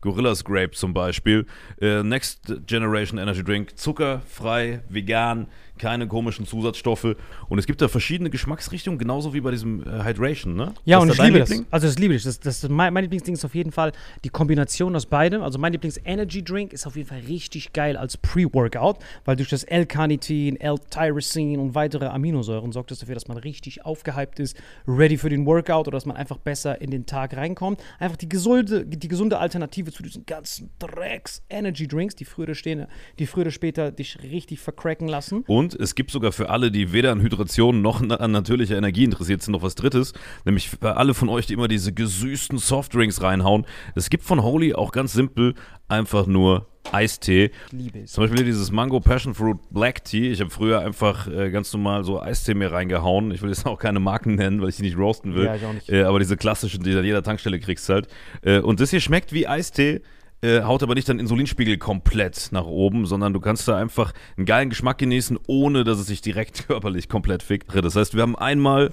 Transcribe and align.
Gorillas 0.00 0.44
Grape 0.44 0.72
zum 0.72 0.94
Beispiel. 0.94 1.46
Äh, 1.80 2.02
Next 2.02 2.52
Generation 2.66 3.18
Energy 3.18 3.42
Drink, 3.42 3.78
zuckerfrei, 3.78 4.80
vegan, 4.88 5.48
keine 5.78 6.06
komischen 6.06 6.46
Zusatzstoffe. 6.46 7.16
Und 7.48 7.58
es 7.58 7.66
gibt 7.66 7.80
da 7.80 7.88
verschiedene 7.88 8.30
Geschmacksrichtungen, 8.30 8.98
genauso 8.98 9.32
wie 9.32 9.40
bei 9.40 9.50
diesem 9.50 9.82
äh, 9.82 10.04
Hydration, 10.04 10.54
ne? 10.54 10.74
Ja, 10.84 10.98
und 10.98 11.10
ich 11.10 11.18
liebe 11.18 11.38
Liebling? 11.38 11.62
das. 11.64 11.72
Also 11.72 11.86
das 11.86 11.98
liebe 11.98 12.14
ich. 12.14 12.24
Das, 12.24 12.40
das, 12.40 12.68
mein, 12.68 12.92
mein 12.92 13.04
Lieblingsding 13.04 13.34
ist 13.34 13.44
auf 13.44 13.54
jeden 13.54 13.72
Fall 13.72 13.92
die 14.24 14.28
Kombination 14.28 14.94
aus 14.94 15.06
beidem. 15.06 15.42
Also 15.42 15.58
mein 15.58 15.72
Lieblings-Energy-Drink 15.72 16.72
ist 16.72 16.86
auf 16.86 16.96
jeden 16.96 17.08
Fall 17.08 17.20
richtig 17.20 17.72
geil 17.72 17.96
als 17.96 18.16
Pre-Workout, 18.16 18.98
weil 19.24 19.36
durch 19.36 19.48
das 19.48 19.64
L-Carnitin, 19.64 20.60
L-Tyrosin 20.60 21.58
und 21.58 21.74
weitere 21.74 22.06
Aminosäuren 22.06 22.72
sorgt 22.72 22.90
das 22.90 22.98
dafür, 22.98 23.14
dass 23.14 23.28
man 23.28 23.38
richtig 23.38 23.84
aufgehypt 23.84 24.40
ist, 24.40 24.56
ready 24.86 25.16
für 25.16 25.30
den 25.30 25.46
Workout 25.46 25.86
oder 25.86 25.96
dass 25.96 26.06
man 26.06 26.16
einfach 26.16 26.38
besser 26.38 26.80
in 26.80 26.90
den 26.90 27.06
Tag 27.06 27.36
reinkommt. 27.36 27.80
Einfach 27.98 28.16
die 28.16 28.28
gesunde, 28.28 28.84
die 28.84 29.08
gesunde 29.08 29.38
Alternative 29.38 29.87
zu 29.92 30.02
diesen 30.02 30.26
ganzen 30.26 30.70
Drecks-Energy-Drinks, 30.78 32.16
die 32.16 32.24
früher, 32.24 32.54
stehen, 32.54 32.86
die 33.18 33.26
früher 33.26 33.42
oder 33.42 33.50
später 33.50 33.92
dich 33.92 34.18
richtig 34.22 34.60
vercracken 34.60 35.08
lassen. 35.08 35.44
Und 35.46 35.68
und 35.68 35.74
es 35.78 35.94
gibt 35.94 36.10
sogar 36.10 36.32
für 36.32 36.48
alle, 36.48 36.70
die 36.70 36.92
weder 36.92 37.12
an 37.12 37.20
Hydration 37.20 37.82
noch 37.82 38.00
an 38.00 38.30
natürlicher 38.30 38.78
Energie 38.78 39.04
interessiert 39.04 39.42
sind, 39.42 39.52
noch 39.52 39.62
was 39.62 39.74
Drittes. 39.74 40.14
Nämlich 40.46 40.70
für 40.70 40.96
alle 40.96 41.12
von 41.12 41.28
euch, 41.28 41.46
die 41.46 41.52
immer 41.52 41.68
diese 41.68 41.92
gesüßten 41.92 42.56
Softdrinks 42.56 43.20
reinhauen. 43.22 43.66
Es 43.94 44.08
gibt 44.08 44.24
von 44.24 44.42
Holy 44.42 44.72
auch 44.74 44.92
ganz 44.92 45.12
simpel 45.12 45.54
einfach 45.88 46.26
nur 46.26 46.68
Eistee. 46.92 47.50
Liebe 47.70 48.00
es. 48.00 48.12
Zum 48.12 48.24
Beispiel 48.24 48.44
dieses 48.44 48.70
Mango 48.70 49.00
Passion 49.00 49.34
Fruit 49.34 49.58
Black 49.70 50.04
Tea. 50.04 50.30
Ich 50.30 50.40
habe 50.40 50.50
früher 50.50 50.80
einfach 50.80 51.28
äh, 51.28 51.50
ganz 51.50 51.72
normal 51.72 52.04
so 52.04 52.20
Eistee 52.20 52.54
mir 52.54 52.72
reingehauen. 52.72 53.30
Ich 53.30 53.42
will 53.42 53.50
jetzt 53.50 53.66
auch 53.66 53.78
keine 53.78 54.00
Marken 54.00 54.34
nennen, 54.34 54.60
weil 54.60 54.70
ich 54.70 54.76
die 54.76 54.82
nicht 54.82 54.96
roasten 54.96 55.34
will. 55.34 55.44
Ja, 55.44 55.54
ich 55.54 55.64
auch 55.64 55.72
nicht. 55.72 55.88
Äh, 55.88 56.02
aber 56.02 56.18
diese 56.18 56.36
klassischen, 56.36 56.82
die 56.82 56.92
du 56.92 56.98
an 56.98 57.04
jeder 57.04 57.22
Tankstelle 57.22 57.60
kriegst 57.60 57.88
halt. 57.88 58.08
Äh, 58.42 58.60
und 58.60 58.80
das 58.80 58.90
hier 58.90 59.00
schmeckt 59.00 59.32
wie 59.32 59.46
Eistee 59.46 60.02
äh, 60.40 60.62
haut 60.62 60.82
aber 60.82 60.94
nicht 60.94 61.08
deinen 61.08 61.18
Insulinspiegel 61.18 61.78
komplett 61.78 62.50
nach 62.52 62.64
oben, 62.64 63.06
sondern 63.06 63.32
du 63.32 63.40
kannst 63.40 63.66
da 63.66 63.76
einfach 63.76 64.12
einen 64.36 64.46
geilen 64.46 64.70
Geschmack 64.70 64.98
genießen, 64.98 65.38
ohne 65.46 65.84
dass 65.84 65.98
es 65.98 66.06
sich 66.06 66.20
direkt 66.20 66.66
körperlich 66.68 67.08
komplett 67.08 67.42
fickt. 67.42 67.74
Das 67.74 67.96
heißt, 67.96 68.14
wir 68.14 68.22
haben 68.22 68.36
einmal 68.36 68.92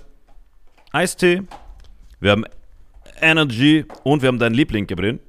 Eistee, 0.91 1.43
wir 2.19 2.31
haben 2.31 2.45
Energy 3.21 3.85
und 4.03 4.21
wir 4.21 4.27
haben 4.27 4.39
deinen 4.39 4.55
Liebling, 4.55 4.87
Gabriel. 4.87 5.19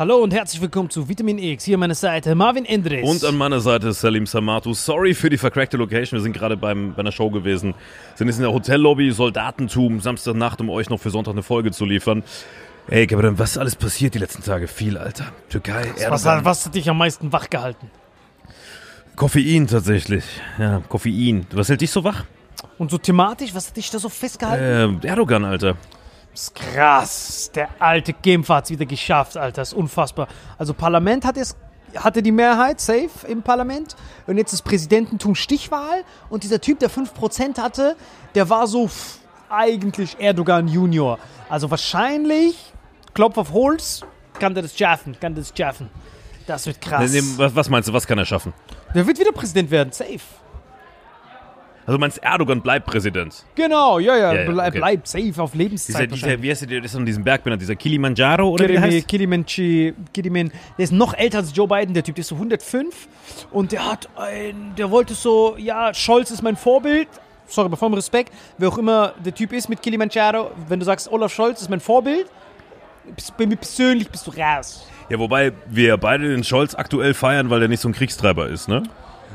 Hallo 0.00 0.16
und 0.16 0.32
herzlich 0.32 0.62
willkommen 0.62 0.88
zu 0.88 1.10
Vitamin 1.10 1.36
X. 1.36 1.64
Hier 1.64 1.76
an 1.76 1.80
meiner 1.80 1.94
Seite 1.94 2.34
Marvin 2.34 2.64
Endres. 2.64 3.06
Und 3.06 3.22
an 3.22 3.36
meiner 3.36 3.60
Seite 3.60 3.92
Salim 3.92 4.24
Samatu. 4.24 4.72
Sorry 4.72 5.12
für 5.12 5.28
die 5.28 5.36
vercrackte 5.36 5.76
Location. 5.76 6.16
Wir 6.16 6.22
sind 6.22 6.32
gerade 6.32 6.56
bei 6.56 6.70
einer 6.70 7.12
Show 7.12 7.28
gewesen. 7.28 7.74
Sind 8.14 8.28
jetzt 8.28 8.38
in 8.38 8.44
der 8.44 8.50
Hotellobby, 8.50 9.10
Soldatentum, 9.10 10.00
Samstagnacht, 10.00 10.58
um 10.62 10.70
euch 10.70 10.88
noch 10.88 10.98
für 10.98 11.10
Sonntag 11.10 11.32
eine 11.32 11.42
Folge 11.42 11.70
zu 11.70 11.84
liefern. 11.84 12.22
Ey, 12.88 13.06
aber 13.12 13.38
was 13.38 13.50
ist 13.50 13.58
alles 13.58 13.76
passiert 13.76 14.14
die 14.14 14.20
letzten 14.20 14.42
Tage? 14.42 14.68
Viel, 14.68 14.96
Alter. 14.96 15.34
Türkei, 15.50 15.92
was, 16.08 16.24
was, 16.24 16.44
was 16.46 16.64
hat 16.64 16.74
dich 16.74 16.88
am 16.88 16.96
meisten 16.96 17.30
wach 17.30 17.50
gehalten? 17.50 17.90
Koffein 19.16 19.66
tatsächlich. 19.66 20.24
Ja, 20.58 20.80
Koffein. 20.88 21.46
Was 21.52 21.68
hält 21.68 21.82
dich 21.82 21.90
so 21.90 22.02
wach? 22.04 22.24
Und 22.78 22.90
so 22.90 22.96
thematisch, 22.96 23.54
was 23.54 23.68
hat 23.68 23.76
dich 23.76 23.90
da 23.90 23.98
so 23.98 24.08
festgehalten? 24.08 25.02
Äh, 25.02 25.08
Erdogan, 25.08 25.44
Alter. 25.44 25.76
Ist 26.40 26.54
krass. 26.54 27.50
Der 27.54 27.68
alte 27.80 28.14
Genf 28.14 28.48
hat 28.48 28.64
es 28.64 28.70
wieder 28.70 28.86
geschafft, 28.86 29.36
Alter. 29.36 29.60
Das 29.60 29.72
ist 29.72 29.74
unfassbar. 29.74 30.26
Also 30.56 30.72
Parlament 30.72 31.26
hat 31.26 31.36
es 31.36 31.54
hatte 31.94 32.22
die 32.22 32.32
Mehrheit, 32.32 32.80
safe 32.80 33.10
im 33.28 33.42
Parlament. 33.42 33.94
Und 34.26 34.38
jetzt 34.38 34.54
ist 34.54 34.62
Präsidententum 34.62 35.34
Stichwahl. 35.34 36.02
Und 36.30 36.42
dieser 36.42 36.58
Typ, 36.58 36.78
der 36.78 36.88
5% 36.88 37.58
hatte, 37.60 37.94
der 38.34 38.48
war 38.48 38.66
so 38.66 38.88
pff, 38.88 39.18
eigentlich 39.50 40.16
Erdogan 40.18 40.66
Junior. 40.66 41.18
Also 41.50 41.70
wahrscheinlich, 41.70 42.72
Klopf 43.12 43.36
auf 43.36 43.52
Holz, 43.52 44.00
kann 44.38 44.54
der 44.54 44.62
das 44.62 44.74
schaffen, 44.74 45.18
kann 45.20 45.34
der 45.34 45.44
das 45.44 45.52
schaffen. 45.54 45.90
Das 46.46 46.64
wird 46.64 46.80
krass. 46.80 47.12
Was 47.36 47.68
meinst 47.68 47.90
du, 47.90 47.92
was 47.92 48.06
kann 48.06 48.16
er 48.16 48.24
schaffen? 48.24 48.54
Der 48.94 49.06
wird 49.06 49.18
wieder 49.18 49.32
Präsident 49.32 49.70
werden, 49.70 49.92
safe. 49.92 50.20
Also 51.90 51.98
meinst, 51.98 52.18
Erdogan 52.22 52.60
bleibt 52.60 52.86
Präsident? 52.86 53.44
Genau, 53.56 53.98
ja, 53.98 54.16
ja, 54.16 54.32
Ja, 54.32 54.40
ja, 54.42 54.48
ble 54.48 54.62
okay. 54.62 54.78
bleibt 54.78 55.08
safe 55.08 55.42
auf 55.42 55.50
Dieser, 55.50 55.64
Lebenszeit. 55.64 56.12
dieser, 56.14 56.40
wie 56.40 56.48
heißt 56.48 56.60
der, 56.60 56.68
der 56.68 56.84
ist 56.84 56.94
an 56.94 57.04
diesem 57.04 57.24
Berg 57.24 57.42
benannt, 57.42 57.60
dieser 57.60 57.74
Kilimanjaro 57.74 58.48
oder 58.48 58.68
wie 58.68 58.74
der 58.74 58.80
Kirimi, 58.80 58.96
heißt? 58.98 59.08
Kilimanchi, 59.08 59.94
Kiliman, 60.14 60.52
der 60.78 60.84
ist 60.84 60.92
noch 60.92 61.14
älter 61.14 61.38
als 61.38 61.50
Joe 61.52 61.66
Biden, 61.66 61.92
der 61.92 62.04
Typ, 62.04 62.14
der 62.14 62.20
ist 62.20 62.28
so 62.28 62.36
105 62.36 63.08
und 63.50 63.72
der 63.72 63.90
hat 63.90 64.08
ein, 64.14 64.72
der 64.78 64.92
wollte 64.92 65.14
so, 65.14 65.56
ja, 65.58 65.92
Scholz 65.92 66.30
ist 66.30 66.42
mein 66.42 66.54
Vorbild, 66.54 67.08
sorry, 67.48 67.68
bei 67.68 67.76
vollem 67.76 67.94
Respekt, 67.94 68.32
wer 68.56 68.68
auch 68.68 68.78
immer 68.78 69.14
der 69.24 69.34
Typ 69.34 69.52
ist 69.52 69.68
mit 69.68 69.82
Kilimanjaro, 69.82 70.52
wenn 70.68 70.78
du 70.78 70.86
sagst, 70.86 71.10
Olaf 71.10 71.34
Scholz 71.34 71.60
ist 71.60 71.70
mein 71.70 71.80
Vorbild, 71.80 72.26
bei 73.36 73.46
mir 73.46 73.56
persönlich 73.56 74.08
bist 74.08 74.28
du 74.28 74.30
raus. 74.30 74.86
Ja, 75.08 75.18
wobei 75.18 75.52
wir 75.68 75.96
beide 75.96 76.28
den 76.28 76.44
Scholz 76.44 76.76
aktuell 76.76 77.14
feiern, 77.14 77.50
weil 77.50 77.58
der 77.58 77.68
nicht 77.68 77.80
so 77.80 77.88
ein 77.88 77.92
Kriegstreiber 77.94 78.46
ist, 78.46 78.68
ne? 78.68 78.84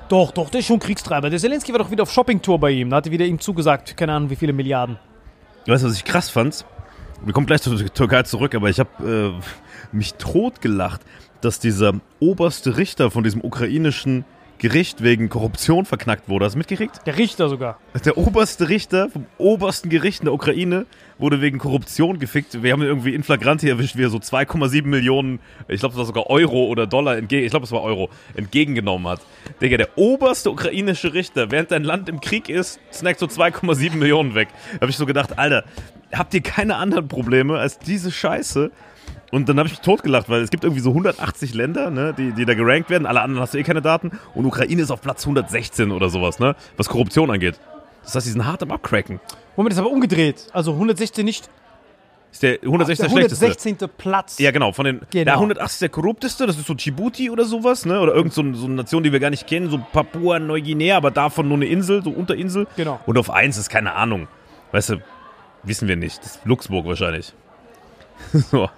Doch, 0.07 0.31
doch, 0.31 0.50
der 0.50 0.60
ist 0.60 0.68
schon 0.68 0.80
Kriegstreiber. 0.80 1.30
Der 1.30 1.40
Zelensky 1.40 1.72
war 1.72 1.80
doch 1.80 1.90
wieder 1.90 2.04
auf 2.04 2.12
Shoppingtour 2.12 2.60
bei 2.60 2.72
ihm, 2.72 2.90
da 2.90 2.98
hatte 2.98 3.12
wieder 3.12 3.25
ihm 3.25 3.40
zugesagt, 3.40 3.98
keine 3.98 4.13
Ahnung 4.13 4.30
wie 4.30 4.36
viele 4.36 4.54
Milliarden. 4.54 4.98
Weißt 5.66 5.84
du, 5.84 5.88
was 5.88 5.96
ich 5.96 6.06
krass 6.06 6.30
fand? 6.30 6.66
Wir 7.24 7.34
kommen 7.34 7.48
gleich 7.48 7.62
zur 7.62 7.78
Türkei 7.92 8.22
zurück, 8.24 8.54
aber 8.54 8.69
ich 8.69 8.80
habe 8.80 9.34
äh, 9.42 9.96
mich 9.96 10.13
totgelacht, 10.16 11.02
dass 11.42 11.60
dieser 11.60 11.94
oberste 12.19 12.78
Richter 12.78 13.10
von 13.10 13.24
diesem 13.24 13.44
ukrainischen 13.44 14.25
Gericht 14.57 15.04
wegen 15.04 15.30
Korruption 15.30 15.86
verknackt 15.86 16.30
wurde. 16.30 16.46
Hast 16.46 16.54
du 16.54 16.57
mitgekriegt? 16.57 17.06
Der 17.06 17.18
Richter 17.18 17.50
sogar. 17.50 17.78
Der 18.06 18.18
oberste 18.18 18.69
Richter 18.69 19.10
vom 19.10 19.25
obersten 19.38 19.90
Gericht 19.90 20.22
in 20.22 20.25
der 20.25 20.34
Ukraine 20.34 20.86
wurde 21.18 21.42
wegen 21.42 21.60
Korruption 21.60 22.19
gefickt. 22.19 22.62
Wir 22.63 22.72
haben 22.72 22.81
ihn 22.81 22.88
irgendwie 22.88 23.13
in 23.13 23.24
Flagranti 23.24 23.69
erwischt, 23.69 23.98
wie 23.98 24.04
er 24.04 24.10
so 24.10 24.18
2,7 24.18 24.86
Millionen, 24.86 25.40
ich 25.68 25.80
glaube, 25.80 25.94
es 25.94 25.98
war 25.98 26.06
sogar 26.06 26.28
Euro 26.30 26.66
oder 26.66 26.88
Dollar, 26.88 27.18
entgegen, 27.18 27.46
ich 27.46 27.52
glaube, 27.52 27.66
es 27.66 27.72
war 27.72 27.81
Euro, 27.81 28.10
entgegengenommen 28.36 29.07
hat. 29.07 29.22
Digga, 29.62 29.78
der 29.78 29.98
oberste 29.98 30.52
ukrainische 30.52 31.13
Richter, 31.13 31.51
während 31.51 31.72
dein 31.72 31.84
Land 31.84 32.10
im 32.10 32.19
Krieg 32.19 32.50
ist, 32.50 32.80
snackt 32.92 33.19
so 33.19 33.28
2,7 33.28 33.96
Millionen 33.96 34.36
weg. 34.36 34.50
Da 34.74 34.81
habe 34.81 34.90
ich 34.90 34.98
so 34.98 35.06
gedacht, 35.06 35.38
Alter, 35.38 35.63
habt 36.13 36.34
ihr 36.34 36.42
keine 36.42 36.75
anderen 36.78 37.08
Probleme 37.08 37.58
als 37.60 37.80
diese 37.80 38.12
Scheiße? 38.12 38.72
Und 39.31 39.50
dann 39.50 39.57
habe 39.57 39.68
ich 39.68 39.74
mich 39.74 39.81
totgelacht, 39.81 40.30
weil 40.30 40.42
es 40.42 40.50
gibt 40.50 40.63
irgendwie 40.63 40.81
so 40.81 40.89
180 40.92 41.54
Länder, 41.54 41.89
ne, 41.89 42.13
die, 42.18 42.31
die 42.31 42.45
da 42.45 42.54
gerankt 42.54 42.89
werden. 42.89 43.06
Alle 43.06 43.22
anderen 43.22 43.42
hast 43.42 43.54
du 43.54 43.57
eh 43.57 43.63
keine 43.63 43.81
Daten. 43.81 44.12
Und 44.33 44.45
Ukraine 44.45 44.81
ist 44.81 44.92
auf 44.92 45.01
Platz 45.01 45.24
116 45.24 45.92
oder 45.92 46.10
sowas, 46.10 46.39
ne, 46.39 46.56
was 46.77 46.88
Korruption 46.89 47.31
angeht. 47.31 47.60
Das 48.04 48.16
heißt, 48.16 48.27
die 48.27 48.31
sind 48.31 48.45
hart 48.45 48.62
am 48.62 48.72
Abcracken. 48.72 49.19
Moment, 49.56 49.72
das 49.72 49.80
ist 49.80 49.86
aber 49.86 49.92
umgedreht. 49.92 50.48
Also 50.54 50.74
116 50.74 51.25
nicht. 51.25 51.50
Ist 52.31 52.44
der 52.44 52.60
116 52.63 53.06
der 53.06 53.10
der 53.10 53.19
schlechteste. 53.30 53.45
116. 53.45 53.89
Platz. 53.98 54.39
Ja, 54.39 54.51
genau. 54.51 54.74
Von 54.74 54.86
den, 54.86 55.00
Genau. 55.10 55.24
Der 55.24 55.33
180 55.36 55.74
ist 55.74 55.81
der 55.81 55.89
korrupteste, 55.89 56.45
das 56.45 56.57
ist 56.57 56.68
so 56.68 56.74
Djibouti 56.74 57.30
oder 57.30 57.45
sowas, 57.45 57.86
ne? 57.86 58.00
Oder 58.00 58.13
irgend 58.13 58.33
so, 58.33 58.44
so 58.54 58.66
eine 58.66 58.75
Nation, 58.75 59.04
die 59.04 59.12
wir 59.13 59.22
gar 59.22 59.30
nicht 59.30 59.48
kennen, 59.48 59.69
so 59.69 59.80
Papua-Neuguinea, 59.94 60.98
aber 60.98 61.12
davon 61.12 61.48
nur 61.48 61.56
eine 61.57 61.66
Insel, 61.66 62.04
so 62.04 62.10
Unterinsel. 62.10 62.68
Genau. 62.75 63.00
Und 63.06 63.18
auf 63.18 63.31
1 63.31 63.57
ist 63.57 63.69
keine 63.69 63.94
Ahnung. 63.94 64.27
Weißt 64.74 64.89
du, 64.89 64.98
wissen 65.63 65.88
wir 65.88 65.95
nicht. 65.95 66.19
Das 66.19 66.36
ist 66.36 66.45
Luxemburg 66.45 66.86
wahrscheinlich. 66.86 67.33
so. 68.51 68.69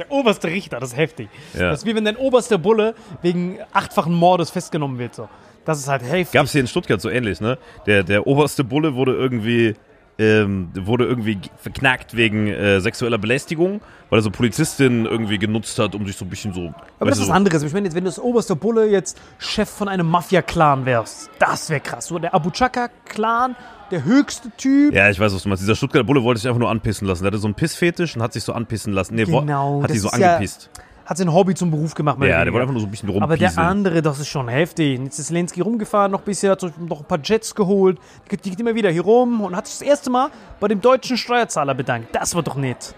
Der 0.00 0.10
oberste 0.10 0.48
Richter, 0.48 0.80
das 0.80 0.92
ist 0.92 0.96
heftig. 0.96 1.28
Ja. 1.52 1.70
Das 1.70 1.80
ist 1.80 1.86
wie 1.86 1.94
wenn 1.94 2.06
dein 2.06 2.16
oberster 2.16 2.56
Bulle 2.56 2.94
wegen 3.20 3.58
achtfachen 3.70 4.14
Mordes 4.14 4.50
festgenommen 4.50 4.98
wird. 4.98 5.14
So. 5.14 5.28
Das 5.66 5.78
ist 5.78 5.88
halt 5.88 6.02
heftig. 6.02 6.32
Gab 6.32 6.46
es 6.46 6.52
hier 6.52 6.62
in 6.62 6.66
Stuttgart 6.66 6.98
so 7.02 7.10
ähnlich, 7.10 7.38
ne? 7.42 7.58
Der, 7.84 8.02
der 8.02 8.26
oberste 8.26 8.64
Bulle 8.64 8.94
wurde 8.94 9.12
irgendwie, 9.12 9.74
ähm, 10.20 10.68
wurde 10.74 11.06
irgendwie 11.06 11.38
verknackt 11.56 12.14
wegen 12.16 12.46
äh, 12.48 12.80
sexueller 12.80 13.16
Belästigung, 13.18 13.80
weil 14.10 14.18
er 14.18 14.22
so 14.22 14.30
Polizistinnen 14.30 15.06
irgendwie 15.06 15.38
genutzt 15.38 15.78
hat, 15.78 15.94
um 15.94 16.06
sich 16.06 16.16
so 16.16 16.24
ein 16.26 16.28
bisschen 16.28 16.52
so. 16.52 16.74
aber 16.98 17.08
das 17.10 17.18
ist 17.18 17.22
was 17.22 17.26
so, 17.28 17.32
anderes. 17.32 17.62
Ich 17.62 17.72
meine, 17.72 17.86
jetzt, 17.86 17.94
wenn 17.94 18.04
du 18.04 18.10
das 18.10 18.18
oberste 18.18 18.54
Bulle 18.54 18.86
jetzt 18.86 19.18
Chef 19.38 19.68
von 19.68 19.88
einem 19.88 20.06
Mafia-Clan 20.06 20.84
wärst, 20.84 21.30
das 21.38 21.70
wäre 21.70 21.80
krass. 21.80 22.06
So 22.06 22.18
der 22.18 22.34
Abu 22.34 22.50
Chaka-Clan, 22.50 23.56
der 23.90 24.04
höchste 24.04 24.50
Typ. 24.56 24.92
Ja, 24.94 25.08
ich 25.10 25.18
weiß, 25.18 25.34
was 25.34 25.42
du 25.42 25.48
meinst. 25.48 25.62
Dieser 25.62 25.74
Stuttgarter 25.76 26.04
Bulle 26.04 26.22
wollte 26.22 26.40
sich 26.40 26.48
einfach 26.48 26.60
nur 26.60 26.70
anpissen 26.70 27.08
lassen. 27.08 27.22
Der 27.22 27.28
hatte 27.32 27.38
so 27.38 27.46
einen 27.46 27.54
Pissfetisch 27.54 28.14
und 28.16 28.22
hat 28.22 28.32
sich 28.34 28.44
so 28.44 28.52
anpissen 28.52 28.92
lassen. 28.92 29.14
Nee, 29.14 29.24
Genau, 29.24 29.82
hat 29.82 29.90
die 29.90 29.98
so 29.98 30.08
ist 30.08 30.18
ja- 30.18 30.34
angepisst. 30.34 30.70
Hat 31.10 31.16
sein 31.16 31.32
Hobby 31.32 31.56
zum 31.56 31.72
Beruf 31.72 31.94
gemacht. 31.94 32.18
Ja, 32.20 32.24
oder 32.24 32.28
der 32.28 32.38
wollte 32.38 32.46
weniger. 32.46 32.60
einfach 32.60 32.72
nur 32.72 32.80
so 32.82 32.86
ein 32.86 32.90
bisschen 32.92 33.08
Aber 33.20 33.36
der 33.36 33.48
rumpieseln. 33.48 33.66
andere, 33.66 34.00
das 34.00 34.20
ist 34.20 34.28
schon 34.28 34.46
heftig. 34.46 34.96
Und 34.96 35.06
Jetzt 35.06 35.18
ist 35.18 35.26
Zelensky 35.26 35.60
rumgefahren, 35.60 36.12
noch 36.12 36.20
ein 36.20 36.24
bisschen, 36.24 36.52
hat 36.52 36.62
noch 36.62 37.00
ein 37.00 37.04
paar 37.04 37.18
Jets 37.20 37.52
geholt. 37.52 37.98
Die 38.30 38.36
geht 38.36 38.60
immer 38.60 38.76
wieder 38.76 38.90
hier 38.90 39.02
rum 39.02 39.40
und 39.40 39.56
hat 39.56 39.66
sich 39.66 39.80
das 39.80 39.88
erste 39.88 40.08
Mal 40.08 40.28
bei 40.60 40.68
dem 40.68 40.80
deutschen 40.80 41.16
Steuerzahler 41.16 41.74
bedankt. 41.74 42.14
Das 42.14 42.36
war 42.36 42.44
doch 42.44 42.54
nett. 42.54 42.94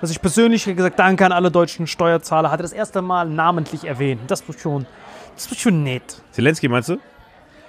Also 0.00 0.10
ich 0.10 0.20
persönlich 0.20 0.66
habe 0.66 0.74
gesagt, 0.74 0.98
danke 0.98 1.24
an 1.24 1.30
alle 1.30 1.52
deutschen 1.52 1.86
Steuerzahler, 1.86 2.50
hat 2.50 2.58
er 2.58 2.64
das 2.64 2.72
erste 2.72 3.00
Mal 3.00 3.28
namentlich 3.28 3.84
erwähnt. 3.84 4.22
Das 4.26 4.42
war 4.48 4.58
schon, 4.58 4.84
das 5.36 5.48
war 5.48 5.56
schon 5.56 5.84
nett. 5.84 6.20
Zelensky 6.32 6.66
meinst 6.66 6.88
du? 6.88 6.98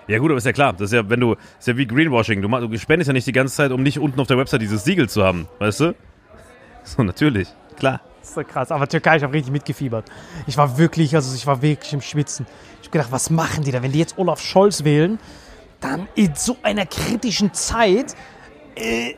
Ja 0.08 0.18
gut, 0.18 0.32
aber 0.32 0.40
ist 0.40 0.46
ja 0.48 0.54
klar. 0.54 0.74
Das 0.74 0.90
ist 0.90 0.94
ja, 0.94 1.08
wenn 1.08 1.20
du, 1.20 1.34
ist 1.60 1.68
ja 1.68 1.78
wie 1.78 1.86
Greenwashing. 1.86 2.42
Du, 2.42 2.48
du 2.48 2.78
spendest 2.80 3.10
ja 3.10 3.14
nicht 3.14 3.28
die 3.28 3.32
ganze 3.32 3.56
Zeit, 3.56 3.72
um 3.72 3.84
nicht 3.84 4.00
unten 4.00 4.20
auf 4.20 4.26
der 4.26 4.40
Website 4.40 4.64
dieses 4.64 4.84
Siegel 4.84 5.08
zu 5.08 5.24
haben. 5.24 5.48
Weißt 5.60 5.82
du? 5.82 5.94
So, 6.86 7.02
natürlich. 7.04 7.48
Klar. 7.78 8.02
Das 8.24 8.30
ist 8.30 8.36
so 8.36 8.44
krass. 8.46 8.72
Aber 8.72 8.88
Türkei, 8.88 9.18
ich 9.18 9.24
habe 9.24 9.34
richtig 9.34 9.52
mitgefiebert. 9.52 10.06
Ich 10.48 10.56
war 10.56 10.78
wirklich, 10.78 11.14
also 11.14 11.36
ich 11.36 11.46
war 11.46 11.62
wirklich 11.62 11.92
im 11.92 12.00
Schwitzen. 12.00 12.46
Ich 12.82 12.88
habe 12.88 12.92
gedacht, 12.92 13.12
was 13.12 13.30
machen 13.30 13.66
die 13.66 13.72
da? 13.72 13.84
Wenn 13.84 13.92
die 13.92 14.00
jetzt 14.00 14.18
Olaf 14.18 14.40
Scholz 14.40 14.86
wählen, 14.86 15.20
dann 15.82 16.08
in 16.16 16.34
so 16.34 16.56
einer 16.64 16.86
kritischen 16.86 17.54
Zeit, 17.54 18.16
äh, 18.76 19.16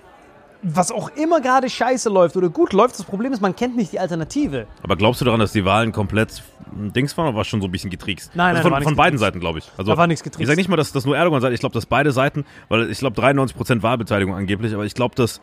was 0.64 0.92
auch 0.92 1.10
immer 1.10 1.40
gerade 1.40 1.70
scheiße 1.70 2.10
läuft 2.10 2.36
oder 2.36 2.50
gut 2.50 2.74
läuft, 2.74 2.98
das 2.98 3.06
Problem 3.06 3.32
ist, 3.32 3.44
man 3.44 3.56
kennt 3.56 3.78
nicht 3.78 3.92
die 3.92 4.00
Alternative. 4.00 4.66
Aber 4.82 4.96
glaubst 4.96 5.22
du 5.22 5.26
daran, 5.26 5.40
dass 5.40 5.52
die 5.52 5.66
Wahlen 5.66 5.92
komplett 5.92 6.42
ein 6.76 6.92
Dings 6.92 7.16
waren 7.16 7.28
oder 7.28 7.38
war 7.38 7.44
schon 7.44 7.62
so 7.62 7.68
ein 7.68 7.72
bisschen 7.72 7.92
getrickst? 7.92 8.32
Nein, 8.34 8.48
nein, 8.48 8.56
also 8.56 8.64
von, 8.64 8.72
war 8.72 8.80
nichts 8.80 8.90
von 8.90 8.98
beiden. 8.98 9.20
Seiten, 9.20 9.40
glaube 9.40 9.60
ich. 9.60 9.72
Also, 9.78 9.92
Da 9.92 9.98
war 10.00 10.08
nichts 10.08 10.24
getrickst. 10.24 10.42
Ich 10.42 10.48
sage 10.48 10.58
nicht 10.58 10.68
mal, 10.68 10.78
dass 10.78 10.92
das 10.92 11.06
nur 11.06 11.16
Erdogan 11.16 11.42
sagt. 11.42 11.54
Ich 11.54 11.60
glaube, 11.60 11.74
dass 11.74 11.86
beide 11.86 12.12
Seiten, 12.12 12.44
weil 12.70 12.90
ich 12.90 12.98
glaube 12.98 13.22
93% 13.22 13.84
Wahlbeteiligung 13.84 14.34
angeblich, 14.34 14.74
aber 14.74 14.86
ich 14.86 14.96
glaube, 14.96 15.14
dass, 15.14 15.42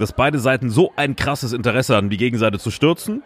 dass 0.00 0.12
beide 0.12 0.38
Seiten 0.38 0.70
so 0.70 0.92
ein 0.96 1.14
krasses 1.16 1.52
Interesse 1.52 1.94
haben, 1.94 2.10
die 2.10 2.16
Gegenseite 2.16 2.58
zu 2.58 2.70
stürzen, 2.70 3.22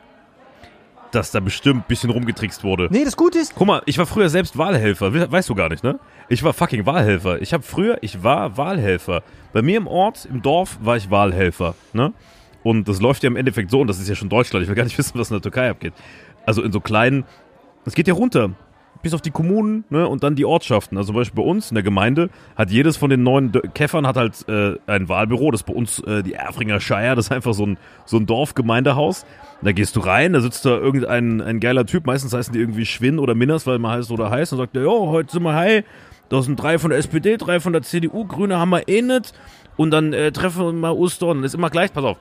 dass 1.13 1.31
da 1.31 1.41
bestimmt 1.41 1.83
ein 1.83 1.89
bisschen 1.89 2.11
rumgetrickst 2.11 2.65
wurde. 2.65 2.89
Nee, 2.91 3.05
das 3.05 3.17
Gute 3.17 3.39
ist, 3.39 3.55
Guck 3.55 3.67
mal, 3.69 3.83
ich 3.87 3.99
war 3.99 4.07
früher 4.07 4.29
selbst 4.29 4.59
Wahlhelfer. 4.59 5.15
We- 5.15 5.31
Weißt 5.31 5.49
du 5.49 5.55
gar 5.55 5.69
nicht, 5.69 5.85
ne? 5.85 5.99
Ich 6.29 6.43
war 6.43 6.53
fucking 6.53 6.87
Wahlhelfer. 6.87 7.41
Ich 7.41 7.53
habe 7.53 7.63
früher, 7.63 7.99
ich 8.01 8.23
war 8.25 8.57
Wahlhelfer. 8.57 9.23
Bei 9.53 9.63
mir 9.63 9.77
im 9.77 9.87
Ort, 9.87 10.27
im 10.27 10.43
Dorf, 10.43 10.79
war 10.83 10.97
ich 10.97 11.11
Wahlhelfer, 11.11 11.75
ne? 11.93 12.13
Und 12.65 12.89
das 12.89 13.01
läuft 13.01 13.23
ja 13.23 13.29
im 13.29 13.37
Endeffekt 13.37 13.71
so, 13.71 13.81
und 13.83 13.87
das 13.87 14.01
ist 14.01 14.09
ja 14.09 14.15
schon 14.15 14.29
Deutschland. 14.31 14.63
Ich 14.65 14.69
will 14.69 14.75
gar 14.75 14.85
nicht 14.85 14.99
wissen, 14.99 15.19
was 15.19 15.31
in 15.31 15.35
der 15.37 15.43
Türkei 15.43 15.71
abgeht. 15.71 15.93
Also 16.47 16.63
in 16.63 16.73
so 16.73 16.81
kleinen, 16.81 17.25
es 17.85 17.95
geht 17.95 18.09
ja 18.09 18.15
runter. 18.15 18.51
Bis 19.05 19.15
auf 19.15 19.21
die 19.21 19.31
Kommunen 19.31 19.85
ne, 19.91 20.09
und 20.09 20.23
dann 20.25 20.35
die 20.35 20.45
Ortschaften. 20.47 20.97
Also 20.99 21.09
zum 21.13 21.17
Beispiel 21.17 21.43
bei 21.45 21.49
uns 21.49 21.71
in 21.71 21.75
der 21.77 21.85
Gemeinde 21.85 22.31
hat 22.57 22.71
jedes 22.71 22.97
von 22.97 23.11
den 23.11 23.23
neuen 23.23 23.53
Dö- 23.53 23.69
Käffern 23.75 24.07
hat 24.07 24.17
halt 24.17 24.49
äh, 24.49 24.77
ein 24.87 25.09
Wahlbüro. 25.09 25.51
Das 25.51 25.61
ist 25.61 25.67
bei 25.67 25.75
uns 25.75 26.01
äh, 26.01 26.23
die 26.23 26.33
Erfringer 26.33 26.81
Shire. 26.81 27.15
Das 27.15 27.27
ist 27.27 27.31
einfach 27.33 27.53
so 27.55 27.67
ein, 27.67 27.79
so 28.07 28.17
ein 28.17 28.25
Dorfgemeindehaus. 28.27 29.27
Da 29.63 29.73
gehst 29.73 29.95
du 29.95 30.01
rein, 30.01 30.33
da 30.33 30.41
sitzt 30.41 30.65
da 30.65 30.71
irgendein 30.71 31.41
ein 31.41 31.61
geiler 31.61 31.87
Typ. 31.87 32.07
Meistens 32.07 32.33
heißen 32.33 32.53
die 32.53 32.59
irgendwie 32.61 32.87
Schwinn 32.87 33.19
oder 33.19 33.35
Minners, 33.35 33.67
weil 33.67 33.79
man 33.79 33.93
heißt 33.93 34.11
oder 34.11 34.31
heißt. 34.31 34.53
Und 34.55 34.59
sagt, 34.59 34.75
ja, 34.75 34.83
heute 34.89 35.31
sind 35.33 35.43
wir 35.43 35.55
hi. 35.55 35.85
Da 36.31 36.41
sind 36.43 36.57
drei 36.57 36.79
von 36.79 36.89
der 36.91 36.99
SPD, 36.99 37.37
drei 37.37 37.61
von 37.61 37.75
der 37.75 37.83
CDU. 37.83 38.25
Grüne 38.25 38.59
haben 38.59 38.71
wir 38.71 38.89
eh 38.89 39.03
nicht. 39.03 39.35
Und 39.77 39.91
dann 39.91 40.13
äh, 40.15 40.33
treffen 40.33 40.65
wir 40.65 40.73
mal 40.73 40.93
Oster. 40.93 41.27
Und 41.27 41.43
das 41.43 41.53
ist 41.53 41.55
immer 41.55 41.69
gleich. 41.71 41.93
Pass 41.93 42.05
auf. 42.05 42.17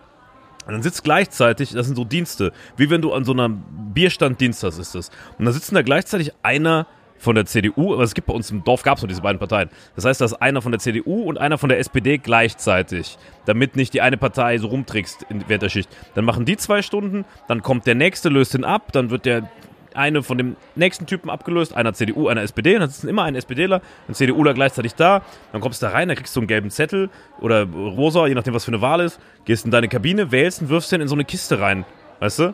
Und 0.65 0.73
dann 0.73 0.83
sitzt 0.83 1.03
gleichzeitig, 1.03 1.71
das 1.71 1.85
sind 1.87 1.95
so 1.95 2.03
Dienste, 2.03 2.51
wie 2.77 2.89
wenn 2.89 3.01
du 3.01 3.13
an 3.13 3.25
so 3.25 3.33
einem 3.33 3.63
Bierstand 3.93 4.39
Dienst 4.39 4.63
hast, 4.63 4.77
ist 4.77 4.95
das. 4.95 5.09
Und 5.37 5.45
dann 5.45 5.53
sitzen 5.53 5.75
da 5.75 5.81
gleichzeitig 5.81 6.31
einer 6.41 6.87
von 7.23 7.35
der 7.35 7.45
CDU, 7.45 7.93
aber 7.93 8.03
es 8.03 8.13
gibt 8.13 8.27
bei 8.27 8.33
uns 8.33 8.51
im 8.51 8.63
Dorf 8.63 8.83
gab 8.83 8.97
es 8.97 9.01
nur 9.01 9.07
diese 9.07 9.21
beiden 9.21 9.39
Parteien. 9.39 9.69
Das 9.95 10.03
heißt, 10.03 10.19
da 10.19 10.25
ist 10.25 10.33
einer 10.33 10.61
von 10.61 10.73
der 10.73 10.79
CDU 10.79 11.23
und 11.23 11.37
einer 11.37 11.57
von 11.57 11.69
der 11.69 11.79
SPD 11.79 12.17
gleichzeitig, 12.17 13.17
damit 13.45 13.75
nicht 13.75 13.93
die 13.93 14.01
eine 14.01 14.17
Partei 14.17 14.57
so 14.57 14.67
rumtrickst 14.67 15.25
in, 15.29 15.45
während 15.47 15.63
der 15.63 15.69
Schicht. 15.69 15.89
Dann 16.15 16.25
machen 16.25 16.45
die 16.45 16.57
zwei 16.57 16.81
Stunden, 16.81 17.23
dann 17.47 17.63
kommt 17.63 17.87
der 17.87 17.95
nächste, 17.95 18.29
löst 18.29 18.53
ihn 18.55 18.65
ab, 18.65 18.91
dann 18.91 19.09
wird 19.09 19.25
der 19.25 19.49
eine 19.95 20.23
von 20.23 20.37
dem 20.37 20.55
nächsten 20.75 21.05
Typen 21.05 21.29
abgelöst, 21.29 21.75
einer 21.75 21.93
CDU, 21.93 22.27
einer 22.27 22.41
SPD, 22.41 22.75
und 22.75 22.81
dann 22.81 22.89
sitzen 22.89 23.07
immer 23.07 23.23
ein 23.23 23.35
SPDler, 23.35 23.81
ein 24.07 24.13
CDUler 24.13 24.53
gleichzeitig 24.53 24.95
da, 24.95 25.21
dann 25.51 25.61
kommst 25.61 25.81
du 25.81 25.85
da 25.85 25.91
rein, 25.91 26.07
dann 26.07 26.17
kriegst 26.17 26.35
du 26.35 26.39
einen 26.39 26.47
gelben 26.47 26.69
Zettel 26.71 27.09
oder 27.39 27.63
rosa, 27.63 28.27
je 28.27 28.35
nachdem 28.35 28.53
was 28.53 28.65
für 28.65 28.71
eine 28.71 28.81
Wahl 28.81 29.01
ist, 29.01 29.19
gehst 29.45 29.65
in 29.65 29.71
deine 29.71 29.87
Kabine, 29.87 30.31
wählst 30.31 30.61
und 30.61 30.69
wirfst 30.69 30.91
den 30.91 31.01
in 31.01 31.07
so 31.07 31.15
eine 31.15 31.25
Kiste 31.25 31.59
rein, 31.59 31.85
weißt 32.19 32.39
du? 32.39 32.53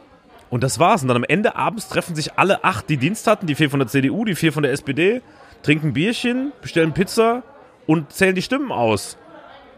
Und 0.49 0.63
das 0.63 0.79
war's. 0.79 1.01
Und 1.03 1.09
dann 1.09 1.17
am 1.17 1.23
Ende 1.23 1.55
abends 1.55 1.89
treffen 1.89 2.15
sich 2.15 2.37
alle 2.37 2.63
acht, 2.63 2.89
die 2.89 2.97
Dienst 2.97 3.27
hatten, 3.27 3.47
die 3.47 3.55
vier 3.55 3.69
von 3.69 3.79
der 3.79 3.87
CDU, 3.87 4.25
die 4.25 4.35
vier 4.35 4.51
von 4.51 4.63
der 4.63 4.71
SPD, 4.71 5.21
trinken 5.63 5.93
Bierchen, 5.93 6.51
bestellen 6.61 6.93
Pizza 6.93 7.43
und 7.85 8.11
zählen 8.11 8.35
die 8.35 8.41
Stimmen 8.41 8.71
aus. 8.71 9.17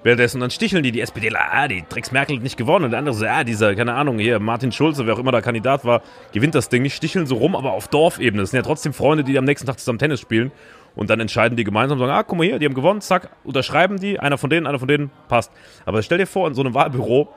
Währenddessen, 0.04 0.42
dann 0.42 0.50
sticheln 0.50 0.82
die, 0.82 0.92
die 0.92 1.02
SPDler, 1.02 1.40
ah, 1.52 1.68
die 1.68 1.84
Drecks 1.88 2.12
Merkel 2.12 2.38
hat 2.38 2.44
nicht 2.44 2.58
gewonnen. 2.58 2.86
Und 2.86 2.92
der 2.92 3.00
andere 3.00 3.14
so, 3.14 3.26
ah, 3.26 3.44
dieser, 3.44 3.76
keine 3.76 3.94
Ahnung, 3.94 4.18
hier, 4.18 4.40
Martin 4.40 4.72
Schulze, 4.72 5.06
wer 5.06 5.14
auch 5.14 5.20
immer 5.20 5.32
der 5.32 5.44
Kandidat 5.44 5.86
war, 5.86 6.02
gewinnt 6.32 6.56
das 6.56 6.70
Ding 6.70 6.82
nicht, 6.82 6.96
sticheln 6.96 7.28
so 7.28 7.36
rum, 7.36 7.56
aber 7.56 7.74
auf 7.74 7.88
Dorfebene. 7.88 8.42
Das 8.42 8.52
sind 8.52 8.58
ja 8.58 8.64
trotzdem 8.64 8.94
Freunde, 8.94 9.24
die 9.24 9.38
am 9.38 9.46
nächsten 9.46 9.68
Tag 9.68 9.78
zusammen 9.78 10.00
Tennis 10.00 10.20
spielen. 10.20 10.52
Und 10.96 11.10
dann 11.10 11.20
entscheiden 11.20 11.56
die 11.56 11.64
gemeinsam, 11.64 12.00
sagen, 12.00 12.12
ah, 12.12 12.24
guck 12.24 12.38
mal 12.38 12.46
hier, 12.46 12.60
die 12.60 12.66
haben 12.66 12.74
gewonnen, 12.74 13.00
zack, 13.02 13.30
unterschreiben 13.44 14.00
die, 14.00 14.20
einer 14.20 14.38
von 14.38 14.50
denen, 14.50 14.66
einer 14.66 14.80
von 14.80 14.88
denen, 14.88 15.12
passt. 15.30 15.52
Aber 15.86 16.02
stell 16.02 16.18
dir 16.18 16.28
vor, 16.28 16.48
in 16.48 16.54
so 16.54 16.62
einem 16.62 16.74
Wahlbüro, 16.74 17.30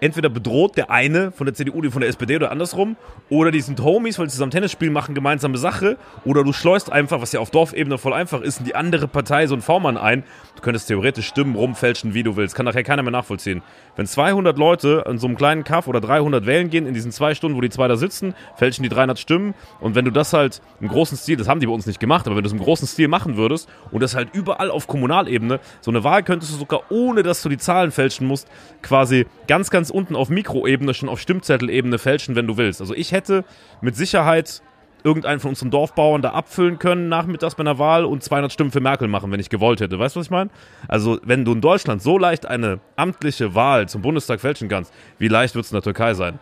entweder 0.00 0.28
bedroht 0.28 0.76
der 0.76 0.90
eine 0.90 1.32
von 1.32 1.46
der 1.46 1.54
CDU 1.54 1.80
die 1.80 1.90
von 1.90 2.00
der 2.00 2.08
SPD 2.08 2.36
oder 2.36 2.50
andersrum, 2.50 2.96
oder 3.28 3.50
die 3.50 3.60
sind 3.60 3.82
Homies, 3.82 4.18
weil 4.18 4.28
sie 4.28 4.34
zusammen 4.34 4.50
Tennis 4.50 4.72
spielen, 4.72 4.92
machen 4.92 5.14
gemeinsame 5.14 5.58
Sache, 5.58 5.96
oder 6.24 6.44
du 6.44 6.52
schleust 6.52 6.92
einfach, 6.92 7.20
was 7.20 7.32
ja 7.32 7.40
auf 7.40 7.50
Dorfebene 7.50 7.98
voll 7.98 8.12
einfach 8.12 8.40
ist, 8.40 8.60
in 8.60 8.64
die 8.66 8.74
andere 8.74 9.08
Partei 9.08 9.46
so 9.46 9.54
einen 9.54 9.62
V-Mann 9.62 9.96
ein. 9.96 10.24
Du 10.56 10.62
könntest 10.62 10.88
theoretisch 10.88 11.26
Stimmen 11.26 11.54
rumfälschen, 11.56 12.14
wie 12.14 12.22
du 12.22 12.36
willst. 12.36 12.54
Kann 12.54 12.66
nachher 12.66 12.82
keiner 12.82 13.02
mehr 13.02 13.12
nachvollziehen. 13.12 13.62
Wenn 13.96 14.06
200 14.06 14.58
Leute 14.58 15.04
in 15.08 15.18
so 15.18 15.26
einem 15.26 15.36
kleinen 15.36 15.64
Kaff 15.64 15.86
oder 15.88 16.00
300 16.00 16.46
wählen 16.46 16.70
gehen, 16.70 16.86
in 16.86 16.94
diesen 16.94 17.12
zwei 17.12 17.34
Stunden, 17.34 17.56
wo 17.56 17.60
die 17.60 17.70
zwei 17.70 17.88
da 17.88 17.96
sitzen, 17.96 18.34
fälschen 18.56 18.82
die 18.82 18.88
300 18.88 19.18
Stimmen. 19.18 19.54
Und 19.80 19.94
wenn 19.94 20.04
du 20.04 20.10
das 20.10 20.32
halt 20.32 20.60
im 20.80 20.88
großen 20.88 21.16
Stil, 21.16 21.36
das 21.36 21.48
haben 21.48 21.60
die 21.60 21.66
bei 21.66 21.72
uns 21.72 21.86
nicht 21.86 22.00
gemacht, 22.00 22.26
aber 22.26 22.36
wenn 22.36 22.42
du 22.42 22.48
es 22.48 22.52
im 22.52 22.60
großen 22.60 22.86
Stil 22.86 23.08
machen 23.08 23.36
würdest 23.36 23.68
und 23.90 24.02
das 24.02 24.14
halt 24.14 24.28
überall 24.32 24.70
auf 24.70 24.86
Kommunalebene, 24.86 25.60
so 25.80 25.90
eine 25.90 26.04
Wahl 26.04 26.22
könntest 26.22 26.52
du 26.52 26.56
sogar, 26.56 26.82
ohne 26.90 27.22
dass 27.22 27.42
du 27.42 27.48
die 27.48 27.58
Zahlen 27.58 27.90
fälschen 27.90 28.26
musst, 28.26 28.48
quasi 28.82 29.26
ganz, 29.46 29.70
ganz 29.70 29.90
unten 29.94 30.16
auf 30.16 30.28
Mikroebene, 30.28 30.92
schon 30.94 31.08
auf 31.08 31.20
Stimmzettelebene 31.20 31.98
fälschen, 31.98 32.36
wenn 32.36 32.46
du 32.46 32.56
willst. 32.56 32.80
Also 32.80 32.94
ich 32.94 33.12
hätte 33.12 33.44
mit 33.80 33.96
Sicherheit 33.96 34.62
irgendeinen 35.04 35.38
von 35.38 35.50
unseren 35.50 35.70
Dorfbauern 35.70 36.22
da 36.22 36.30
abfüllen 36.30 36.78
können 36.78 37.08
nachmittags 37.08 37.54
bei 37.54 37.60
einer 37.60 37.78
Wahl 37.78 38.06
und 38.06 38.22
200 38.22 38.50
Stimmen 38.50 38.70
für 38.70 38.80
Merkel 38.80 39.06
machen, 39.06 39.30
wenn 39.30 39.38
ich 39.38 39.50
gewollt 39.50 39.80
hätte. 39.80 39.98
Weißt 39.98 40.16
du, 40.16 40.20
was 40.20 40.26
ich 40.26 40.30
meine? 40.30 40.50
Also, 40.88 41.20
wenn 41.22 41.44
du 41.44 41.52
in 41.52 41.60
Deutschland 41.60 42.02
so 42.02 42.18
leicht 42.18 42.46
eine 42.46 42.80
amtliche 42.96 43.54
Wahl 43.54 43.88
zum 43.88 44.00
Bundestag 44.00 44.40
fälschen 44.40 44.68
kannst, 44.68 44.92
wie 45.18 45.28
leicht 45.28 45.54
wird 45.54 45.66
es 45.66 45.70
in 45.70 45.76
der 45.76 45.82
Türkei 45.82 46.14
sein? 46.14 46.38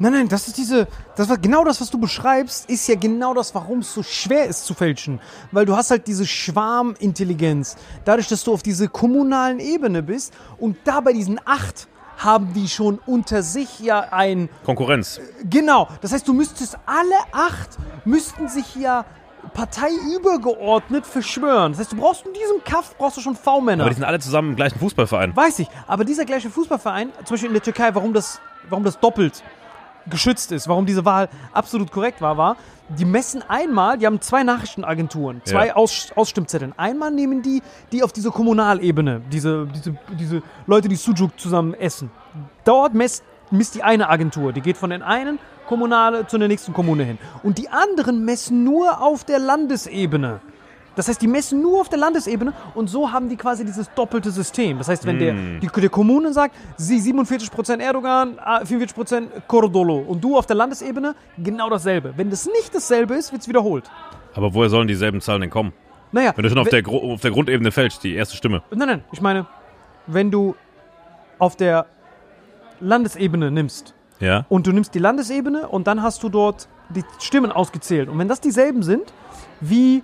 Nein, 0.00 0.12
nein, 0.12 0.28
das 0.28 0.48
ist 0.48 0.58
diese, 0.58 0.88
das 1.14 1.28
war 1.28 1.38
genau 1.38 1.64
das, 1.64 1.80
was 1.80 1.88
du 1.88 1.98
beschreibst, 2.00 2.68
ist 2.68 2.88
ja 2.88 2.96
genau 2.96 3.32
das, 3.32 3.54
warum 3.54 3.78
es 3.78 3.94
so 3.94 4.02
schwer 4.02 4.46
ist 4.46 4.66
zu 4.66 4.74
fälschen. 4.74 5.20
Weil 5.52 5.66
du 5.66 5.76
hast 5.76 5.92
halt 5.92 6.08
diese 6.08 6.26
Schwarmintelligenz, 6.26 7.76
dadurch, 8.04 8.26
dass 8.26 8.42
du 8.42 8.52
auf 8.52 8.64
diese 8.64 8.88
kommunalen 8.88 9.60
Ebene 9.60 10.02
bist 10.02 10.34
und 10.58 10.76
da 10.82 11.00
bei 11.00 11.12
diesen 11.12 11.38
acht 11.44 11.86
haben 12.18 12.52
die 12.52 12.68
schon 12.68 12.98
unter 13.06 13.42
sich 13.42 13.80
ja 13.80 14.00
ein 14.10 14.48
Konkurrenz. 14.64 15.20
Genau. 15.44 15.88
Das 16.00 16.12
heißt, 16.12 16.26
du 16.26 16.32
müsstest 16.32 16.78
alle 16.86 17.16
acht 17.32 17.70
müssten 18.04 18.48
sich 18.48 18.76
ja 18.76 19.04
parteiübergeordnet 19.52 21.06
verschwören. 21.06 21.72
Das 21.72 21.80
heißt, 21.80 21.92
du 21.92 21.96
brauchst 21.96 22.26
in 22.26 22.32
diesem 22.32 22.64
Kaff 22.64 22.96
brauchst 22.96 23.16
du 23.16 23.20
schon 23.20 23.36
V-Männer. 23.36 23.84
Aber 23.84 23.90
die 23.90 23.96
sind 23.96 24.04
alle 24.04 24.20
zusammen 24.20 24.50
im 24.50 24.56
gleichen 24.56 24.78
Fußballverein. 24.78 25.36
Weiß 25.36 25.58
ich. 25.58 25.68
Aber 25.86 26.04
dieser 26.04 26.24
gleiche 26.24 26.50
Fußballverein, 26.50 27.10
zum 27.24 27.34
Beispiel 27.34 27.48
in 27.48 27.54
der 27.54 27.62
Türkei, 27.62 27.94
warum 27.94 28.12
das, 28.12 28.40
warum 28.68 28.84
das 28.84 28.98
doppelt 28.98 29.42
geschützt 30.08 30.52
ist, 30.52 30.68
warum 30.68 30.86
diese 30.86 31.04
Wahl 31.04 31.28
absolut 31.52 31.90
korrekt 31.90 32.20
war, 32.20 32.36
war, 32.36 32.56
die 32.88 33.04
messen 33.04 33.42
einmal, 33.48 33.98
die 33.98 34.06
haben 34.06 34.20
zwei 34.20 34.42
Nachrichtenagenturen, 34.42 35.40
zwei 35.44 35.68
Ja. 35.68 35.76
Aus, 35.76 36.12
Ausstimmzetteln. 36.14 36.74
Einmal 36.76 37.10
nehmen 37.10 37.42
die, 37.42 37.62
die 37.92 38.02
auf 38.02 38.12
diese 38.12 38.30
Kommunalebene, 38.30 39.22
diese, 39.32 39.66
diese, 39.66 39.96
diese 40.18 40.42
Leute, 40.66 40.88
die 40.88 40.96
Sujuk 40.96 41.38
zusammen 41.40 41.74
essen. 41.74 42.10
Dort 42.64 42.94
messt, 42.94 43.24
misst 43.50 43.74
die 43.74 43.82
eine 43.82 44.08
Agentur, 44.10 44.52
die 44.52 44.60
geht 44.60 44.76
von 44.76 44.90
den 44.90 45.02
einen 45.02 45.38
Kommunale 45.66 46.26
zu 46.26 46.36
der 46.36 46.48
nächsten 46.48 46.74
Kommune 46.74 47.04
hin. 47.04 47.18
Und 47.42 47.56
die 47.56 47.70
anderen 47.70 48.24
messen 48.24 48.64
nur 48.64 49.00
auf 49.00 49.24
der 49.24 49.38
Landesebene. 49.38 50.40
Das 50.96 51.08
heißt, 51.08 51.20
die 51.20 51.26
messen 51.26 51.60
nur 51.60 51.80
auf 51.80 51.88
der 51.88 51.98
Landesebene 51.98 52.52
und 52.74 52.88
so 52.88 53.10
haben 53.10 53.28
die 53.28 53.36
quasi 53.36 53.64
dieses 53.64 53.90
doppelte 53.94 54.30
System. 54.30 54.78
Das 54.78 54.88
heißt, 54.88 55.06
wenn 55.06 55.18
der, 55.18 55.34
die, 55.60 55.68
der 55.80 55.88
Kommune 55.90 56.32
sagt, 56.32 56.54
sie 56.76 56.98
47% 57.00 57.80
Erdogan, 57.80 58.38
ah, 58.38 58.62
44% 58.62 59.26
Cordolo 59.48 59.98
und 59.98 60.22
du 60.22 60.36
auf 60.36 60.46
der 60.46 60.56
Landesebene 60.56 61.14
genau 61.38 61.68
dasselbe. 61.68 62.14
Wenn 62.16 62.30
das 62.30 62.46
nicht 62.46 62.74
dasselbe 62.74 63.14
ist, 63.14 63.32
wird 63.32 63.42
es 63.42 63.48
wiederholt. 63.48 63.90
Aber 64.34 64.54
woher 64.54 64.68
sollen 64.70 64.88
dieselben 64.88 65.20
Zahlen 65.20 65.40
denn 65.42 65.50
kommen? 65.50 65.72
Naja, 66.12 66.32
Wenn 66.36 66.44
du 66.44 66.48
schon 66.48 66.58
auf 66.58 66.68
der, 66.68 66.86
auf 66.86 67.20
der 67.20 67.30
Grundebene 67.32 67.72
fälschst, 67.72 68.04
die 68.04 68.14
erste 68.14 68.36
Stimme. 68.36 68.62
Nein, 68.70 68.88
nein, 68.88 69.04
ich 69.12 69.20
meine, 69.20 69.46
wenn 70.06 70.30
du 70.30 70.54
auf 71.38 71.56
der 71.56 71.86
Landesebene 72.80 73.50
nimmst 73.50 73.94
Ja? 74.20 74.46
und 74.48 74.66
du 74.66 74.72
nimmst 74.72 74.94
die 74.94 74.98
Landesebene 75.00 75.68
und 75.68 75.86
dann 75.86 76.02
hast 76.02 76.22
du 76.22 76.28
dort 76.28 76.68
die 76.90 77.02
Stimmen 77.18 77.50
ausgezählt. 77.50 78.08
Und 78.08 78.18
wenn 78.18 78.28
das 78.28 78.40
dieselben 78.40 78.82
sind, 78.82 79.12
wie 79.60 80.02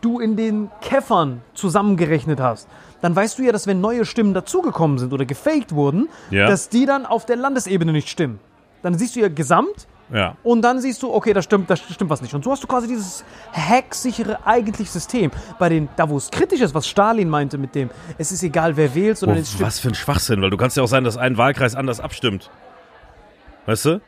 du 0.00 0.20
in 0.20 0.36
den 0.36 0.70
Käffern 0.80 1.42
zusammengerechnet 1.54 2.40
hast, 2.40 2.68
dann 3.02 3.16
weißt 3.16 3.38
du 3.38 3.42
ja, 3.42 3.52
dass 3.52 3.66
wenn 3.66 3.80
neue 3.80 4.04
Stimmen 4.04 4.34
dazugekommen 4.34 4.98
sind 4.98 5.12
oder 5.12 5.24
gefaked 5.24 5.74
wurden, 5.74 6.08
Ja. 6.30 6.46
dass 6.46 6.68
die 6.68 6.86
dann 6.86 7.06
auf 7.06 7.26
der 7.26 7.36
Landesebene 7.36 7.92
nicht 7.92 8.08
stimmen. 8.08 8.38
Dann 8.82 8.94
siehst 8.98 9.16
du 9.16 9.20
ja 9.20 9.28
gesamt 9.28 9.86
Ja. 10.12 10.36
und 10.42 10.62
dann 10.62 10.80
siehst 10.80 11.02
du, 11.02 11.12
okay, 11.12 11.32
da 11.32 11.40
stimmt, 11.42 11.70
da 11.70 11.76
stimmt 11.76 12.10
was 12.10 12.20
nicht. 12.22 12.34
Und 12.34 12.44
so 12.44 12.50
hast 12.52 12.62
du 12.62 12.66
quasi 12.66 12.88
dieses 12.88 13.24
hacksichere 13.52 14.38
eigentlich 14.44 14.90
System. 14.90 15.30
Bei 15.58 15.68
den, 15.68 15.88
da 15.96 16.08
wo 16.08 16.16
es 16.16 16.30
kritisch 16.30 16.60
ist, 16.60 16.74
was 16.74 16.86
Stalin 16.88 17.28
meinte 17.28 17.58
mit 17.58 17.74
dem, 17.74 17.90
es 18.18 18.32
ist 18.32 18.42
egal, 18.42 18.76
wer 18.76 18.94
wählt, 18.94 19.18
sondern 19.18 19.38
Oh, 19.38 19.40
es 19.42 19.48
stimmt. 19.50 19.66
was 19.66 19.78
für 19.80 19.88
ein 19.88 19.94
Schwachsinn, 19.94 20.42
weil 20.42 20.50
du 20.50 20.56
kannst 20.56 20.76
ja 20.76 20.82
auch 20.82 20.88
sein, 20.88 21.04
dass 21.04 21.16
ein 21.16 21.36
Wahlkreis 21.38 21.74
anders 21.74 22.00
abstimmt. 22.00 22.50
Weißt 23.66 23.84
du? 23.86 24.00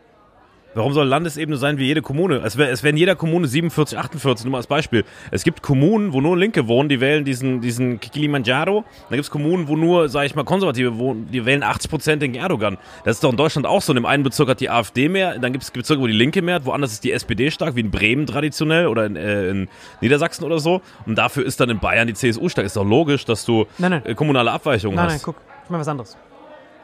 Warum 0.74 0.92
soll 0.94 1.06
Landesebene 1.06 1.56
sein 1.58 1.76
wie 1.78 1.84
jede 1.84 2.00
Kommune? 2.00 2.40
Es 2.44 2.56
wäre 2.56 2.70
es 2.70 2.82
wär 2.82 2.90
in 2.90 2.96
jeder 2.96 3.14
Kommune 3.14 3.46
47, 3.46 3.98
48, 3.98 4.44
nur 4.46 4.52
mal 4.52 4.58
als 4.58 4.66
Beispiel. 4.66 5.04
Es 5.30 5.44
gibt 5.44 5.60
Kommunen, 5.62 6.12
wo 6.14 6.20
nur 6.22 6.36
Linke 6.36 6.66
wohnen, 6.66 6.88
die 6.88 7.00
wählen 7.00 7.24
diesen, 7.24 7.60
diesen 7.60 8.00
Kilimanjaro. 8.00 8.84
Dann 9.08 9.16
gibt 9.16 9.24
es 9.24 9.30
Kommunen, 9.30 9.68
wo 9.68 9.76
nur, 9.76 10.08
sag 10.08 10.24
ich 10.24 10.34
mal, 10.34 10.44
Konservative 10.44 10.96
wohnen, 10.98 11.28
die 11.30 11.44
wählen 11.44 11.62
80% 11.62 12.16
den 12.16 12.34
Erdogan. 12.34 12.78
Das 13.04 13.16
ist 13.16 13.24
doch 13.24 13.30
in 13.30 13.36
Deutschland 13.36 13.66
auch 13.66 13.82
so. 13.82 13.92
In 13.92 13.96
dem 13.96 14.06
einen 14.06 14.22
Bezirk 14.22 14.48
hat 14.48 14.60
die 14.60 14.70
AfD 14.70 15.08
mehr, 15.08 15.38
dann 15.38 15.52
gibt 15.52 15.64
es 15.64 15.70
Bezirke, 15.70 16.00
wo 16.00 16.06
die 16.06 16.12
Linke 16.14 16.40
mehr 16.40 16.54
hat, 16.54 16.64
woanders 16.64 16.92
ist 16.92 17.04
die 17.04 17.12
SPD 17.12 17.50
stark, 17.50 17.76
wie 17.76 17.80
in 17.80 17.90
Bremen 17.90 18.26
traditionell 18.26 18.86
oder 18.86 19.04
in, 19.04 19.16
äh, 19.16 19.48
in 19.50 19.68
Niedersachsen 20.00 20.44
oder 20.44 20.58
so. 20.58 20.80
Und 21.04 21.16
dafür 21.18 21.44
ist 21.44 21.60
dann 21.60 21.68
in 21.68 21.80
Bayern 21.80 22.06
die 22.06 22.14
CSU 22.14 22.48
stark. 22.48 22.64
Ist 22.66 22.76
doch 22.76 22.84
logisch, 22.86 23.24
dass 23.26 23.44
du 23.44 23.66
Nein, 23.76 23.90
nein. 23.90 24.06
äh, 24.06 24.14
kommunale 24.14 24.50
Abweichungen 24.50 24.96
Nein, 24.96 25.06
hast. 25.06 25.12
nein, 25.12 25.20
guck, 25.22 25.36
ich 25.64 25.70
meine 25.70 25.80
was 25.82 25.88
anderes. 25.88 26.16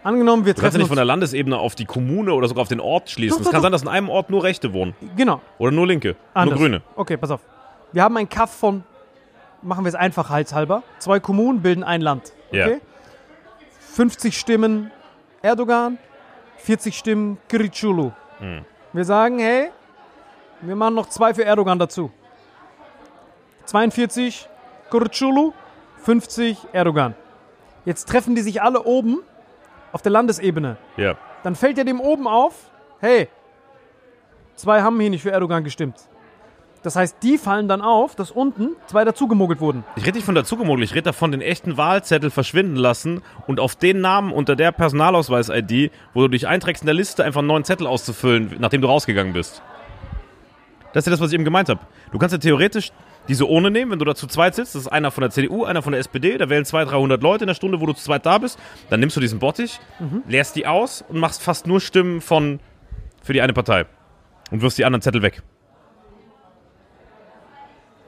Angenommen, 0.02 0.44
wir 0.44 0.54
Du 0.54 0.60
kannst 0.60 0.74
treffen 0.74 0.74
ja 0.76 0.78
nicht 0.84 0.88
von 0.88 0.96
der 0.96 1.04
Landesebene 1.04 1.58
auf 1.58 1.74
die 1.74 1.84
Kommune 1.84 2.32
oder 2.32 2.48
sogar 2.48 2.62
auf 2.62 2.68
den 2.68 2.80
Ort 2.80 3.10
schließen. 3.10 3.38
Doch, 3.38 3.46
es 3.46 3.50
kann 3.50 3.58
doch. 3.58 3.62
sein, 3.64 3.72
dass 3.72 3.82
in 3.82 3.88
einem 3.88 4.08
Ort 4.08 4.30
nur 4.30 4.44
Rechte 4.44 4.72
wohnen. 4.72 4.94
Genau. 5.16 5.40
Oder 5.58 5.72
nur 5.72 5.86
Linke. 5.86 6.16
Anders. 6.34 6.58
Nur 6.58 6.68
Grüne. 6.68 6.82
Okay, 6.94 7.16
pass 7.16 7.30
auf. 7.30 7.40
Wir 7.92 8.02
haben 8.02 8.16
einen 8.16 8.28
Kaff 8.28 8.52
von, 8.52 8.84
machen 9.62 9.84
wir 9.84 9.88
es 9.88 9.94
einfach 9.94 10.30
halshalber, 10.30 10.82
zwei 10.98 11.20
Kommunen 11.20 11.62
bilden 11.62 11.82
ein 11.82 12.00
Land. 12.00 12.32
Ja. 12.52 12.66
Okay? 12.66 12.80
50 13.94 14.38
Stimmen 14.38 14.90
Erdogan, 15.42 15.98
40 16.58 16.96
Stimmen 16.96 17.38
Kılıçdaroğlu. 17.50 18.12
Hm. 18.38 18.64
Wir 18.92 19.04
sagen, 19.04 19.38
hey, 19.38 19.70
wir 20.60 20.76
machen 20.76 20.94
noch 20.94 21.08
zwei 21.08 21.34
für 21.34 21.44
Erdogan 21.44 21.78
dazu. 21.78 22.10
42 23.64 24.46
Kılıçdaroğlu, 24.90 25.52
50 26.06 26.58
Erdogan. 26.72 27.14
Jetzt 27.84 28.08
treffen 28.08 28.34
die 28.34 28.42
sich 28.42 28.62
alle 28.62 28.82
oben 28.82 29.22
auf 29.92 30.02
der 30.02 30.12
Landesebene. 30.12 30.76
Ja. 30.96 31.16
Dann 31.42 31.54
fällt 31.54 31.78
ja 31.78 31.84
dem 31.84 32.00
oben 32.00 32.26
auf, 32.26 32.70
hey, 33.00 33.28
zwei 34.54 34.82
haben 34.82 34.98
hier 35.00 35.10
nicht 35.10 35.22
für 35.22 35.30
Erdogan 35.30 35.64
gestimmt. 35.64 35.96
Das 36.82 36.94
heißt, 36.94 37.16
die 37.22 37.38
fallen 37.38 37.66
dann 37.66 37.82
auf, 37.82 38.14
dass 38.14 38.30
unten 38.30 38.76
zwei 38.86 39.04
dazugemogelt 39.04 39.60
wurden. 39.60 39.84
Ich 39.96 40.06
rede 40.06 40.16
nicht 40.16 40.24
von 40.24 40.36
dazugemogelt, 40.36 40.88
ich 40.88 40.94
rede 40.94 41.04
davon, 41.04 41.32
den 41.32 41.40
echten 41.40 41.76
Wahlzettel 41.76 42.30
verschwinden 42.30 42.76
lassen 42.76 43.22
und 43.48 43.58
auf 43.58 43.74
den 43.74 44.00
Namen 44.00 44.32
unter 44.32 44.54
der 44.54 44.70
Personalausweis-ID, 44.70 45.90
wo 46.14 46.22
du 46.22 46.28
dich 46.28 46.46
einträgst 46.46 46.82
in 46.82 46.86
der 46.86 46.94
Liste, 46.94 47.24
einfach 47.24 47.40
einen 47.40 47.48
neuen 47.48 47.64
Zettel 47.64 47.86
auszufüllen, 47.86 48.56
nachdem 48.60 48.80
du 48.80 48.86
rausgegangen 48.86 49.32
bist. 49.32 49.60
Das 50.92 51.02
ist 51.02 51.06
ja 51.06 51.10
das, 51.10 51.20
was 51.20 51.28
ich 51.28 51.34
eben 51.34 51.44
gemeint 51.44 51.68
habe. 51.68 51.80
Du 52.12 52.18
kannst 52.18 52.32
ja 52.32 52.38
theoretisch 52.38 52.92
diese 53.28 53.48
ohne 53.48 53.70
nehmen, 53.70 53.92
wenn 53.92 53.98
du 53.98 54.04
da 54.04 54.14
zu 54.14 54.26
zweit 54.26 54.54
sitzt. 54.54 54.74
Das 54.74 54.82
ist 54.82 54.88
einer 54.88 55.10
von 55.10 55.22
der 55.22 55.30
CDU, 55.30 55.64
einer 55.64 55.82
von 55.82 55.92
der 55.92 56.00
SPD. 56.00 56.38
Da 56.38 56.48
wählen 56.48 56.64
200, 56.64 56.94
300 56.94 57.22
Leute 57.22 57.44
in 57.44 57.48
der 57.48 57.54
Stunde, 57.54 57.80
wo 57.80 57.86
du 57.86 57.92
zu 57.92 58.02
zweit 58.02 58.24
da 58.26 58.38
bist. 58.38 58.58
Dann 58.90 59.00
nimmst 59.00 59.16
du 59.16 59.20
diesen 59.20 59.38
Bottich, 59.38 59.80
leerst 60.26 60.56
die 60.56 60.66
aus 60.66 61.04
und 61.08 61.18
machst 61.18 61.42
fast 61.42 61.66
nur 61.66 61.80
Stimmen 61.80 62.20
von, 62.20 62.60
für 63.22 63.32
die 63.32 63.42
eine 63.42 63.52
Partei. 63.52 63.86
Und 64.50 64.62
wirfst 64.62 64.78
die 64.78 64.84
anderen 64.84 65.02
Zettel 65.02 65.20
weg. 65.20 65.42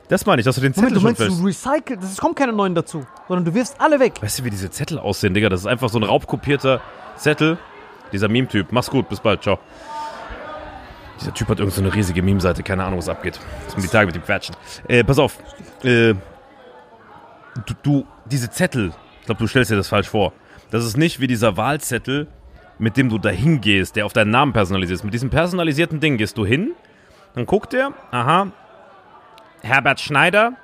Das 0.09 0.27
meine 0.27 0.41
ich, 0.41 0.45
dass 0.45 0.57
du 0.57 0.61
den 0.61 0.75
Zettel 0.75 0.95
Moment, 0.99 1.21
du 1.21 1.25
meinst, 1.25 1.41
du 1.41 1.47
recycle, 1.47 1.99
es 2.03 2.17
kommen 2.17 2.35
keine 2.35 2.53
neuen 2.53 2.75
dazu, 2.75 3.07
sondern 3.29 3.45
du 3.45 3.55
wirfst 3.55 3.81
alle 3.81 4.01
weg. 4.01 4.15
Weißt 4.21 4.41
du, 4.41 4.45
wie 4.45 4.51
diese 4.51 4.69
Zettel 4.69 4.99
aussehen, 4.99 5.35
Digga? 5.35 5.49
Das 5.49 5.61
ist 5.61 5.67
einfach 5.67 5.89
so 5.89 6.01
ein 6.01 6.03
raubkopierter 6.03 6.81
Zettel. 7.17 7.59
Dieser 8.11 8.29
Meme-Typ. 8.29 8.73
Mach's 8.73 8.91
gut, 8.91 9.09
bis 9.09 9.21
bald, 9.21 9.43
ciao. 9.43 9.61
Dieser 11.21 11.35
Typ 11.35 11.49
hat 11.49 11.59
irgend 11.59 11.75
so 11.75 11.83
riesige 11.87 12.23
Meme-Seite, 12.23 12.63
keine 12.63 12.85
Ahnung, 12.85 12.99
was 12.99 13.09
abgeht. 13.09 13.39
Das 13.65 13.75
sind 13.75 13.85
die 13.85 13.89
Tage 13.89 14.07
mit 14.07 14.15
dem 14.15 14.25
Quatschen. 14.25 14.57
Äh, 14.89 15.05
pass 15.05 15.19
auf. 15.19 15.39
Äh, 15.83 16.15
du, 17.67 17.75
du, 17.83 18.07
diese 18.25 18.51
Zettel, 18.51 18.93
ich 19.21 19.27
glaube, 19.27 19.39
du 19.39 19.47
stellst 19.47 19.71
dir 19.71 19.77
das 19.77 19.89
falsch 19.89 20.09
vor. 20.09 20.33
Das 20.71 20.85
ist 20.85 20.97
nicht 20.97 21.21
wie 21.21 21.27
dieser 21.27 21.57
Wahlzettel, 21.57 22.29
mit 22.79 22.97
dem 22.97 23.11
du 23.11 23.19
dahin 23.19 23.61
gehst, 23.61 23.97
der 23.97 24.07
auf 24.07 24.13
deinen 24.13 24.31
Namen 24.31 24.53
personalisiert 24.53 25.01
ist. 25.01 25.05
Mit 25.05 25.13
diesem 25.13 25.29
personalisierten 25.29 26.01
Ding 26.01 26.17
gehst 26.17 26.39
du 26.39 26.47
hin, 26.47 26.73
dann 27.35 27.45
guckt 27.45 27.75
er, 27.75 27.93
aha, 28.11 28.51
Herbert 29.63 30.01
Schneider, 30.01 30.55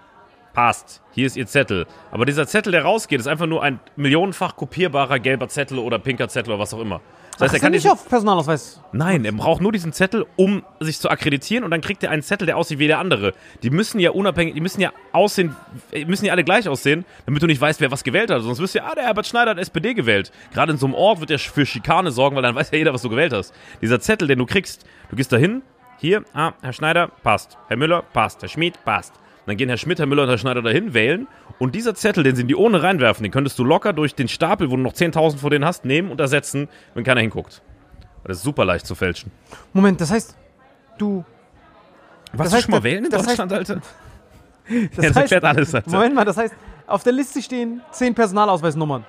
passt. 0.57 1.03
Hier 1.13 1.27
ist 1.27 1.37
Ihr 1.37 1.47
Zettel. 1.47 1.87
Aber 2.11 2.25
dieser 2.25 2.47
Zettel, 2.47 2.73
der 2.73 2.83
rausgeht, 2.83 3.21
ist 3.21 3.27
einfach 3.27 3.47
nur 3.47 3.63
ein 3.63 3.79
millionenfach 3.95 4.57
kopierbarer 4.57 5.19
gelber 5.19 5.49
Zettel 5.49 5.79
oder 5.79 5.99
pinker 5.99 6.29
Zettel 6.29 6.55
oder 6.55 6.61
was 6.61 6.73
auch 6.73 6.81
immer. 6.81 7.03
Das 7.33 7.43
heißt, 7.43 7.51
Ach, 7.51 7.55
er 7.57 7.61
kann 7.61 7.73
nicht 7.73 7.87
auf 7.87 8.09
Personalausweis. 8.09 8.81
Nein, 8.93 9.27
er 9.27 9.33
braucht 9.33 9.61
nur 9.61 9.71
diesen 9.71 9.93
Zettel, 9.93 10.25
um 10.37 10.65
sich 10.81 10.99
zu 10.99 11.11
akkreditieren 11.11 11.63
und 11.63 11.71
dann 11.71 11.83
kriegt 11.83 12.03
er 12.03 12.11
einen 12.11 12.23
Zettel, 12.23 12.47
der 12.47 12.57
aussieht 12.57 12.79
wie 12.79 12.87
der 12.87 12.99
andere. 12.99 13.35
Die 13.63 13.69
müssen 13.69 14.01
ja 14.01 14.13
unabhängig, 14.13 14.55
die 14.55 14.63
müssen 14.63 14.81
ja 14.81 14.93
aussehen, 15.13 15.55
die 15.93 16.07
müssen 16.07 16.25
ja 16.25 16.33
alle 16.33 16.43
gleich 16.43 16.67
aussehen, 16.67 17.05
damit 17.27 17.43
du 17.43 17.47
nicht 17.47 17.61
weißt, 17.61 17.83
wer 17.83 17.91
was 17.91 18.03
gewählt 18.03 18.31
hat. 18.31 18.41
Sonst 18.41 18.59
wirst 18.59 18.75
du 18.75 18.79
ja, 18.79 18.87
ah, 18.87 18.95
der 18.95 19.05
Herbert 19.05 19.27
Schneider 19.27 19.51
hat 19.51 19.59
SPD 19.59 19.93
gewählt. 19.93 20.33
Gerade 20.55 20.73
in 20.73 20.79
so 20.79 20.87
einem 20.87 20.95
Ort 20.95 21.21
wird 21.21 21.31
er 21.31 21.39
für 21.39 21.67
Schikane 21.67 22.13
sorgen, 22.13 22.35
weil 22.35 22.43
dann 22.43 22.55
weiß 22.55 22.71
ja 22.71 22.79
jeder, 22.79 22.95
was 22.95 23.03
du 23.03 23.11
gewählt 23.11 23.35
hast. 23.35 23.53
Dieser 23.83 24.01
Zettel, 24.01 24.27
den 24.27 24.39
du 24.39 24.47
kriegst, 24.47 24.87
du 25.11 25.17
gehst 25.17 25.31
dahin, 25.31 25.61
hier, 25.99 26.25
ah, 26.33 26.55
Herr 26.63 26.73
Schneider, 26.73 27.09
passt. 27.09 27.59
Herr 27.69 27.77
Müller, 27.77 28.01
passt. 28.01 28.41
Herr 28.41 28.49
Schmid, 28.49 28.83
passt. 28.87 29.13
Dann 29.47 29.57
gehen 29.57 29.69
Herr 29.69 29.77
Schmidt, 29.77 29.99
Herr 29.99 30.07
Müller 30.07 30.25
und 30.25 30.29
Herr 30.29 30.39
Schneider 30.39 30.61
dahin, 30.63 30.93
wählen. 30.93 31.27
Und 31.59 31.75
dieser 31.75 31.95
Zettel, 31.95 32.25
den 32.25 32.35
sie 32.37 32.43
in 32.43 32.49
die 32.49 32.57
Urne 32.57 32.83
reinwerfen, 32.83 33.23
den 33.23 33.31
könntest 33.33 33.59
du 33.59 33.65
locker 33.65 33.93
durch 33.93 34.15
den 34.15 34.29
Stapel, 34.29 34.71
wo 34.71 34.77
du 34.77 34.83
noch 34.83 34.93
10.000 34.93 35.39
vor 35.39 35.51
denen 35.51 35.65
hast, 35.65 35.85
nehmen 35.85 36.11
und 36.11 36.21
ersetzen, 36.21 36.69
wenn 36.95 37.05
keiner 37.05 37.21
hinguckt. 37.21 37.63
Das 38.25 38.39
ist 38.39 38.43
super 38.43 38.65
leicht 38.65 38.87
zu 38.87 38.95
fälschen. 38.97 39.31
Moment, 39.73 40.01
das 40.01 40.11
heißt, 40.11 40.37
du. 40.99 41.25
Warst 42.33 42.53
Das 42.53 42.59
du 42.61 42.63
schon 42.65 42.71
mal 42.73 42.77
das- 42.79 42.85
wählen 42.85 43.05
in 43.05 43.11
das 43.11 43.23
heißt- 43.23 43.27
Deutschland, 43.29 43.53
Alter? 43.53 43.81
Das 44.69 44.75
Ja, 44.75 44.89
das 44.97 45.07
heißt, 45.07 45.17
erklärt 45.33 45.45
alles, 45.45 45.75
Alter. 45.77 45.91
Moment 45.93 46.15
mal, 46.17 46.25
das 46.25 46.37
heißt, 46.37 46.53
auf 46.89 47.05
der 47.05 47.13
Liste 47.13 47.41
stehen 47.41 47.83
zehn 47.93 48.13
Personalausweisnummern. 48.17 49.05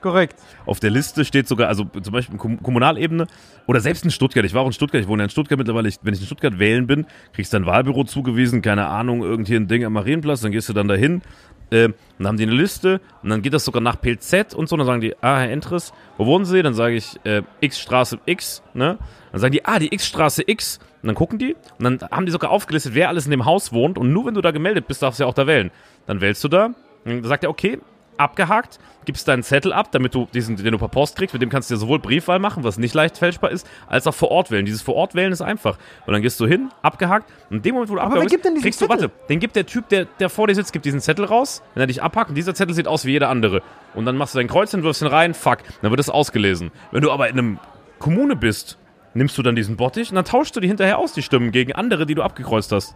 Korrekt. 0.00 0.38
Auf 0.64 0.78
der 0.78 0.90
Liste 0.90 1.24
steht 1.24 1.48
sogar, 1.48 1.68
also 1.68 1.84
zum 1.84 2.12
Beispiel 2.12 2.38
Kommunalebene 2.38 3.26
oder 3.66 3.80
selbst 3.80 4.04
in 4.04 4.10
Stuttgart. 4.10 4.44
Ich 4.44 4.54
war 4.54 4.62
auch 4.62 4.66
in 4.66 4.72
Stuttgart, 4.72 5.02
ich 5.02 5.08
wohne 5.08 5.22
ja 5.22 5.24
in 5.24 5.30
Stuttgart 5.30 5.58
mittlerweile. 5.58 5.88
Ich, 5.88 5.96
wenn 6.02 6.14
ich 6.14 6.20
in 6.20 6.26
Stuttgart 6.26 6.58
wählen 6.58 6.86
bin, 6.86 7.06
kriegst 7.32 7.52
du 7.52 7.56
ein 7.56 7.66
Wahlbüro 7.66 8.04
zugewiesen, 8.04 8.62
keine 8.62 8.86
Ahnung, 8.86 9.22
irgendwie 9.22 9.56
ein 9.56 9.66
Ding 9.66 9.84
am 9.84 9.94
Marienplatz, 9.94 10.40
dann 10.42 10.52
gehst 10.52 10.68
du 10.68 10.72
dann 10.72 10.86
dahin. 10.86 11.22
Äh, 11.70 11.90
dann 12.16 12.26
haben 12.26 12.36
die 12.36 12.44
eine 12.44 12.52
Liste 12.52 13.00
und 13.22 13.28
dann 13.28 13.42
geht 13.42 13.52
das 13.52 13.64
sogar 13.64 13.82
nach 13.82 14.00
PZ 14.00 14.54
und 14.54 14.68
so. 14.68 14.76
Dann 14.76 14.86
sagen 14.86 15.00
die, 15.00 15.14
ah, 15.20 15.38
Herr 15.40 15.50
Entres, 15.50 15.92
wo 16.16 16.26
wohnen 16.26 16.44
Sie? 16.44 16.62
Dann 16.62 16.74
sage 16.74 16.94
ich, 16.94 17.18
äh, 17.24 17.42
X 17.60 17.80
Straße 17.80 18.20
X, 18.24 18.62
ne? 18.74 18.98
Dann 19.32 19.40
sagen 19.40 19.52
die, 19.52 19.64
ah, 19.64 19.78
die 19.78 19.92
X 19.92 20.06
Straße 20.06 20.44
X. 20.46 20.78
Und 21.02 21.08
dann 21.08 21.14
gucken 21.14 21.38
die 21.38 21.54
und 21.78 21.84
dann 21.84 22.10
haben 22.10 22.26
die 22.26 22.32
sogar 22.32 22.50
aufgelistet, 22.50 22.94
wer 22.94 23.08
alles 23.08 23.24
in 23.24 23.30
dem 23.30 23.44
Haus 23.44 23.72
wohnt. 23.72 23.98
Und 23.98 24.12
nur 24.12 24.26
wenn 24.26 24.34
du 24.34 24.40
da 24.40 24.50
gemeldet 24.50 24.88
bist, 24.88 25.02
darfst 25.02 25.20
du 25.20 25.24
ja 25.24 25.28
auch 25.28 25.34
da 25.34 25.46
wählen. 25.46 25.70
Dann 26.06 26.20
wählst 26.20 26.42
du 26.42 26.48
da. 26.48 26.70
Dann 27.04 27.22
sagt 27.22 27.44
er, 27.44 27.50
okay, 27.50 27.78
abgehakt, 28.18 28.78
gibst 29.04 29.26
deinen 29.26 29.42
Zettel 29.42 29.72
ab, 29.72 29.90
damit 29.92 30.14
du 30.14 30.28
diesen, 30.34 30.56
den 30.56 30.72
du 30.72 30.78
per 30.78 30.88
Post 30.88 31.16
kriegst, 31.16 31.32
mit 31.32 31.40
dem 31.40 31.48
kannst 31.48 31.70
du 31.70 31.74
ja 31.74 31.80
sowohl 31.80 31.98
Briefwahl 31.98 32.38
machen, 32.38 32.64
was 32.64 32.78
nicht 32.78 32.94
leicht 32.94 33.16
fälschbar 33.16 33.50
ist, 33.50 33.66
als 33.86 34.06
auch 34.06 34.14
vor 34.14 34.30
Ort 34.30 34.50
wählen. 34.50 34.66
Dieses 34.66 34.82
vor 34.82 34.94
Ort 34.94 35.14
wählen 35.14 35.32
ist 35.32 35.40
einfach. 35.40 35.78
Und 36.06 36.12
dann 36.12 36.22
gehst 36.22 36.38
du 36.40 36.46
hin, 36.46 36.70
abgehakt, 36.82 37.30
und 37.50 37.58
in 37.58 37.62
dem 37.62 37.74
Moment, 37.74 37.90
wo 37.90 37.94
du 37.94 38.00
wer 38.00 38.06
abgehakt 38.06 38.44
diesen 38.44 38.60
kriegst 38.60 38.80
du, 38.80 38.86
Zettel? 38.86 39.02
warte, 39.02 39.14
den 39.28 39.40
gibt 39.40 39.56
der 39.56 39.66
Typ, 39.66 39.88
der, 39.88 40.04
der 40.04 40.28
vor 40.28 40.46
dir 40.46 40.54
sitzt, 40.54 40.72
gibt 40.72 40.84
diesen 40.84 41.00
Zettel 41.00 41.24
raus, 41.24 41.62
wenn 41.74 41.82
er 41.82 41.86
dich 41.86 42.02
abhakt, 42.02 42.28
und 42.30 42.34
dieser 42.34 42.54
Zettel 42.54 42.74
sieht 42.74 42.86
aus 42.86 43.04
wie 43.04 43.12
jeder 43.12 43.28
andere. 43.30 43.62
Und 43.94 44.04
dann 44.04 44.16
machst 44.16 44.34
du 44.34 44.38
dein 44.38 44.48
Kreuz 44.48 44.70
hin, 44.72 44.82
wirfst 44.82 45.02
ihn 45.02 45.08
rein, 45.08 45.34
fuck, 45.34 45.58
dann 45.80 45.90
wird 45.90 46.00
es 46.00 46.10
ausgelesen. 46.10 46.70
Wenn 46.90 47.02
du 47.02 47.10
aber 47.10 47.28
in 47.28 47.38
einem 47.38 47.58
Kommune 47.98 48.36
bist, 48.36 48.78
nimmst 49.14 49.36
du 49.38 49.42
dann 49.42 49.56
diesen 49.56 49.76
Bottich 49.76 50.10
und 50.10 50.16
dann 50.16 50.24
tauschst 50.24 50.54
du 50.54 50.60
die 50.60 50.68
hinterher 50.68 50.98
aus, 50.98 51.12
die 51.12 51.22
Stimmen, 51.22 51.50
gegen 51.50 51.72
andere, 51.72 52.06
die 52.06 52.14
du 52.14 52.22
abgekreuzt 52.22 52.72
hast. 52.72 52.94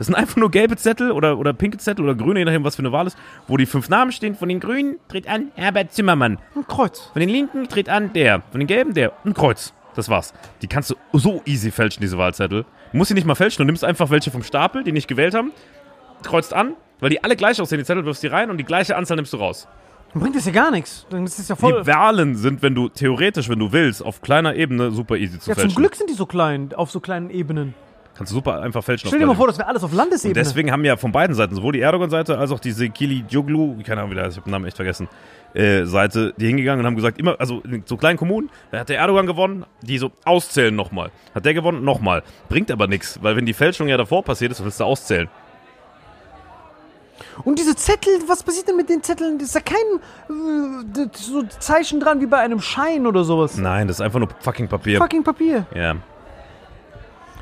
Das 0.00 0.06
sind 0.06 0.16
einfach 0.16 0.36
nur 0.36 0.50
gelbe 0.50 0.78
Zettel 0.78 1.12
oder, 1.12 1.38
oder 1.38 1.52
pinke 1.52 1.76
Zettel 1.76 2.02
oder 2.02 2.14
grüne, 2.14 2.38
je 2.38 2.46
nachdem, 2.46 2.64
was 2.64 2.74
für 2.74 2.80
eine 2.80 2.90
Wahl 2.90 3.06
ist, 3.06 3.18
wo 3.46 3.58
die 3.58 3.66
fünf 3.66 3.90
Namen 3.90 4.12
stehen. 4.12 4.34
Von 4.34 4.48
den 4.48 4.58
Grünen 4.58 4.96
tritt 5.08 5.28
an 5.28 5.52
Herbert 5.56 5.92
Zimmermann. 5.92 6.38
Ein 6.56 6.66
Kreuz. 6.66 7.10
Von 7.12 7.20
den 7.20 7.28
Linken 7.28 7.68
tritt 7.68 7.90
an 7.90 8.10
der. 8.14 8.42
Von 8.50 8.60
den 8.60 8.66
Gelben 8.66 8.94
der. 8.94 9.12
Ein 9.26 9.34
Kreuz. 9.34 9.74
Das 9.94 10.08
war's. 10.08 10.32
Die 10.62 10.68
kannst 10.68 10.88
du 10.88 10.94
so 11.12 11.42
easy 11.44 11.70
fälschen, 11.70 12.00
diese 12.00 12.16
Wahlzettel. 12.16 12.64
Du 12.92 12.96
musst 12.96 13.08
sie 13.08 13.14
nicht 13.14 13.26
mal 13.26 13.34
fälschen, 13.34 13.60
du 13.60 13.66
nimmst 13.66 13.84
einfach 13.84 14.08
welche 14.08 14.30
vom 14.30 14.42
Stapel, 14.42 14.84
die 14.84 14.92
nicht 14.92 15.06
gewählt 15.06 15.34
haben, 15.34 15.52
kreuzt 16.22 16.54
an, 16.54 16.76
weil 17.00 17.10
die 17.10 17.22
alle 17.22 17.36
gleich 17.36 17.60
aussehen, 17.60 17.76
die 17.76 17.84
Zettel 17.84 18.06
wirfst 18.06 18.22
die 18.22 18.28
rein 18.28 18.48
und 18.48 18.56
die 18.56 18.64
gleiche 18.64 18.96
Anzahl 18.96 19.16
nimmst 19.16 19.34
du 19.34 19.36
raus. 19.36 19.68
Dann 20.14 20.22
bringt 20.22 20.34
das 20.34 20.46
ja 20.46 20.52
gar 20.52 20.70
nichts. 20.70 21.06
Dann 21.10 21.26
ist 21.26 21.38
das 21.38 21.46
ja 21.48 21.56
voll. 21.56 21.82
Die 21.82 21.86
Wahlen 21.86 22.36
sind, 22.36 22.62
wenn 22.62 22.74
du 22.74 22.88
theoretisch, 22.88 23.50
wenn 23.50 23.58
du 23.58 23.70
willst, 23.70 24.02
auf 24.02 24.22
kleiner 24.22 24.54
Ebene 24.54 24.92
super 24.92 25.18
easy 25.18 25.38
zu 25.38 25.50
ja, 25.50 25.56
fälschen. 25.56 25.72
zum 25.72 25.82
Glück 25.82 25.94
sind 25.94 26.08
die 26.08 26.14
so 26.14 26.24
klein, 26.24 26.72
auf 26.74 26.90
so 26.90 27.00
kleinen 27.00 27.28
Ebenen. 27.28 27.74
Kannst 28.20 28.32
du 28.32 28.36
super 28.36 28.60
einfach 28.60 28.84
fälschen. 28.84 29.08
Stell 29.08 29.18
dir 29.18 29.24
mal 29.24 29.34
vor, 29.34 29.46
das 29.46 29.56
wäre 29.56 29.66
alles 29.66 29.82
auf 29.82 29.94
Landesebene. 29.94 30.38
Und 30.38 30.46
deswegen 30.46 30.70
haben 30.70 30.84
ja 30.84 30.98
von 30.98 31.10
beiden 31.10 31.34
Seiten, 31.34 31.54
sowohl 31.54 31.72
die 31.72 31.80
Erdogan-Seite 31.80 32.36
als 32.36 32.50
auch 32.50 32.60
diese 32.60 32.90
Kili 32.90 33.24
Joglu, 33.26 33.78
keine 33.82 34.02
Ahnung, 34.02 34.10
wie 34.10 34.16
der 34.16 34.24
heißt, 34.24 34.34
ich 34.34 34.36
habe 34.42 34.44
den 34.44 34.50
Namen 34.50 34.66
echt 34.66 34.76
vergessen, 34.76 35.08
äh, 35.54 35.86
Seite, 35.86 36.34
die 36.36 36.46
hingegangen 36.46 36.80
und 36.80 36.86
haben 36.86 36.96
gesagt, 36.96 37.18
immer, 37.18 37.36
also 37.40 37.60
in 37.60 37.82
so 37.86 37.96
kleinen 37.96 38.18
Kommunen, 38.18 38.50
da 38.72 38.80
hat 38.80 38.90
der 38.90 38.98
Erdogan 38.98 39.26
gewonnen, 39.26 39.64
die 39.80 39.96
so 39.96 40.12
auszählen 40.26 40.76
nochmal. 40.76 41.10
Hat 41.34 41.46
der 41.46 41.54
gewonnen, 41.54 41.82
nochmal. 41.82 42.22
Bringt 42.50 42.70
aber 42.70 42.88
nichts, 42.88 43.22
weil 43.22 43.36
wenn 43.36 43.46
die 43.46 43.54
Fälschung 43.54 43.88
ja 43.88 43.96
davor 43.96 44.22
passiert 44.22 44.52
ist, 44.52 44.62
willst 44.62 44.80
du 44.80 44.84
auszählen. 44.84 45.30
Und 47.44 47.58
diese 47.58 47.74
Zettel, 47.74 48.12
was 48.26 48.42
passiert 48.42 48.68
denn 48.68 48.76
mit 48.76 48.90
den 48.90 49.02
Zetteln? 49.02 49.38
Das 49.38 49.48
ist 49.48 49.54
ja 49.54 49.62
kein 49.62 49.76
äh, 50.28 51.08
so 51.14 51.42
Zeichen 51.58 52.00
dran 52.00 52.20
wie 52.20 52.26
bei 52.26 52.36
einem 52.36 52.60
Schein 52.60 53.06
oder 53.06 53.24
sowas. 53.24 53.56
Nein, 53.56 53.88
das 53.88 53.96
ist 53.96 54.02
einfach 54.02 54.18
nur 54.18 54.28
fucking 54.40 54.68
Papier. 54.68 54.98
Fucking 54.98 55.24
Papier. 55.24 55.64
Ja. 55.74 55.96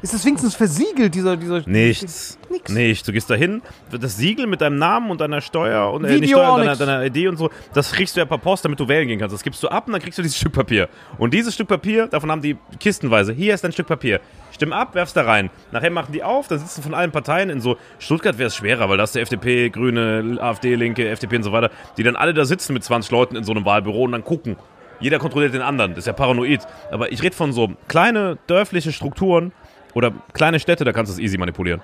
Ist 0.00 0.14
das 0.14 0.24
wenigstens 0.24 0.54
versiegelt, 0.54 1.14
dieser. 1.14 1.36
dieser 1.36 1.68
Nichts. 1.68 2.38
Nix. 2.50 2.72
Nichts. 2.72 3.06
Du 3.06 3.12
gehst 3.12 3.28
dahin, 3.28 3.62
das 3.90 4.16
Siegel 4.16 4.46
mit 4.46 4.60
deinem 4.60 4.76
Namen 4.76 5.10
und 5.10 5.20
deiner 5.20 5.40
Steuer 5.40 5.92
und 5.92 6.04
äh, 6.04 6.18
nicht 6.18 6.30
Steuer, 6.30 6.58
deiner, 6.58 6.76
deiner 6.76 7.04
ID 7.04 7.28
und 7.28 7.36
so, 7.36 7.50
das 7.74 7.92
kriegst 7.92 8.16
du 8.16 8.20
ja 8.20 8.26
per 8.26 8.38
Post, 8.38 8.64
damit 8.64 8.78
du 8.78 8.88
wählen 8.88 9.08
gehen 9.08 9.18
kannst. 9.18 9.34
Das 9.34 9.42
gibst 9.42 9.62
du 9.62 9.68
ab 9.68 9.86
und 9.86 9.92
dann 9.92 10.02
kriegst 10.02 10.18
du 10.18 10.22
dieses 10.22 10.38
Stück 10.38 10.52
Papier. 10.52 10.88
Und 11.18 11.34
dieses 11.34 11.54
Stück 11.54 11.68
Papier, 11.68 12.06
davon 12.06 12.30
haben 12.30 12.42
die 12.42 12.56
kistenweise. 12.78 13.32
Hier 13.32 13.54
ist 13.54 13.64
ein 13.64 13.72
Stück 13.72 13.86
Papier. 13.86 14.20
Stimm 14.52 14.72
ab, 14.72 14.94
werfst 14.94 15.16
da 15.16 15.22
rein. 15.22 15.50
Nachher 15.72 15.90
machen 15.90 16.12
die 16.12 16.22
auf, 16.22 16.48
dann 16.48 16.58
sitzen 16.58 16.82
von 16.82 16.94
allen 16.94 17.10
Parteien 17.10 17.50
in 17.50 17.60
so. 17.60 17.76
Stuttgart 17.98 18.38
wäre 18.38 18.48
es 18.48 18.56
schwerer, 18.56 18.88
weil 18.88 18.96
da 18.96 19.04
ist 19.04 19.14
der 19.14 19.22
FDP, 19.22 19.70
Grüne, 19.70 20.38
AfD, 20.40 20.74
Linke, 20.74 21.08
FDP 21.08 21.36
und 21.36 21.42
so 21.42 21.52
weiter, 21.52 21.70
die 21.96 22.02
dann 22.02 22.16
alle 22.16 22.34
da 22.34 22.44
sitzen 22.44 22.72
mit 22.72 22.84
20 22.84 23.10
Leuten 23.10 23.36
in 23.36 23.44
so 23.44 23.52
einem 23.52 23.64
Wahlbüro 23.64 24.04
und 24.04 24.12
dann 24.12 24.24
gucken. 24.24 24.56
Jeder 25.00 25.18
kontrolliert 25.18 25.54
den 25.54 25.62
anderen. 25.62 25.92
Das 25.92 26.00
ist 26.00 26.06
ja 26.06 26.12
paranoid. 26.12 26.66
Aber 26.90 27.12
ich 27.12 27.22
rede 27.22 27.36
von 27.36 27.52
so 27.52 27.70
kleine 27.86 28.38
dörfliche 28.46 28.92
Strukturen 28.92 29.52
oder 29.98 30.12
kleine 30.32 30.60
Städte, 30.60 30.84
da 30.84 30.92
kannst 30.92 31.10
du 31.10 31.14
es 31.14 31.18
easy 31.18 31.36
manipulieren. 31.36 31.82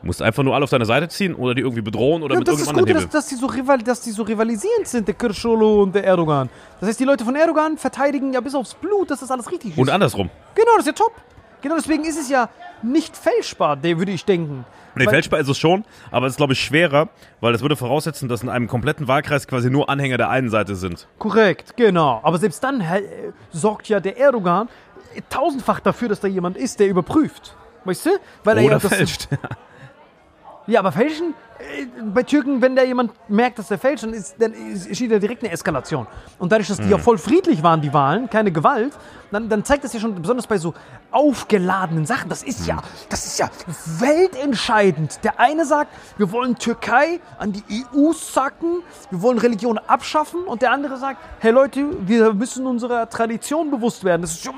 Du 0.00 0.06
musst 0.06 0.22
einfach 0.22 0.42
nur 0.42 0.54
alle 0.54 0.64
auf 0.64 0.70
deine 0.70 0.86
Seite 0.86 1.08
ziehen 1.08 1.34
oder 1.34 1.54
die 1.54 1.60
irgendwie 1.60 1.82
bedrohen 1.82 2.22
oder 2.22 2.32
Ja, 2.34 2.38
mit 2.38 2.48
das 2.48 2.54
ist 2.54 2.60
irgendeinem 2.68 2.86
gut, 2.86 2.90
anderen 2.96 3.10
dass, 3.12 3.24
dass, 3.24 3.28
die 3.28 3.34
so 3.34 3.46
rival, 3.46 3.78
dass 3.78 4.00
die 4.00 4.10
so 4.12 4.22
rivalisierend 4.22 4.88
sind, 4.88 5.06
der 5.06 5.14
Kirscholo 5.14 5.82
und 5.82 5.94
der 5.94 6.04
Erdogan. 6.04 6.48
Das 6.80 6.88
heißt, 6.88 7.00
die 7.00 7.04
Leute 7.04 7.22
von 7.22 7.36
Erdogan 7.36 7.76
verteidigen 7.76 8.32
ja 8.32 8.40
bis 8.40 8.54
aufs 8.54 8.74
Blut, 8.74 9.10
dass 9.10 9.20
das 9.20 9.30
alles 9.30 9.52
richtig 9.52 9.72
ist. 9.72 9.78
Und 9.78 9.90
andersrum. 9.90 10.30
genau, 10.54 10.70
das 10.78 10.86
ist 10.86 10.98
ja 10.98 11.04
top. 11.04 11.12
Genau 11.60 11.76
deswegen 11.76 12.04
ist 12.04 12.18
es 12.18 12.30
ja 12.30 12.48
nicht 12.82 13.14
fälschbar, 13.14 13.82
würde 13.82 14.10
ich 14.12 14.24
denken. 14.24 14.64
Nee, 14.94 15.04
Weil- 15.04 15.10
fälschbar 15.12 15.40
ist 15.40 15.48
es 15.48 15.58
schon, 15.58 15.84
aber 16.10 16.26
es 16.26 16.32
ist, 16.32 16.36
glaube 16.38 16.54
ich, 16.54 16.60
schwerer, 16.64 17.10
weil 17.40 17.52
das 17.52 17.62
würde 17.62 17.76
voraussetzen, 17.76 18.28
dass 18.28 18.42
in 18.42 18.48
einem 18.48 18.66
kompletten 18.66 19.06
Wahlkreis 19.06 19.46
quasi 19.46 19.70
nur 19.70 19.88
Anhänger 19.88 20.16
der 20.16 20.30
einen 20.30 20.48
Seite 20.48 20.74
sind. 20.74 21.06
Korrekt, 21.18 21.76
genau. 21.76 22.20
Aber 22.22 22.38
selbst 22.38 22.64
dann 22.64 22.80
äh, 22.80 23.02
sorgt 23.50 23.88
ja 23.88 24.00
der 24.00 24.18
Erdogan 24.18 24.68
tausendfach 25.28 25.80
dafür, 25.80 26.08
dass 26.08 26.20
da 26.20 26.28
jemand 26.28 26.56
ist, 26.56 26.80
der 26.80 26.88
überprüft. 26.88 27.54
Weißt 27.84 28.06
du? 28.06 28.10
Weil 28.44 28.58
er 28.58 28.64
Oder 28.64 28.72
ja 28.74 28.78
das, 28.78 28.92
fälscht. 28.94 29.28
Ja, 30.66 30.80
aber 30.80 30.92
fälschen, 30.92 31.34
bei 32.14 32.22
Türken, 32.22 32.60
wenn 32.62 32.74
da 32.76 32.82
jemand 32.82 33.12
merkt, 33.28 33.58
dass 33.58 33.68
der 33.68 33.78
fälscht, 33.78 34.04
dann, 34.04 34.12
ist, 34.12 34.36
dann 34.38 34.52
ist- 34.52 34.88
geschieht 34.88 35.10
ja 35.10 35.18
direkt 35.18 35.42
eine 35.42 35.52
Eskalation. 35.52 36.06
Und 36.38 36.50
dadurch, 36.52 36.68
dass 36.68 36.78
die 36.78 36.88
ja 36.88 36.96
Mhm. 36.96 37.02
voll 37.02 37.18
friedlich 37.18 37.62
waren, 37.62 37.80
die 37.80 37.92
Wahlen, 37.92 38.28
keine 38.30 38.50
Gewalt, 38.52 38.92
dann, 39.30 39.48
dann 39.48 39.64
zeigt 39.64 39.84
das 39.84 39.92
ja 39.92 40.00
schon, 40.00 40.14
besonders 40.20 40.46
bei 40.46 40.58
so 40.58 40.74
aufgeladenen 41.12 42.04
Sachen, 42.06 42.28
das 42.28 42.42
ist 42.42 42.60
Mhm. 42.62 42.66
ja, 42.66 42.76
das 43.08 43.26
ist 43.26 43.38
ja 43.38 43.48
weltentscheidend. 44.00 45.20
Der 45.24 45.38
eine 45.40 45.64
sagt, 45.64 45.92
wir 46.18 46.30
wollen 46.32 46.56
Türkei 46.56 47.20
an 47.38 47.52
die 47.52 47.62
EU 47.94 48.12
sacken, 48.12 48.82
wir 49.10 49.22
wollen 49.22 49.38
Religion 49.38 49.78
abschaffen 49.78 50.44
und 50.44 50.62
der 50.62 50.72
andere 50.72 50.96
sagt, 50.96 51.18
hey 51.40 51.52
Leute, 51.52 51.84
wir 52.02 52.32
müssen 52.34 52.66
unserer 52.66 53.08
Tradition 53.08 53.70
bewusst 53.70 54.04
werden. 54.04 54.22
Das 54.22 54.32
ist 54.32 54.44
schon 54.44 54.54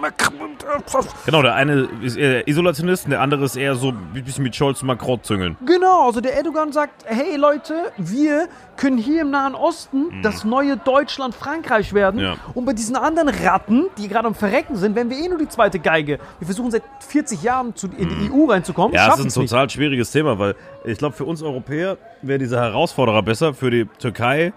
Genau, 1.26 1.42
der 1.42 1.54
eine 1.54 1.88
ist 2.02 2.16
eher 2.16 2.46
Isolationist 2.48 3.04
und 3.04 3.10
der 3.10 3.20
andere 3.20 3.44
ist 3.44 3.56
eher 3.56 3.74
so 3.74 3.88
ein 3.90 4.12
bisschen 4.24 4.44
mit 4.44 4.54
Scholz 4.56 4.80
und 4.82 4.88
Macron 4.88 5.22
züngeln. 5.22 5.56
Genau, 5.64 6.06
also 6.06 6.20
der 6.20 6.36
Erdogan 6.36 6.72
sagt, 6.72 6.91
hey 7.06 7.36
Leute, 7.36 7.92
wir 7.96 8.48
können 8.76 8.98
hier 8.98 9.22
im 9.22 9.30
Nahen 9.30 9.54
Osten 9.54 10.22
das 10.22 10.44
neue 10.44 10.76
Deutschland 10.76 11.34
Frankreich 11.34 11.92
werden. 11.92 12.16
Mhm. 12.16 12.22
Ja. 12.26 12.36
Und 12.54 12.64
bei 12.64 12.72
diesen 12.72 12.96
anderen 12.96 13.28
Ratten, 13.28 13.86
die 13.98 14.08
gerade 14.08 14.26
am 14.28 14.34
Verrecken 14.34 14.76
sind, 14.76 14.94
werden 14.94 15.10
wir 15.10 15.18
eh 15.18 15.28
nur 15.28 15.38
die 15.38 15.48
zweite 15.48 15.78
Geige. 15.78 16.18
Wir 16.38 16.46
versuchen 16.46 16.70
seit 16.70 16.82
40 17.00 17.42
Jahren 17.42 17.74
zu, 17.74 17.88
in 17.88 18.08
die 18.08 18.30
EU 18.30 18.46
reinzukommen. 18.46 18.92
Mhm. 18.92 18.96
Ja, 18.96 19.06
das 19.08 19.18
ist 19.18 19.24
ein 19.24 19.28
es 19.28 19.36
nicht. 19.36 19.50
total 19.50 19.70
schwieriges 19.70 20.10
Thema, 20.10 20.38
weil 20.38 20.54
ich 20.84 20.98
glaube, 20.98 21.14
für 21.16 21.24
uns 21.24 21.42
Europäer 21.42 21.98
wäre 22.22 22.38
dieser 22.38 22.60
Herausforderer 22.60 23.22
besser. 23.22 23.54
Für 23.54 23.70
die 23.70 23.86
Türkei 23.98 24.52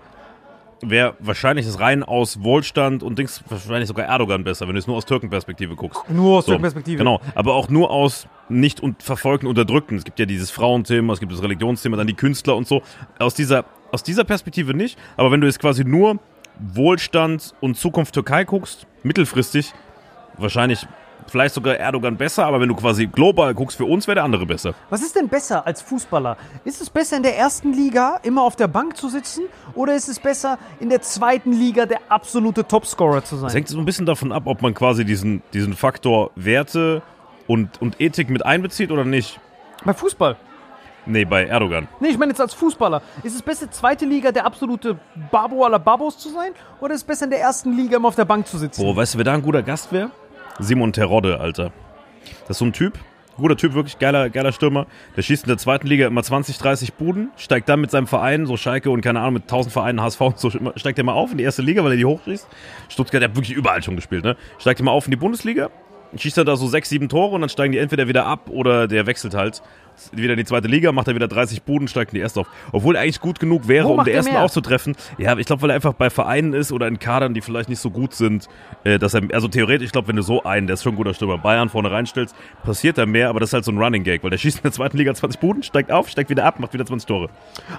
wäre 0.81 1.15
wahrscheinlich 1.19 1.65
das 1.65 1.79
rein 1.79 2.03
aus 2.03 2.43
Wohlstand 2.43 3.03
und 3.03 3.17
Dings 3.17 3.43
wahrscheinlich 3.49 3.87
sogar 3.87 4.05
Erdogan 4.05 4.43
besser, 4.43 4.67
wenn 4.67 4.75
du 4.75 4.79
es 4.79 4.87
nur 4.87 4.97
aus 4.97 5.05
Türkenperspektive 5.05 5.75
guckst. 5.75 6.01
Nur 6.09 6.39
aus 6.39 6.45
So, 6.45 6.53
der 6.53 6.59
Perspektive. 6.59 6.97
Genau, 6.97 7.21
aber 7.33 7.53
auch 7.53 7.69
nur 7.69 7.91
aus 7.91 8.27
nicht 8.49 8.79
und 8.81 9.01
verfolgten 9.01 9.47
Unterdrückten. 9.47 9.97
Es 9.97 10.03
gibt 10.03 10.19
ja 10.19 10.25
dieses 10.25 10.51
Frauenthema, 10.51 11.13
es 11.13 11.19
gibt 11.19 11.31
das 11.31 11.41
Religionsthema, 11.41 11.97
dann 11.97 12.07
die 12.07 12.13
Künstler 12.13 12.55
und 12.55 12.67
so. 12.67 12.81
Aus 13.19 13.33
dieser, 13.33 13.65
aus 13.91 14.03
dieser 14.03 14.23
Perspektive 14.23 14.73
nicht. 14.73 14.97
Aber 15.17 15.31
wenn 15.31 15.41
du 15.41 15.47
jetzt 15.47 15.59
quasi 15.59 15.83
nur 15.83 16.19
Wohlstand 16.59 17.53
und 17.61 17.75
Zukunft 17.75 18.13
Türkei 18.13 18.43
guckst, 18.43 18.87
mittelfristig, 19.03 19.73
wahrscheinlich 20.37 20.87
vielleicht 21.27 21.55
sogar 21.55 21.75
Erdogan 21.75 22.17
besser, 22.17 22.45
aber 22.45 22.59
wenn 22.59 22.69
du 22.69 22.75
quasi 22.75 23.07
global 23.07 23.53
guckst, 23.53 23.77
für 23.77 23.85
uns 23.85 24.07
wäre 24.07 24.15
der 24.15 24.23
andere 24.23 24.45
besser. 24.45 24.73
Was 24.89 25.01
ist 25.01 25.15
denn 25.15 25.27
besser 25.27 25.65
als 25.65 25.81
Fußballer? 25.81 26.37
Ist 26.63 26.81
es 26.81 26.89
besser 26.89 27.17
in 27.17 27.23
der 27.23 27.37
ersten 27.37 27.73
Liga 27.73 28.19
immer 28.23 28.43
auf 28.43 28.55
der 28.55 28.67
Bank 28.67 28.97
zu 28.97 29.09
sitzen 29.09 29.43
oder 29.73 29.95
ist 29.95 30.07
es 30.07 30.19
besser 30.19 30.57
in 30.79 30.89
der 30.89 31.01
zweiten 31.01 31.51
Liga 31.51 31.85
der 31.85 31.99
absolute 32.09 32.67
Topscorer 32.67 33.23
zu 33.23 33.37
sein? 33.37 33.47
Es 33.47 33.55
hängt 33.55 33.67
so 33.67 33.77
ein 33.77 33.85
bisschen 33.85 34.05
davon 34.05 34.31
ab, 34.31 34.43
ob 34.45 34.61
man 34.61 34.73
quasi 34.73 35.05
diesen, 35.05 35.41
diesen 35.53 35.73
Faktor 35.73 36.31
Werte 36.35 37.01
und, 37.47 37.81
und 37.81 37.99
Ethik 38.01 38.29
mit 38.29 38.45
einbezieht 38.45 38.91
oder 38.91 39.05
nicht. 39.05 39.39
Bei 39.83 39.93
Fußball. 39.93 40.37
Nee, 41.07 41.25
bei 41.25 41.45
Erdogan. 41.45 41.87
Nee, 41.99 42.09
ich 42.09 42.17
meine 42.17 42.31
jetzt 42.31 42.41
als 42.41 42.53
Fußballer. 42.55 43.01
Ist 43.21 43.35
es 43.35 43.41
besser, 43.41 43.69
zweite 43.69 44.05
Liga 44.05 44.31
der 44.31 44.45
absolute 44.45 44.97
Babo 45.31 45.63
aller 45.63 45.77
Babos 45.77 46.17
zu 46.17 46.29
sein? 46.29 46.51
Oder 46.81 46.95
ist 46.95 47.01
es 47.01 47.03
besser, 47.03 47.25
in 47.25 47.29
der 47.29 47.41
ersten 47.41 47.73
Liga 47.77 47.97
immer 47.97 48.07
auf 48.07 48.15
der 48.15 48.25
Bank 48.25 48.47
zu 48.47 48.57
sitzen? 48.57 48.81
Boah, 48.81 48.95
weißt 48.95 49.13
du, 49.13 49.17
wer 49.19 49.25
da 49.25 49.33
ein 49.33 49.43
guter 49.43 49.61
Gast 49.61 49.91
wäre? 49.91 50.09
Simon 50.59 50.93
Terodde, 50.93 51.39
Alter. 51.39 51.71
Das 52.41 52.51
ist 52.51 52.57
so 52.59 52.65
ein 52.65 52.73
Typ, 52.73 52.97
guter 53.37 53.57
Typ, 53.57 53.73
wirklich 53.73 53.99
geiler, 53.99 54.29
geiler 54.29 54.51
Stürmer. 54.51 54.87
Der 55.15 55.21
schießt 55.21 55.43
in 55.43 55.49
der 55.49 55.57
zweiten 55.57 55.87
Liga 55.87 56.07
immer 56.07 56.23
20, 56.23 56.57
30 56.57 56.93
Buden, 56.93 57.29
steigt 57.37 57.69
dann 57.69 57.81
mit 57.81 57.91
seinem 57.91 58.07
Verein, 58.07 58.45
so 58.45 58.57
Schalke 58.57 58.89
und 58.89 59.01
keine 59.01 59.19
Ahnung, 59.19 59.33
mit 59.33 59.43
1000 59.43 59.73
Vereinen, 59.73 60.01
HSV, 60.01 60.21
und 60.21 60.39
so 60.39 60.51
steigt 60.75 60.97
er 60.97 61.03
mal 61.03 61.13
auf 61.13 61.31
in 61.31 61.37
die 61.37 61.43
erste 61.43 61.61
Liga, 61.61 61.83
weil 61.83 61.91
er 61.91 61.97
die 61.97 62.05
hochschießt. 62.05 62.47
Stuttgart, 62.89 63.21
der 63.21 63.29
hat 63.29 63.35
wirklich 63.35 63.55
überall 63.55 63.83
schon 63.83 63.95
gespielt, 63.95 64.23
ne? 64.23 64.37
Steigt 64.57 64.79
er 64.79 64.83
mal 64.83 64.91
auf 64.91 65.05
in 65.05 65.11
die 65.11 65.17
Bundesliga, 65.17 65.69
schießt 66.15 66.37
er 66.37 66.45
da 66.45 66.55
so 66.55 66.67
sechs, 66.67 66.89
sieben 66.89 67.09
Tore 67.09 67.35
und 67.35 67.41
dann 67.41 67.49
steigen 67.49 67.73
die 67.73 67.79
entweder 67.79 68.07
wieder 68.07 68.25
ab 68.25 68.49
oder 68.49 68.87
der 68.87 69.05
wechselt 69.05 69.33
halt 69.33 69.61
wieder 70.11 70.33
in 70.33 70.37
die 70.37 70.45
zweite 70.45 70.67
Liga, 70.67 70.91
macht 70.91 71.07
er 71.07 71.15
wieder 71.15 71.27
30 71.27 71.63
Buden, 71.63 71.87
steigt 71.87 72.11
in 72.13 72.15
die 72.17 72.21
erste 72.21 72.41
auf. 72.41 72.47
Obwohl 72.71 72.95
er 72.95 73.01
eigentlich 73.03 73.19
gut 73.21 73.39
genug 73.39 73.67
wäre, 73.67 73.87
Wo 73.87 73.93
um 73.93 73.99
er 73.99 74.07
ersten 74.07 74.33
mehr? 74.33 74.43
aufzutreffen. 74.43 74.95
Ja, 75.17 75.31
aber 75.31 75.39
ich 75.41 75.47
glaube, 75.47 75.61
weil 75.61 75.69
er 75.71 75.75
einfach 75.75 75.93
bei 75.93 76.09
Vereinen 76.09 76.53
ist 76.53 76.71
oder 76.71 76.87
in 76.87 76.99
Kadern, 76.99 77.33
die 77.33 77.41
vielleicht 77.41 77.69
nicht 77.69 77.79
so 77.79 77.89
gut 77.89 78.13
sind, 78.13 78.47
äh, 78.83 78.99
dass 78.99 79.13
er, 79.13 79.23
also 79.33 79.47
theoretisch, 79.47 79.85
ich 79.87 79.91
glaube, 79.91 80.07
wenn 80.07 80.15
du 80.15 80.21
so 80.21 80.43
einen, 80.43 80.67
der 80.67 80.75
ist 80.75 80.83
schon 80.83 80.93
ein 80.93 80.97
guter 80.97 81.13
Stürmer, 81.13 81.37
Bayern 81.37 81.69
vorne 81.69 81.91
reinstellst, 81.91 82.35
passiert 82.63 82.97
da 82.97 83.05
mehr, 83.05 83.29
aber 83.29 83.39
das 83.39 83.49
ist 83.49 83.53
halt 83.53 83.65
so 83.65 83.71
ein 83.71 83.77
Running 83.77 84.03
Gag, 84.03 84.23
weil 84.23 84.29
der 84.29 84.37
schießt 84.37 84.57
in 84.57 84.63
der 84.63 84.71
zweiten 84.71 84.97
Liga 84.97 85.13
20 85.13 85.39
Buden, 85.39 85.63
steigt 85.63 85.91
auf, 85.91 86.09
steigt 86.09 86.29
wieder 86.29 86.45
ab, 86.45 86.59
macht 86.59 86.73
wieder 86.73 86.85
20 86.85 87.07
Tore. 87.07 87.29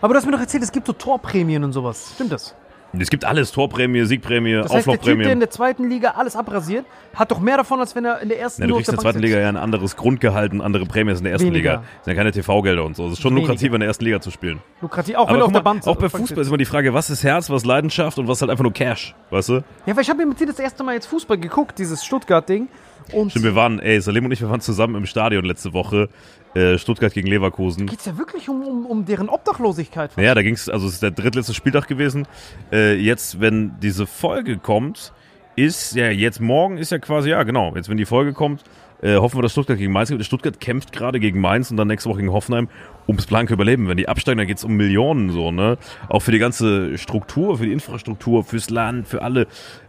Aber 0.01 0.15
du 0.15 0.19
hast 0.19 0.27
mir 0.27 0.33
doch 0.33 0.41
erzählt, 0.41 0.63
es 0.63 0.73
gibt 0.73 0.87
so 0.87 0.93
Torprämien 0.93 1.65
und 1.65 1.73
sowas. 1.73 2.13
Stimmt 2.15 2.33
das? 2.33 2.55
Es 2.99 3.11
gibt 3.11 3.25
alles, 3.25 3.53
Torprämie, 3.53 4.05
Siegprämie, 4.05 4.55
Das 4.55 4.73
heißt, 4.73 4.87
der 4.87 5.01
Typ, 5.01 5.23
der 5.23 5.33
in 5.33 5.41
der 5.41 5.51
zweiten 5.51 5.89
Liga 5.91 6.13
alles 6.17 6.35
abrasiert, 6.37 6.87
hat 7.15 7.31
doch 7.31 7.41
mehr 7.41 7.57
davon, 7.59 7.81
als 7.81 7.95
wenn 7.95 8.05
er 8.05 8.21
in 8.21 8.29
der 8.29 8.39
ersten 8.41 8.63
Ja, 8.63 8.69
du 8.69 8.75
auf 8.75 8.79
kriegst 8.79 8.91
in 8.91 8.95
der 8.97 9.03
zweiten. 9.03 9.19
Liga 9.19 9.39
ja 9.39 9.49
ein 9.49 9.57
anderes 9.57 9.97
Grundgehalt 9.97 10.53
und 10.53 10.61
andere 10.63 10.87
Prämien 10.87 11.11
als 11.11 11.19
in 11.21 11.25
der 11.25 11.33
ersten 11.35 11.49
Weniger. 11.49 11.71
Liga. 11.73 11.83
Das 11.99 12.05
sind 12.07 12.13
ja 12.15 12.17
keine 12.19 12.33
TV-Gelder 12.33 12.85
und 12.85 12.97
so. 12.97 13.07
Es 13.07 13.15
ist 13.15 13.23
schon 13.23 13.33
Weniger. 13.33 13.49
lukrativ, 13.49 13.73
in 13.75 13.81
der 13.81 13.89
ersten 13.89 14.05
Liga 14.05 14.21
zu 14.21 14.31
spielen. 14.31 14.61
Lukrativ, 14.81 15.17
auch 15.17 15.29
wenn 15.29 15.35
Aber 15.35 15.39
er 15.39 15.45
auf 15.45 15.47
guck 15.49 15.53
der 15.55 15.63
mal, 15.63 15.71
Bank 15.81 15.87
auch 15.87 15.97
bei 15.97 16.09
Fußball 16.09 16.39
ist 16.43 16.49
immer 16.49 16.57
die 16.57 16.65
Frage, 16.65 16.95
was 16.95 17.11
ist 17.11 17.23
Herz, 17.23 17.51
was 17.51 17.65
Leidenschaft 17.65 18.19
und 18.19 18.29
was 18.29 18.41
halt 18.41 18.51
einfach 18.51 18.63
nur 18.65 18.73
Cash, 18.73 19.15
weißt 19.31 19.49
du? 19.51 19.55
Ja, 19.85 19.95
weil 19.95 20.01
ich 20.03 20.09
habe 20.09 20.19
mir 20.21 20.27
mit 20.27 20.41
dir 20.41 20.47
das 20.47 20.59
erste 20.59 20.83
Mal 20.85 20.95
jetzt 20.95 21.07
Fußball 21.07 21.39
geguckt, 21.39 21.79
dieses 21.79 22.05
Stuttgart-Ding. 22.05 22.69
Und 23.13 23.31
Stimmt, 23.31 23.45
wir 23.45 23.55
waren, 23.55 23.79
ey, 23.79 24.01
Salim 24.01 24.25
und 24.25 24.33
ich, 24.33 24.41
wir 24.41 24.51
waren 24.51 24.61
zusammen 24.61 24.97
im 24.97 25.07
Stadion 25.07 25.45
letzte 25.45 25.73
Woche, 25.73 26.09
äh, 26.57 26.79
Stuttgart 26.79 27.13
gegen 27.13 27.29
Leverkusen. 27.29 27.87
geht's 27.87 28.07
ja 28.07 28.17
wirklich 28.17 28.49
um, 28.49 28.63
um, 28.63 28.87
um 28.87 29.05
deren 29.05 29.29
Obdachlosigkeit. 29.29 30.11
Ja, 30.17 30.35
da 30.35 30.43
ging's, 30.43 30.69
also 30.69 30.87
es 30.87 30.95
ist 30.95 31.03
der 31.03 31.11
drittletzte 31.11 31.53
Spieltag 31.53 31.87
gewesen. 31.87 32.27
Äh, 32.73 32.95
jetzt, 32.95 33.41
wenn 33.41 33.79
diese 33.81 34.07
Folge 34.07 34.57
kommt, 34.57 35.13
ist, 35.55 35.95
ja, 35.95 36.09
jetzt 36.11 36.41
morgen 36.41 36.79
ist 36.79 36.91
ja 36.91 36.99
quasi, 36.99 37.31
ja 37.31 37.43
genau, 37.43 37.75
jetzt 37.77 37.89
wenn 37.89 37.97
die 37.97 38.07
Folge 38.07 38.33
kommt, 38.33 38.65
äh, 39.03 39.17
hoffen 39.17 39.39
wir, 39.39 39.43
dass 39.43 39.53
Stuttgart 39.53 39.79
gegen 39.79 39.93
Mainz 39.93 40.11
geht. 40.11 40.25
Stuttgart 40.25 40.61
kämpft 40.61 40.93
gerade 40.93 41.21
gegen 41.21 41.41
Mainz 41.41 41.71
und 41.71 41.77
dann 41.77 41.89
nächste 41.89 42.09
Woche 42.09 42.21
gegen 42.21 42.33
Hoffenheim 42.33 42.69
ums 43.07 43.27
blanke 43.27 43.55
Überleben. 43.55 43.89
Wenn 43.89 43.97
die 43.97 44.09
absteigen, 44.09 44.39
dann 44.39 44.47
geht's 44.47 44.65
um 44.65 44.77
Millionen 44.77 45.31
so, 45.31 45.51
ne? 45.51 45.79
Auch 46.09 46.21
für 46.21 46.33
die 46.33 46.39
ganze 46.39 46.99
Struktur, 46.99 47.59
für 47.59 47.67
die 47.67 47.73
Infrastruktur, 47.73 48.45
fürs 48.45 48.71
Land, 48.71 49.07
für 49.07 49.23
alle. 49.23 49.47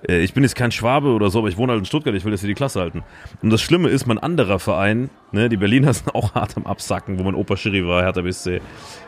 Äh, 0.07 0.19
ich 0.19 0.33
bin 0.33 0.43
jetzt 0.43 0.55
kein 0.55 0.71
Schwabe 0.71 1.09
oder 1.09 1.29
so, 1.29 1.39
aber 1.39 1.47
ich 1.47 1.57
wohne 1.57 1.71
halt 1.71 1.79
in 1.79 1.85
Stuttgart, 1.85 2.15
ich 2.15 2.25
will 2.25 2.31
jetzt 2.31 2.41
hier 2.41 2.49
die 2.49 2.55
Klasse 2.55 2.79
halten. 2.79 3.03
Und 3.41 3.49
das 3.49 3.61
Schlimme 3.61 3.89
ist, 3.89 4.05
mein 4.05 4.17
anderer 4.17 4.59
Verein, 4.59 5.09
ne, 5.31 5.49
die 5.49 5.57
Berliner 5.57 5.93
sind 5.93 6.13
auch 6.13 6.35
hart 6.35 6.57
am 6.57 6.65
Absacken, 6.65 7.19
wo 7.19 7.23
mein 7.23 7.35
Opa 7.35 7.57
Schiri 7.57 7.85
war, 7.87 8.03
Hertha 8.03 8.21
BSC. 8.21 8.61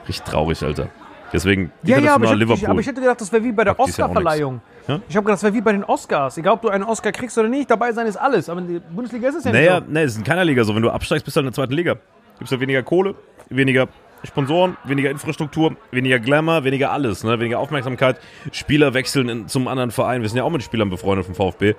Richtig 0.08 0.26
traurig, 0.26 0.64
Alter. 0.64 0.90
Deswegen 1.32 1.72
Ja, 1.84 2.00
ja, 2.00 2.16
aber 2.16 2.26
ich, 2.26 2.32
hätte, 2.32 2.36
ich, 2.36 2.48
Liverpool. 2.48 2.70
aber 2.70 2.80
ich 2.80 2.88
hätte 2.88 3.02
gedacht, 3.02 3.22
das 3.22 3.32
wäre 3.32 3.44
wie 3.44 3.52
bei 3.52 3.64
der 3.64 3.80
Oscar-Verleihung. 3.80 4.62
Ja? 4.88 5.00
Ich 5.08 5.16
habe 5.16 5.26
gedacht, 5.26 5.38
das 5.38 5.44
wäre 5.44 5.54
wie 5.54 5.62
bei 5.62 5.72
den 5.72 5.84
Oscars. 5.84 6.38
Egal, 6.38 6.54
ob 6.54 6.62
du 6.62 6.70
einen 6.70 6.84
Oscar 6.84 7.12
kriegst 7.12 7.38
oder 7.38 7.48
nicht, 7.48 7.70
dabei 7.70 7.92
sein 7.92 8.08
ist 8.08 8.18
alles. 8.18 8.50
Aber 8.50 8.62
in 8.62 8.74
der 8.74 8.80
Bundesliga 8.80 9.30
ist 9.30 9.36
es 9.36 9.44
ja 9.44 9.52
Naja, 9.52 9.80
nicht 9.80 9.92
nee, 9.92 10.04
es 10.04 10.14
ist 10.14 10.18
in 10.18 10.24
keiner 10.24 10.46
Liga 10.46 10.64
so. 10.64 10.76
Wenn 10.76 10.82
du 10.82 10.90
absteigst, 10.90 11.26
bist 11.26 11.38
du 11.38 11.40
halt 11.40 11.46
in 11.46 11.52
der 11.52 11.56
zweiten 11.56 11.74
Liga. 11.74 11.96
Gibst 12.40 12.52
ja 12.52 12.60
weniger 12.60 12.84
Kohle, 12.84 13.16
weniger 13.50 13.88
Sponsoren, 14.24 14.78
weniger 14.84 15.12
Infrastruktur, 15.12 15.76
weniger 15.92 16.20
Glamour, 16.20 16.64
weniger 16.64 16.92
alles, 16.92 17.24
ne? 17.24 17.40
weniger 17.40 17.60
Aufmerksamkeit. 17.60 18.20
Spieler 18.52 18.94
wechseln 18.94 19.30
in, 19.30 19.48
zum 19.48 19.68
anderen 19.68 19.92
Verein. 19.92 20.22
Wir 20.22 20.30
sind 20.30 20.38
ja 20.38 20.44
auch 20.44 20.50
mit 20.50 20.64
Spielern 20.64 20.90
befreundet 20.90 21.26
vom 21.26 21.36
VfB. 21.36 21.76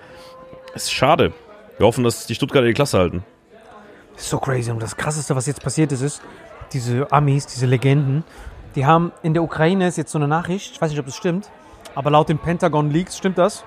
Es 0.75 0.85
ist 0.85 0.93
schade. 0.93 1.33
Wir 1.79 1.87
hoffen, 1.87 2.05
dass 2.05 2.27
die 2.27 2.35
Stuttgarter 2.35 2.67
die 2.67 2.75
Klasse 2.75 2.99
halten. 2.99 3.25
so. 3.53 3.67
Das 4.15 4.23
ist 4.25 4.31
so 4.31 4.39
crazy. 4.39 4.71
Und 4.71 4.83
das 4.83 4.97
Krasseste, 4.97 5.35
was 5.35 5.47
jetzt 5.47 5.63
passiert 5.63 5.93
ist, 5.93 6.03
ist, 6.03 6.23
diese 6.73 7.11
Amis, 7.11 7.47
diese 7.47 7.67
Legenden, 7.67 8.25
die 8.75 8.87
haben 8.87 9.13
in 9.23 9.35
der 9.35 9.43
Ukraine 9.43 9.89
ist 9.89 9.97
jetzt 9.99 10.13
so 10.13 10.19
eine 10.19 10.29
Nachricht, 10.29 10.73
ich 10.73 10.81
weiß 10.81 10.91
nicht, 10.91 11.01
ob 11.01 11.07
das 11.07 11.17
stimmt, 11.17 11.51
aber 11.95 12.11
laut 12.11 12.29
den 12.29 12.39
Pentagon 12.39 12.91
Leaks 12.91 13.17
stimmt 13.19 13.39
das, 13.39 13.65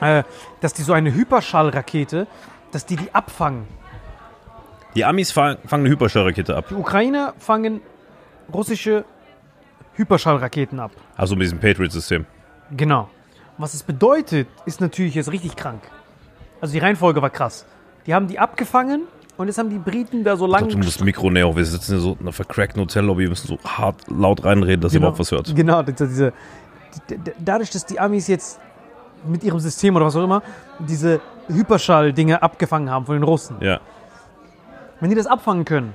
äh, 0.00 0.22
dass 0.60 0.74
die 0.74 0.82
so 0.82 0.92
eine 0.92 1.12
Hyperschallrakete, 1.14 2.26
dass 2.72 2.84
die 2.86 2.96
die 2.96 3.14
abfangen. 3.14 3.66
Die 4.94 5.04
Amis 5.04 5.32
fa- 5.32 5.56
fangen 5.66 5.84
eine 5.84 5.90
Hyperschallrakete 5.94 6.56
ab. 6.56 6.66
Die 6.70 6.74
Ukraine 6.74 7.32
fangen 7.38 7.80
russische 8.52 9.04
Hyperschallraketen 9.94 10.78
ab. 10.80 10.90
Also 11.16 11.34
mit 11.36 11.44
diesem 11.44 11.58
Patriot-System. 11.58 12.26
Genau. 12.76 13.08
Was 13.58 13.72
es 13.74 13.82
bedeutet, 13.82 14.48
ist 14.66 14.80
natürlich 14.80 15.14
jetzt 15.14 15.32
richtig 15.32 15.56
krank. 15.56 15.80
Also 16.60 16.72
die 16.72 16.78
Reihenfolge 16.78 17.22
war 17.22 17.30
krass. 17.30 17.64
Die 18.06 18.14
haben 18.14 18.28
die 18.28 18.38
abgefangen 18.38 19.02
und 19.36 19.46
jetzt 19.48 19.58
haben 19.58 19.70
die 19.70 19.78
Briten 19.78 20.24
da 20.24 20.36
so 20.36 20.46
Ich 20.46 20.52
lang. 20.52 20.60
glaub, 20.68 20.80
du 20.80 20.86
musst 20.86 21.04
Mikro 21.04 21.30
näher. 21.30 21.54
Wir 21.54 21.64
sitzen 21.64 21.92
hier 21.92 22.00
so 22.00 22.12
in 22.12 22.20
einer 22.20 22.32
vercrackten 22.32 22.80
Hotellobby. 22.82 23.22
Wir 23.22 23.28
müssen 23.30 23.48
so 23.48 23.58
hart 23.64 23.96
laut 24.08 24.44
reinreden, 24.44 24.80
dass 24.80 24.92
ihr 24.92 24.98
überhaupt 24.98 25.18
was 25.18 25.30
hört. 25.30 25.54
Genau, 25.54 25.82
diese, 25.82 26.32
dadurch, 27.38 27.70
dass 27.70 27.84
die 27.84 28.00
Amis 28.00 28.28
jetzt 28.28 28.60
mit 29.26 29.42
ihrem 29.44 29.58
System 29.60 29.96
oder 29.96 30.06
was 30.06 30.16
auch 30.16 30.24
immer 30.24 30.42
diese 30.78 31.20
Hyperschall-Dinge 31.48 32.42
abgefangen 32.42 32.90
haben 32.90 33.06
von 33.06 33.14
den 33.16 33.24
Russen. 33.24 33.56
Ja. 33.60 33.80
Wenn 35.00 35.10
die 35.10 35.16
das 35.16 35.26
abfangen 35.26 35.64
können, 35.64 35.94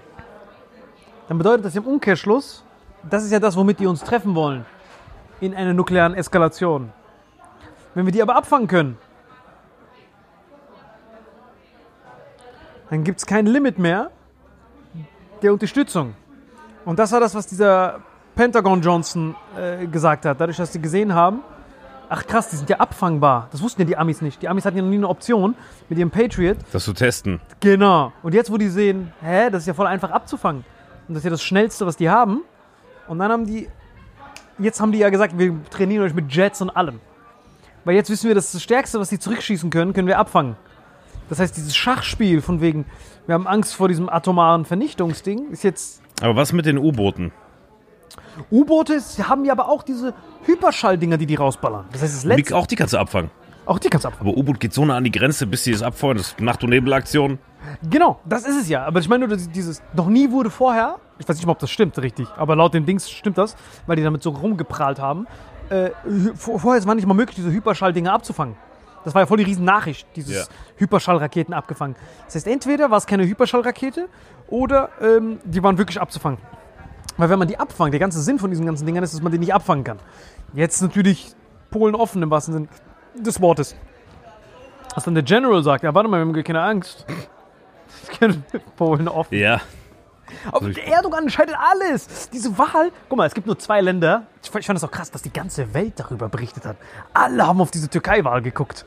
dann 1.27 1.37
bedeutet 1.37 1.65
das 1.65 1.75
im 1.75 1.85
Umkehrschluss, 1.85 2.63
das 3.09 3.23
ist 3.23 3.31
ja 3.31 3.39
das, 3.39 3.55
womit 3.55 3.79
die 3.79 3.87
uns 3.87 4.03
treffen 4.03 4.35
wollen. 4.35 4.65
In 5.39 5.55
einer 5.55 5.73
nuklearen 5.73 6.13
Eskalation. 6.13 6.91
Wenn 7.95 8.05
wir 8.05 8.11
die 8.13 8.21
aber 8.21 8.35
abfangen 8.35 8.67
können, 8.67 8.97
dann 12.91 13.05
gibt 13.05 13.19
es 13.19 13.25
kein 13.25 13.45
Limit 13.45 13.79
mehr 13.79 14.11
der 15.41 15.53
Unterstützung. 15.53 16.13
Und 16.83 16.99
das 16.99 17.13
war 17.13 17.21
das, 17.21 17.33
was 17.33 17.47
dieser 17.47 18.01
Pentagon 18.35 18.81
Johnson 18.81 19.33
äh, 19.57 19.87
gesagt 19.87 20.25
hat. 20.25 20.41
Dadurch, 20.41 20.57
dass 20.57 20.73
sie 20.73 20.81
gesehen 20.81 21.15
haben, 21.15 21.39
ach 22.09 22.27
krass, 22.27 22.49
die 22.49 22.57
sind 22.57 22.69
ja 22.69 22.81
abfangbar. 22.81 23.47
Das 23.51 23.61
wussten 23.61 23.81
ja 23.83 23.87
die 23.87 23.95
Amis 23.97 24.21
nicht. 24.21 24.41
Die 24.41 24.49
Amis 24.49 24.65
hatten 24.65 24.75
ja 24.75 24.83
noch 24.83 24.89
nie 24.89 24.97
eine 24.97 25.07
Option 25.07 25.55
mit 25.87 25.99
ihrem 25.99 26.11
Patriot. 26.11 26.57
Das 26.73 26.83
zu 26.83 26.91
testen. 26.91 27.39
Genau. 27.61 28.11
Und 28.23 28.33
jetzt, 28.33 28.51
wo 28.51 28.57
die 28.57 28.67
sehen, 28.67 29.13
hä, 29.21 29.49
das 29.49 29.63
ist 29.63 29.67
ja 29.67 29.73
voll 29.73 29.87
einfach 29.87 30.11
abzufangen. 30.11 30.65
Und 31.07 31.13
das 31.13 31.19
ist 31.19 31.25
ja 31.25 31.31
das 31.31 31.43
Schnellste, 31.43 31.85
was 31.85 31.95
die 31.95 32.09
haben. 32.09 32.41
Und 33.07 33.19
dann 33.19 33.31
haben 33.31 33.45
die, 33.45 33.69
jetzt 34.59 34.81
haben 34.81 34.91
die 34.91 34.97
ja 34.97 35.09
gesagt, 35.09 35.37
wir 35.37 35.55
trainieren 35.69 36.03
euch 36.03 36.13
mit 36.13 36.29
Jets 36.33 36.61
und 36.61 36.69
allem. 36.69 36.99
Weil 37.85 37.95
jetzt 37.95 38.09
wissen 38.09 38.27
wir, 38.27 38.35
das 38.35 38.51
das 38.51 38.61
Stärkste, 38.61 38.99
was 38.99 39.07
die 39.07 39.17
zurückschießen 39.17 39.69
können, 39.69 39.93
können 39.93 40.07
wir 40.07 40.19
abfangen. 40.19 40.57
Das 41.31 41.39
heißt, 41.39 41.55
dieses 41.55 41.77
Schachspiel 41.77 42.41
von 42.41 42.59
wegen, 42.59 42.83
wir 43.25 43.35
haben 43.35 43.47
Angst 43.47 43.73
vor 43.73 43.87
diesem 43.87 44.09
atomaren 44.09 44.65
Vernichtungsding, 44.65 45.51
ist 45.51 45.63
jetzt. 45.63 46.01
Aber 46.19 46.35
was 46.35 46.51
mit 46.51 46.65
den 46.65 46.77
U-Booten? 46.77 47.31
U-Boote 48.51 48.99
haben 49.29 49.45
ja 49.45 49.53
aber 49.53 49.69
auch 49.69 49.83
diese 49.83 50.13
Hyperschalldinger, 50.45 51.17
die 51.17 51.25
die 51.25 51.35
rausballern. 51.35 51.85
Das 51.93 52.01
heißt, 52.01 52.17
das 52.17 52.25
letzte. 52.25 52.53
auch 52.53 52.67
die 52.67 52.75
kannst 52.75 52.93
du 52.93 52.97
abfangen. 52.97 53.31
Auch 53.65 53.79
die 53.79 53.87
kannst 53.87 54.03
du 54.03 54.09
abfangen. 54.09 54.29
Aber 54.29 54.37
U-Boot 54.37 54.59
geht 54.59 54.73
so 54.73 54.83
nah 54.83 54.97
an 54.97 55.05
die 55.05 55.11
Grenze, 55.11 55.47
bis 55.47 55.63
sie 55.63 55.71
es 55.71 55.81
abfeuern. 55.81 56.17
Das 56.17 56.27
ist 56.27 56.41
Nacht- 56.41 56.65
und 56.65 56.71
Nebelaktion. 56.71 57.39
Genau, 57.89 58.19
das 58.25 58.45
ist 58.45 58.63
es 58.63 58.67
ja. 58.67 58.83
Aber 58.83 58.99
ich 58.99 59.07
meine 59.07 59.25
nur, 59.25 59.37
dieses, 59.37 59.81
noch 59.93 60.07
nie 60.07 60.31
wurde 60.31 60.49
vorher, 60.49 60.97
ich 61.17 61.29
weiß 61.29 61.37
nicht 61.37 61.45
mal, 61.45 61.53
ob 61.53 61.59
das 61.59 61.71
stimmt 61.71 61.97
richtig, 61.99 62.27
aber 62.35 62.57
laut 62.57 62.73
dem 62.73 62.85
Dings 62.85 63.09
stimmt 63.09 63.37
das, 63.37 63.55
weil 63.87 63.95
die 63.95 64.03
damit 64.03 64.21
so 64.21 64.31
rumgeprahlt 64.31 64.99
haben. 64.99 65.27
Äh, 65.69 65.91
vorher 66.35 66.85
war 66.85 66.95
nicht 66.95 67.07
mal 67.07 67.13
möglich, 67.13 67.37
diese 67.37 67.51
Hyperschalldinger 67.53 68.11
abzufangen. 68.11 68.57
Das 69.03 69.15
war 69.15 69.21
ja 69.23 69.25
voll 69.25 69.37
die 69.37 69.43
riesen 69.43 69.65
Nachricht, 69.65 70.07
dieses 70.15 70.35
Ja. 70.35 70.43
Hyperschallraketen 70.77 71.53
abgefangen. 71.53 71.95
Das 72.25 72.35
heißt, 72.35 72.47
entweder 72.47 72.91
war 72.91 72.97
es 72.97 73.07
keine 73.07 73.25
Hyperschallrakete 73.25 74.07
oder 74.47 74.89
ähm, 75.01 75.39
die 75.43 75.61
waren 75.63 75.77
wirklich 75.77 75.99
abzufangen. 75.99 76.39
Weil 77.17 77.29
wenn 77.29 77.39
man 77.39 77.47
die 77.47 77.57
abfangt, 77.57 77.93
der 77.93 77.99
ganze 77.99 78.21
Sinn 78.21 78.39
von 78.39 78.49
diesen 78.51 78.65
ganzen 78.65 78.85
Dingern 78.85 79.03
ist, 79.03 79.13
dass 79.13 79.21
man 79.21 79.31
die 79.31 79.37
nicht 79.39 79.53
abfangen 79.53 79.83
kann. 79.83 79.99
Jetzt 80.53 80.81
natürlich 80.81 81.33
Polen 81.69 81.95
offen 81.95 82.21
im 82.23 82.29
wahrsten 82.29 82.53
Sinn 82.53 82.69
des 83.15 83.41
Wortes. 83.41 83.75
Was 84.95 85.03
dann 85.03 85.13
der 85.13 85.23
General 85.23 85.63
sagt, 85.63 85.83
ja 85.83 85.93
warte 85.93 86.09
mal, 86.09 86.17
wir 86.25 86.33
haben 86.33 86.43
keine 86.43 86.61
Angst. 86.61 87.05
Polen 88.77 89.07
offen. 89.07 89.37
Ja. 89.37 89.61
Der 90.61 90.87
Erdogan 90.87 91.23
entscheidet 91.23 91.55
alles. 91.57 92.29
Diese 92.29 92.57
Wahl. 92.57 92.91
Guck 93.09 93.17
mal, 93.17 93.27
es 93.27 93.33
gibt 93.33 93.47
nur 93.47 93.57
zwei 93.59 93.81
Länder. 93.81 94.27
Ich 94.43 94.49
fand, 94.49 94.61
ich 94.61 94.67
fand 94.67 94.77
das 94.77 94.83
auch 94.83 94.91
krass, 94.91 95.11
dass 95.11 95.21
die 95.21 95.33
ganze 95.33 95.73
Welt 95.73 95.93
darüber 95.97 96.29
berichtet 96.29 96.65
hat. 96.65 96.77
Alle 97.13 97.45
haben 97.45 97.61
auf 97.61 97.71
diese 97.71 97.89
Türkei-Wahl 97.89 98.41
geguckt. 98.41 98.85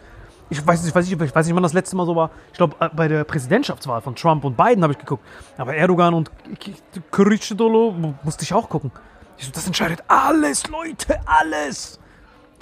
Ich 0.50 0.64
weiß, 0.64 0.82
nicht, 0.82 0.90
ich, 0.90 0.94
weiß 0.94 1.08
nicht, 1.08 1.20
ich 1.20 1.34
weiß 1.34 1.46
nicht, 1.46 1.54
wann 1.54 1.62
das 1.62 1.72
letzte 1.72 1.96
Mal 1.96 2.06
so 2.06 2.14
war. 2.14 2.30
Ich 2.52 2.58
glaube, 2.58 2.76
äh, 2.80 2.88
bei 2.94 3.08
der 3.08 3.24
Präsidentschaftswahl 3.24 4.00
von 4.02 4.14
Trump 4.14 4.44
und 4.44 4.56
Biden 4.56 4.82
habe 4.82 4.92
ich 4.92 4.98
geguckt. 4.98 5.24
Aber 5.56 5.74
Erdogan 5.74 6.14
und 6.14 6.30
Kılıçdaroğlu 7.10 8.14
musste 8.22 8.42
ich 8.42 8.52
auch 8.52 8.68
gucken. 8.68 8.92
Ich 9.38 9.46
so, 9.46 9.52
das 9.52 9.66
entscheidet 9.66 10.02
alles, 10.06 10.68
Leute, 10.68 11.18
alles. 11.26 11.98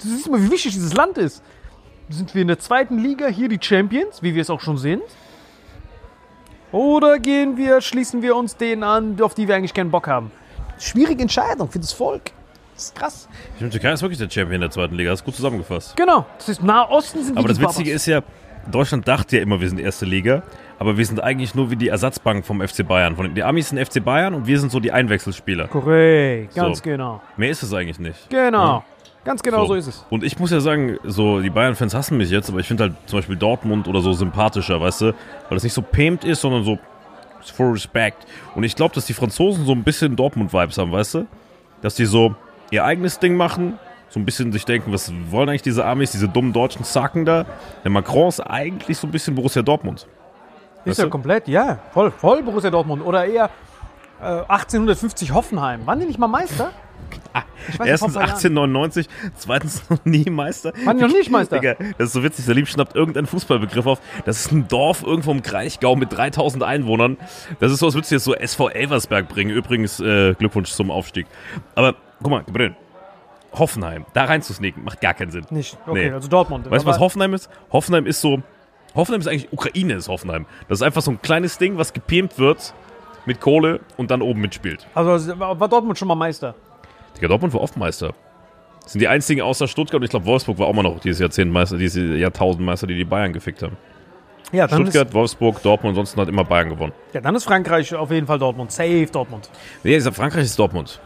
Du 0.01 0.07
siehst 0.07 0.29
mal, 0.29 0.41
wie 0.41 0.49
wichtig 0.49 0.73
dieses 0.73 0.93
Land 0.93 1.17
ist. 1.17 1.43
Sind 2.09 2.33
wir 2.33 2.41
in 2.41 2.47
der 2.47 2.59
zweiten 2.59 2.97
Liga 2.97 3.27
hier 3.27 3.47
die 3.47 3.59
Champions, 3.61 4.21
wie 4.21 4.33
wir 4.33 4.41
es 4.41 4.49
auch 4.49 4.59
schon 4.59 4.77
sind? 4.77 5.03
Oder 6.73 7.19
gehen 7.19 7.55
wir, 7.55 7.79
schließen 7.81 8.21
wir 8.21 8.35
uns 8.35 8.57
denen 8.57 8.83
an, 8.83 9.17
auf 9.21 9.33
die 9.35 9.47
wir 9.47 9.55
eigentlich 9.55 9.73
keinen 9.73 9.91
Bock 9.91 10.07
haben? 10.07 10.31
Schwierige 10.79 11.21
Entscheidung 11.21 11.69
für 11.69 11.79
das 11.79 11.93
Volk. 11.93 12.31
Das 12.75 12.85
ist 12.85 12.95
krass. 12.95 13.29
Ich 13.55 13.61
meine, 13.61 13.71
Türkei 13.71 13.93
ist 13.93 14.01
wirklich 14.01 14.17
der 14.19 14.29
Champion 14.29 14.59
der 14.59 14.71
zweiten 14.71 14.95
Liga. 14.95 15.11
Das 15.11 15.19
ist 15.21 15.25
gut 15.25 15.35
zusammengefasst. 15.35 15.95
Genau. 15.95 16.25
Das 16.39 16.49
ist 16.49 16.63
Nahosten 16.63 17.23
sind 17.23 17.37
Aber 17.37 17.47
das 17.47 17.59
Witzige 17.59 17.91
Babas. 17.91 17.95
ist 18.01 18.05
ja, 18.07 18.21
Deutschland 18.71 19.07
dachte 19.07 19.37
ja 19.37 19.43
immer, 19.43 19.61
wir 19.61 19.69
sind 19.69 19.79
erste 19.79 20.05
Liga. 20.05 20.41
Aber 20.79 20.97
wir 20.97 21.05
sind 21.05 21.21
eigentlich 21.23 21.53
nur 21.53 21.69
wie 21.69 21.75
die 21.75 21.89
Ersatzbank 21.89 22.43
vom 22.43 22.59
FC 22.67 22.85
Bayern. 22.85 23.15
Von, 23.15 23.35
die 23.35 23.43
Amis 23.43 23.69
sind 23.69 23.77
FC 23.79 24.03
Bayern 24.03 24.33
und 24.33 24.47
wir 24.47 24.59
sind 24.59 24.71
so 24.71 24.79
die 24.79 24.91
Einwechselspieler. 24.91 25.67
Korrekt, 25.67 26.55
ganz 26.55 26.79
So. 26.79 26.83
genau. 26.83 27.21
Mehr 27.37 27.51
ist 27.51 27.61
es 27.61 27.71
eigentlich 27.71 27.99
nicht. 27.99 28.29
Genau. 28.31 28.83
Ganz 29.25 29.41
genau 29.41 29.65
so. 29.65 29.75
ist 29.75 29.87
es. 29.87 30.05
Und 30.09 30.23
ich 30.23 30.37
muss 30.37 30.51
ja 30.51 30.59
sagen, 30.59 30.97
so 31.03 31.39
die 31.39 31.49
Bayern-Fans 31.49 31.93
hassen 31.93 32.17
mich 32.17 32.29
jetzt, 32.29 32.49
aber 32.49 32.59
ich 32.59 32.67
finde 32.67 32.83
halt 32.83 32.93
zum 33.05 33.19
Beispiel 33.19 33.35
Dortmund 33.37 33.87
oder 33.87 34.01
so 34.01 34.11
sympathischer, 34.13 34.81
weißt 34.81 35.01
du? 35.01 35.05
Weil 35.05 35.13
das 35.51 35.63
nicht 35.63 35.73
so 35.73 35.81
paymt 35.81 36.25
ist, 36.25 36.41
sondern 36.41 36.63
so 36.63 36.77
for 37.53 37.73
respect. 37.73 38.25
Und 38.55 38.63
ich 38.63 38.75
glaube, 38.75 38.95
dass 38.95 39.05
die 39.05 39.13
Franzosen 39.13 39.65
so 39.65 39.71
ein 39.71 39.83
bisschen 39.83 40.15
Dortmund-Vibes 40.15 40.77
haben, 40.77 40.91
weißt 40.91 41.15
du? 41.15 41.27
Dass 41.81 41.95
die 41.95 42.05
so 42.05 42.35
ihr 42.71 42.83
eigenes 42.83 43.19
Ding 43.19 43.35
machen, 43.35 43.79
so 44.09 44.19
ein 44.19 44.25
bisschen 44.25 44.51
sich 44.51 44.65
denken, 44.65 44.91
was 44.91 45.11
wollen 45.29 45.49
eigentlich 45.49 45.61
diese 45.63 45.85
Amis, 45.85 46.11
diese 46.11 46.27
dummen 46.29 46.53
deutschen 46.53 46.83
Zacken 46.83 47.25
da? 47.25 47.45
Der 47.83 47.91
Macron 47.91 48.27
ist 48.27 48.41
eigentlich 48.41 48.97
so 48.97 49.07
ein 49.07 49.11
bisschen 49.11 49.35
Borussia 49.35 49.61
Dortmund. 49.61 50.07
Ist 50.85 50.89
Weißt 50.89 50.99
ja 50.99 51.05
du? 51.05 51.09
komplett, 51.09 51.47
ja. 51.47 51.79
Voll, 51.93 52.11
voll 52.11 52.43
Borussia 52.43 52.69
Dortmund. 52.69 53.05
Oder 53.05 53.25
eher 53.25 53.49
äh, 54.23 54.51
1850 54.51 55.33
Hoffenheim. 55.33 55.85
Waren 55.85 55.99
die 55.99 56.05
nicht 56.05 56.19
mal 56.19 56.27
Meister? 56.27 56.71
Weiß 57.77 57.87
Erstens 57.87 58.13
vor 58.13 58.21
ein 58.21 58.27
paar 58.27 58.35
1899, 58.35 59.07
zweitens 59.35 59.89
noch 59.89 60.03
nie 60.05 60.29
Meister. 60.29 60.73
Waren 60.85 60.97
die 60.97 61.03
noch 61.03 61.11
nicht 61.11 61.31
Meister? 61.31 61.59
Digga, 61.59 61.75
das 61.97 62.07
ist 62.07 62.13
so 62.13 62.23
witzig. 62.23 62.45
Salim 62.45 62.65
schnappt 62.65 62.95
irgendeinen 62.95 63.27
Fußballbegriff 63.27 63.85
auf. 63.85 64.01
Das 64.25 64.39
ist 64.39 64.51
ein 64.51 64.67
Dorf 64.67 65.03
irgendwo 65.03 65.31
im 65.31 65.41
Kraichgau 65.41 65.95
mit 65.95 66.15
3000 66.15 66.63
Einwohnern. 66.63 67.17
Das 67.59 67.71
ist 67.71 67.79
so, 67.79 67.87
als 67.87 67.95
würdest 67.95 68.11
du 68.11 68.15
jetzt 68.15 68.23
so 68.25 68.35
SV 68.35 68.69
Elversberg 68.69 69.27
bringen. 69.27 69.51
Übrigens, 69.51 69.99
äh, 69.99 70.33
Glückwunsch 70.33 70.71
zum 70.71 70.91
Aufstieg. 70.91 71.27
Aber, 71.75 71.95
guck 72.21 72.31
mal, 72.31 72.43
Gabriel. 72.43 72.75
Hoffenheim, 73.53 74.05
da 74.13 74.25
reinzusneaken, 74.25 74.83
macht 74.83 74.99
gar 74.99 75.13
keinen 75.13 75.29
Sinn. 75.29 75.45
Nicht. 75.51 75.77
Okay, 75.85 76.09
Nee. 76.09 76.11
also 76.13 76.27
Dortmund. 76.27 76.69
Weißt 76.71 76.85
du, 76.85 76.89
was 76.89 76.99
Hoffenheim 76.99 77.35
ist? 77.35 77.49
Hoffenheim 77.71 78.07
ist 78.07 78.19
so. 78.19 78.41
Hoffenheim 78.95 79.21
ist 79.21 79.27
eigentlich 79.27 79.53
Ukraine, 79.53 79.93
ist 79.93 80.07
Hoffenheim. 80.07 80.47
Das 80.67 80.79
ist 80.79 80.81
einfach 80.81 81.03
so 81.03 81.11
ein 81.11 81.21
kleines 81.21 81.59
Ding, 81.59 81.77
was 81.77 81.93
gepimpt 81.93 82.39
wird 82.39 82.73
mit 83.25 83.39
Kohle 83.39 83.79
und 83.97 84.11
dann 84.11 84.21
oben 84.21 84.41
mitspielt. 84.41 84.87
Also 84.93 85.39
war 85.39 85.67
Dortmund 85.67 85.97
schon 85.97 86.07
mal 86.07 86.15
Meister? 86.15 86.55
Digga, 87.15 87.27
Dortmund 87.27 87.53
war 87.53 87.61
oft 87.61 87.77
Meister. 87.77 88.13
Das 88.81 88.91
sind 88.91 88.99
die 88.99 89.07
einzigen 89.07 89.41
außer 89.41 89.67
Stuttgart 89.67 89.99
und 90.01 90.03
ich 90.03 90.09
glaube 90.09 90.25
Wolfsburg 90.25 90.59
war 90.59 90.67
auch 90.67 90.73
mal 90.73 90.83
noch 90.83 90.99
dieses 90.99 91.19
Jahrzehnt 91.19 91.51
Meister, 91.51 91.77
diese 91.77 92.01
Jahrtausendmeister, 92.01 92.87
die 92.87 92.95
die 92.95 93.05
Bayern 93.05 93.31
gefickt 93.31 93.63
haben. 93.63 93.77
Ja 94.51 94.67
Stuttgart, 94.67 95.07
ist, 95.07 95.13
Wolfsburg, 95.13 95.63
Dortmund, 95.63 95.91
ansonsten 95.91 96.19
hat 96.21 96.27
immer 96.27 96.43
Bayern 96.43 96.69
gewonnen. 96.69 96.93
ja, 97.13 97.21
dann 97.21 97.33
ist 97.35 97.45
Frankreich 97.45 97.95
auf 97.95 98.11
jeden 98.11 98.27
Fall 98.27 98.39
Dortmund. 98.39 98.71
Safe 98.71 99.07
Dortmund. 99.11 99.49
Nee, 99.83 99.95
dieser 99.95 100.11
Frankreich 100.11 100.43
ist 100.43 100.59
Dortmund. 100.59 100.99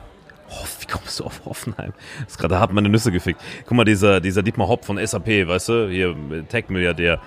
Oh, 0.50 0.66
wie 0.80 0.86
kommst 0.86 1.20
du 1.20 1.26
auf 1.26 1.42
Hoffenheim? 1.46 1.94
Das 2.24 2.34
ist 2.34 2.38
gerade 2.40 2.60
hart 2.60 2.74
meine 2.74 2.90
Nüsse 2.90 3.12
gefickt. 3.12 3.42
Guck 3.66 3.78
mal, 3.78 3.84
dieser, 3.84 4.22
dieser 4.22 4.44
Dietmar 4.44 4.68
Hopp 4.68 4.86
von 4.86 4.98
SAP, 5.06 5.48
weißt 5.48 5.70
du, 5.70 5.90
hier 5.90 6.16
Tech-Milliardär, 6.50 7.20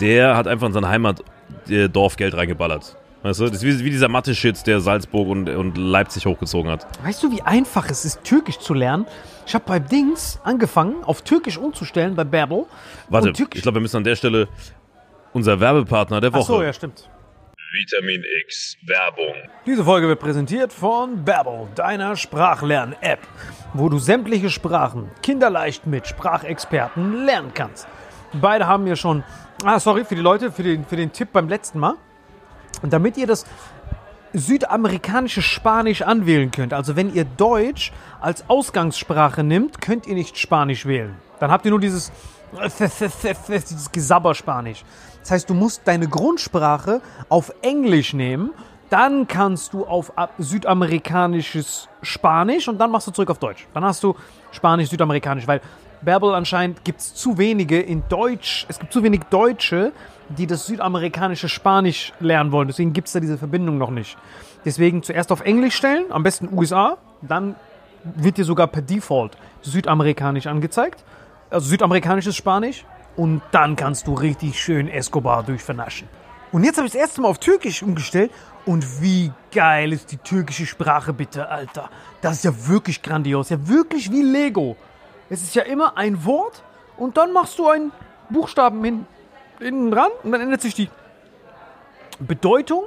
der 0.00 0.36
hat 0.36 0.46
einfach 0.48 0.66
in 0.66 0.72
sein 0.72 0.86
Heimatdorf 0.88 2.16
Geld 2.16 2.36
reingeballert. 2.36 2.96
Weißt 3.24 3.40
du, 3.40 3.44
das 3.48 3.62
ist 3.62 3.64
wie, 3.80 3.86
wie 3.86 3.90
dieser 3.90 4.08
Mathe-Shit, 4.08 4.66
der 4.66 4.80
Salzburg 4.80 5.26
und, 5.28 5.48
und 5.48 5.78
Leipzig 5.78 6.26
hochgezogen 6.26 6.70
hat. 6.70 6.86
Weißt 7.02 7.22
du, 7.22 7.32
wie 7.32 7.40
einfach 7.40 7.88
es 7.88 8.04
ist, 8.04 8.22
Türkisch 8.22 8.58
zu 8.58 8.74
lernen? 8.74 9.06
Ich 9.46 9.54
habe 9.54 9.64
bei 9.66 9.78
Dings 9.78 10.38
angefangen, 10.44 11.02
auf 11.04 11.22
Türkisch 11.22 11.56
umzustellen, 11.56 12.14
bei 12.16 12.24
Babbel. 12.24 12.66
Warte, 13.08 13.28
Und 13.28 13.34
Türkisch. 13.38 13.60
ich 13.60 13.62
glaube, 13.62 13.76
wir 13.76 13.80
müssen 13.80 13.96
an 13.96 14.04
der 14.04 14.16
Stelle 14.16 14.46
unser 15.32 15.58
Werbepartner 15.58 16.20
der 16.20 16.32
Ach 16.34 16.36
Woche. 16.36 16.44
so, 16.44 16.62
ja, 16.62 16.70
stimmt. 16.74 17.08
Vitamin 17.72 18.22
X 18.44 18.76
Werbung. 18.86 19.34
Diese 19.64 19.82
Folge 19.84 20.06
wird 20.06 20.20
präsentiert 20.20 20.70
von 20.70 21.24
Babbel, 21.24 21.68
deiner 21.76 22.16
Sprachlern-App, 22.16 23.20
wo 23.72 23.88
du 23.88 23.98
sämtliche 23.98 24.50
Sprachen 24.50 25.10
kinderleicht 25.22 25.86
mit 25.86 26.06
Sprachexperten 26.06 27.24
lernen 27.24 27.52
kannst. 27.54 27.88
Beide 28.34 28.66
haben 28.66 28.84
mir 28.84 28.96
schon, 28.96 29.24
ah, 29.64 29.80
sorry 29.80 30.04
für 30.04 30.14
die 30.14 30.20
Leute, 30.20 30.52
für 30.52 30.62
den, 30.62 30.84
für 30.84 30.96
den 30.96 31.10
Tipp 31.10 31.30
beim 31.32 31.48
letzten 31.48 31.78
Mal. 31.78 31.94
Und 32.82 32.92
damit 32.92 33.16
ihr 33.16 33.26
das 33.26 33.44
südamerikanische 34.32 35.42
Spanisch 35.42 36.02
anwählen 36.02 36.50
könnt, 36.50 36.72
also 36.72 36.96
wenn 36.96 37.14
ihr 37.14 37.24
Deutsch 37.24 37.92
als 38.20 38.48
Ausgangssprache 38.48 39.44
nimmt, 39.44 39.80
könnt 39.80 40.06
ihr 40.06 40.14
nicht 40.14 40.38
Spanisch 40.38 40.86
wählen. 40.86 41.16
Dann 41.38 41.50
habt 41.50 41.64
ihr 41.64 41.70
nur 41.70 41.80
dieses, 41.80 42.10
dieses 43.48 43.92
Gesabberspanisch. 43.92 44.84
Das 45.20 45.30
heißt, 45.30 45.50
du 45.50 45.54
musst 45.54 45.82
deine 45.84 46.08
Grundsprache 46.08 47.00
auf 47.28 47.52
Englisch 47.62 48.12
nehmen, 48.12 48.50
dann 48.90 49.26
kannst 49.26 49.72
du 49.72 49.86
auf 49.86 50.12
südamerikanisches 50.38 51.88
Spanisch 52.02 52.68
und 52.68 52.78
dann 52.78 52.90
machst 52.90 53.06
du 53.06 53.10
zurück 53.10 53.30
auf 53.30 53.38
Deutsch. 53.38 53.66
Dann 53.72 53.84
hast 53.84 54.02
du 54.02 54.14
Spanisch, 54.52 54.90
südamerikanisch, 54.90 55.46
weil 55.46 55.60
Babbel 56.02 56.34
anscheinend 56.34 56.84
gibt 56.84 57.00
es 57.00 57.14
zu 57.14 57.38
wenige 57.38 57.80
in 57.80 58.02
Deutsch, 58.08 58.66
es 58.68 58.78
gibt 58.78 58.92
zu 58.92 59.02
wenig 59.02 59.22
Deutsche, 59.30 59.92
die 60.28 60.46
das 60.46 60.66
südamerikanische 60.66 61.48
Spanisch 61.48 62.12
lernen 62.20 62.52
wollen. 62.52 62.68
Deswegen 62.68 62.92
gibt 62.92 63.08
es 63.08 63.12
da 63.12 63.20
diese 63.20 63.38
Verbindung 63.38 63.78
noch 63.78 63.90
nicht. 63.90 64.16
Deswegen 64.64 65.02
zuerst 65.02 65.30
auf 65.32 65.42
Englisch 65.42 65.74
stellen, 65.74 66.06
am 66.10 66.22
besten 66.22 66.48
USA, 66.52 66.96
dann 67.22 67.56
wird 68.02 68.38
dir 68.38 68.44
sogar 68.44 68.66
per 68.66 68.82
Default 68.82 69.36
südamerikanisch 69.62 70.46
angezeigt, 70.46 71.04
also 71.50 71.68
südamerikanisches 71.68 72.36
Spanisch 72.36 72.84
und 73.16 73.42
dann 73.50 73.76
kannst 73.76 74.06
du 74.06 74.14
richtig 74.14 74.60
schön 74.60 74.88
Escobar 74.88 75.42
durchvernaschen. 75.42 76.08
Und 76.52 76.64
jetzt 76.64 76.76
habe 76.76 76.86
ich 76.86 76.92
das 76.92 77.00
erste 77.00 77.20
Mal 77.20 77.28
auf 77.28 77.38
Türkisch 77.38 77.82
umgestellt 77.82 78.30
und 78.64 79.02
wie 79.02 79.32
geil 79.52 79.92
ist 79.92 80.12
die 80.12 80.18
türkische 80.18 80.66
Sprache 80.66 81.12
bitte, 81.12 81.48
Alter. 81.48 81.90
Das 82.20 82.34
ist 82.34 82.44
ja 82.44 82.68
wirklich 82.68 83.02
grandios, 83.02 83.50
ja 83.50 83.68
wirklich 83.68 84.10
wie 84.10 84.22
Lego. 84.22 84.76
Es 85.28 85.42
ist 85.42 85.54
ja 85.54 85.62
immer 85.62 85.96
ein 85.96 86.24
Wort 86.24 86.62
und 86.96 87.16
dann 87.16 87.32
machst 87.32 87.58
du 87.58 87.68
einen 87.68 87.92
Buchstaben 88.30 88.82
hin, 88.84 89.06
innen 89.64 89.90
dran 89.90 90.10
und 90.22 90.32
dann 90.32 90.40
ändert 90.40 90.60
sich 90.60 90.74
die 90.74 90.88
Bedeutung. 92.18 92.84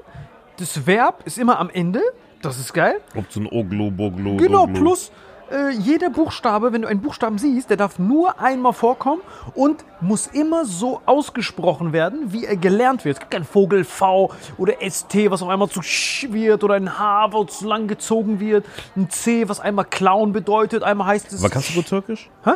Das 0.59 0.87
Verb 0.87 1.23
ist 1.25 1.37
immer 1.37 1.59
am 1.59 1.69
Ende. 1.69 2.01
Das 2.41 2.59
ist 2.59 2.73
geil. 2.73 2.99
Ob 3.15 3.31
so 3.31 3.39
ein 3.39 3.47
Oglo, 3.47 3.91
Boglo. 3.91 4.37
Genau, 4.37 4.67
Goglo. 4.67 4.79
plus 4.79 5.11
äh, 5.51 5.71
jeder 5.71 6.09
Buchstabe, 6.09 6.73
wenn 6.73 6.81
du 6.81 6.87
einen 6.87 7.01
Buchstaben 7.01 7.37
siehst, 7.37 7.69
der 7.69 7.77
darf 7.77 7.99
nur 7.99 8.39
einmal 8.39 8.73
vorkommen 8.73 9.21
und 9.53 9.83
muss 10.01 10.27
immer 10.27 10.65
so 10.65 11.01
ausgesprochen 11.05 11.93
werden, 11.93 12.33
wie 12.33 12.45
er 12.45 12.57
gelernt 12.57 13.05
wird. 13.05 13.15
Es 13.15 13.19
gibt 13.19 13.31
kein 13.31 13.43
Vogel 13.45 13.83
V 13.83 14.31
oder 14.57 14.73
ST, 14.87 15.29
was 15.29 15.41
auf 15.41 15.49
einmal 15.49 15.69
zu 15.69 15.81
Sch 15.81 16.27
wird 16.31 16.63
oder 16.63 16.75
ein 16.75 16.99
H, 16.99 17.29
was 17.31 17.59
zu 17.59 17.67
lang 17.67 17.87
gezogen 17.87 18.39
wird, 18.39 18.65
ein 18.95 19.09
C, 19.09 19.47
was 19.47 19.59
einmal 19.59 19.85
Clown 19.85 20.33
bedeutet, 20.33 20.83
einmal 20.83 21.07
heißt 21.07 21.31
es. 21.31 21.39
Aber 21.39 21.49
kannst 21.49 21.69
du 21.69 21.75
gut 21.75 21.87
Türkisch? 21.87 22.29
Hä? 22.43 22.51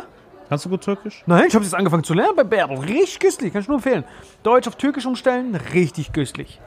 Kannst 0.52 0.66
du 0.66 0.68
gut 0.68 0.82
Türkisch? 0.82 1.24
Nein, 1.24 1.46
ich 1.48 1.54
habe 1.54 1.64
jetzt 1.64 1.74
angefangen 1.74 2.04
zu 2.04 2.12
lernen 2.12 2.36
bei 2.36 2.44
Bärbel. 2.44 2.76
Richtig 2.76 3.20
köstlich, 3.20 3.54
kann 3.54 3.62
ich 3.62 3.68
nur 3.68 3.78
empfehlen. 3.78 4.04
Deutsch 4.42 4.68
auf 4.68 4.76
Türkisch 4.76 5.06
umstellen, 5.06 5.54
richtig 5.72 6.12
köstlich. 6.12 6.60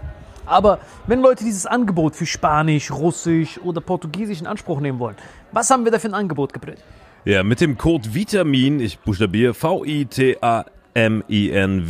Aber 0.48 0.80
wenn 1.06 1.22
Leute 1.22 1.44
dieses 1.44 1.68
Angebot 1.68 2.16
für 2.16 2.26
Spanisch, 2.26 2.90
Russisch 2.90 3.60
oder 3.60 3.82
Portugiesisch 3.82 4.42
in 4.42 4.48
Anspruch 4.48 4.80
nehmen 4.80 4.98
wollen, 4.98 5.18
was 5.52 5.70
haben 5.70 5.86
wir 5.86 5.92
da 5.92 6.00
für 6.00 6.08
ein 6.08 6.16
Angebot 6.16 6.52
gebrüllt? 6.52 6.80
Ja, 7.26 7.44
mit 7.44 7.62
dem 7.62 7.78
Code 7.78 8.12
Vitamin, 8.12 8.80
ich 8.80 8.98
buchstabiere 8.98 9.54
V-I-T-A-M-I-N, 9.54 10.32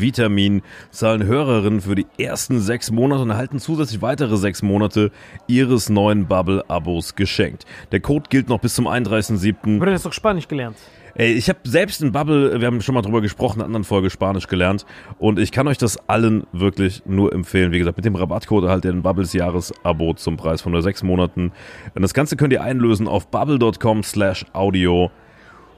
Vitamin, 0.02 0.64
zahlen 0.92 1.24
Hörerinnen 1.24 1.80
für 1.80 1.96
die 1.96 2.08
ersten 2.18 2.60
sechs 2.60 2.92
Monate 2.92 3.22
und 3.22 3.30
erhalten 3.30 3.60
zusätzlich 3.60 4.02
weitere 4.02 4.36
sechs 4.36 4.62
Monate 4.62 5.14
ihres 5.48 5.88
neuen 5.88 6.28
Bubble-Abos 6.28 7.16
geschenkt. 7.16 7.66
Der 7.94 8.02
Code 8.02 8.26
gilt 8.30 8.50
noch 8.50 8.60
bis 8.60 8.76
zum 8.76 8.86
31.07. 8.86 9.80
Wir 9.80 9.80
haben 9.80 9.94
jetzt 9.94 10.06
doch 10.06 10.12
Spanisch 10.12 10.50
gelernt. 10.50 10.76
Ey, 11.18 11.32
ich 11.32 11.48
habe 11.48 11.60
selbst 11.64 12.02
in 12.02 12.12
Bubble, 12.12 12.60
wir 12.60 12.68
haben 12.68 12.82
schon 12.82 12.94
mal 12.94 13.02
drüber 13.02 13.22
gesprochen, 13.22 13.60
in 13.60 13.62
einer 13.62 13.68
anderen 13.68 13.84
Folge 13.86 14.10
Spanisch 14.10 14.48
gelernt 14.48 14.86
und 15.18 15.40
ich 15.40 15.54
kann 15.54 15.66
euch 15.70 15.78
das 15.78 15.98
allen 16.10 16.46
wirklich 16.52 17.04
nur 17.06 17.32
empfehlen. 17.32 17.72
Wie 17.72 17.80
gesagt, 17.80 17.96
mit 17.96 18.06
dem 18.06 18.18
Rabattcode 18.18 18.66
erhaltet 18.66 18.92
ihr 18.92 18.98
ein 18.98 19.02
Bubbles 19.02 19.32
Jahresabo 19.32 20.14
zum 20.16 20.36
Preis 20.36 20.62
von 20.62 20.74
nur 20.74 20.82
sechs 20.82 21.04
Monaten. 21.04 21.54
Und 21.94 22.02
das 22.02 22.14
Ganze 22.14 22.36
könnt 22.36 22.52
ihr 22.52 22.62
einlösen 22.62 23.08
auf 23.08 23.28
bubble.com 23.28 24.04
slash 24.04 24.46
audio. 24.52 25.10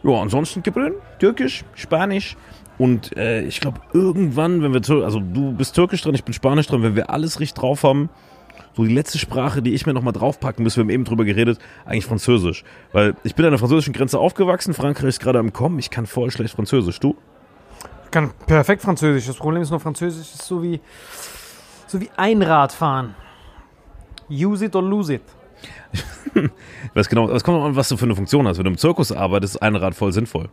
Ja, 0.01 0.13
ansonsten 0.13 0.63
es 0.65 0.91
Türkisch, 1.19 1.63
Spanisch 1.75 2.35
und 2.79 3.15
äh, 3.15 3.41
ich 3.41 3.59
glaube 3.59 3.79
irgendwann, 3.93 4.63
wenn 4.63 4.73
wir, 4.73 5.03
also 5.03 5.19
du 5.19 5.51
bist 5.51 5.75
Türkisch 5.75 6.01
dran, 6.01 6.15
ich 6.15 6.23
bin 6.23 6.33
Spanisch 6.33 6.65
dran, 6.65 6.81
wenn 6.81 6.95
wir 6.95 7.11
alles 7.11 7.39
richtig 7.39 7.61
drauf 7.61 7.83
haben, 7.83 8.09
so 8.77 8.83
die 8.83 8.93
letzte 8.93 9.17
Sprache, 9.17 9.63
die 9.63 9.73
ich 9.73 9.87
mir 9.87 9.93
nochmal 9.93 10.13
draufpacken 10.13 10.63
müsste, 10.63 10.77
wir 10.77 10.83
haben 10.83 10.91
eben 10.91 11.03
drüber 11.03 11.25
geredet, 11.25 11.57
eigentlich 11.85 12.05
Französisch. 12.05 12.63
Weil 12.91 13.15
ich 13.23 13.33
bin 13.33 13.43
an 13.43 13.51
der 13.51 13.57
französischen 13.57 13.91
Grenze 13.91 14.19
aufgewachsen, 14.19 14.75
Frankreich 14.75 15.09
ist 15.09 15.19
gerade 15.19 15.39
am 15.39 15.51
Kommen, 15.51 15.79
ich 15.79 15.89
kann 15.89 16.05
voll 16.05 16.29
schlecht 16.29 16.53
Französisch. 16.53 16.99
Du? 16.99 17.15
Kann 18.11 18.29
perfekt 18.45 18.83
Französisch. 18.83 19.25
Das 19.25 19.35
Problem 19.35 19.63
ist 19.63 19.71
nur, 19.71 19.79
Französisch 19.79 20.31
ist 20.31 20.43
so 20.43 20.61
wie, 20.61 20.79
so 21.87 21.99
wie 21.99 22.09
Einradfahren. 22.15 23.15
Use 24.29 24.65
it 24.65 24.75
or 24.75 24.83
lose 24.83 25.15
it. 25.15 25.23
Was 26.93 27.09
genau, 27.09 27.29
was 27.31 27.43
kommt 27.43 27.63
an, 27.63 27.75
was 27.75 27.89
du 27.89 27.97
für 27.97 28.05
eine 28.05 28.15
Funktion 28.15 28.47
hast. 28.47 28.57
Wenn 28.57 28.65
du 28.65 28.69
im 28.71 28.77
Zirkus 28.77 29.11
arbeitest, 29.11 29.55
ist 29.55 29.61
ein 29.61 29.75
Rad 29.75 29.95
voll 29.95 30.13
sinnvoll. 30.13 30.49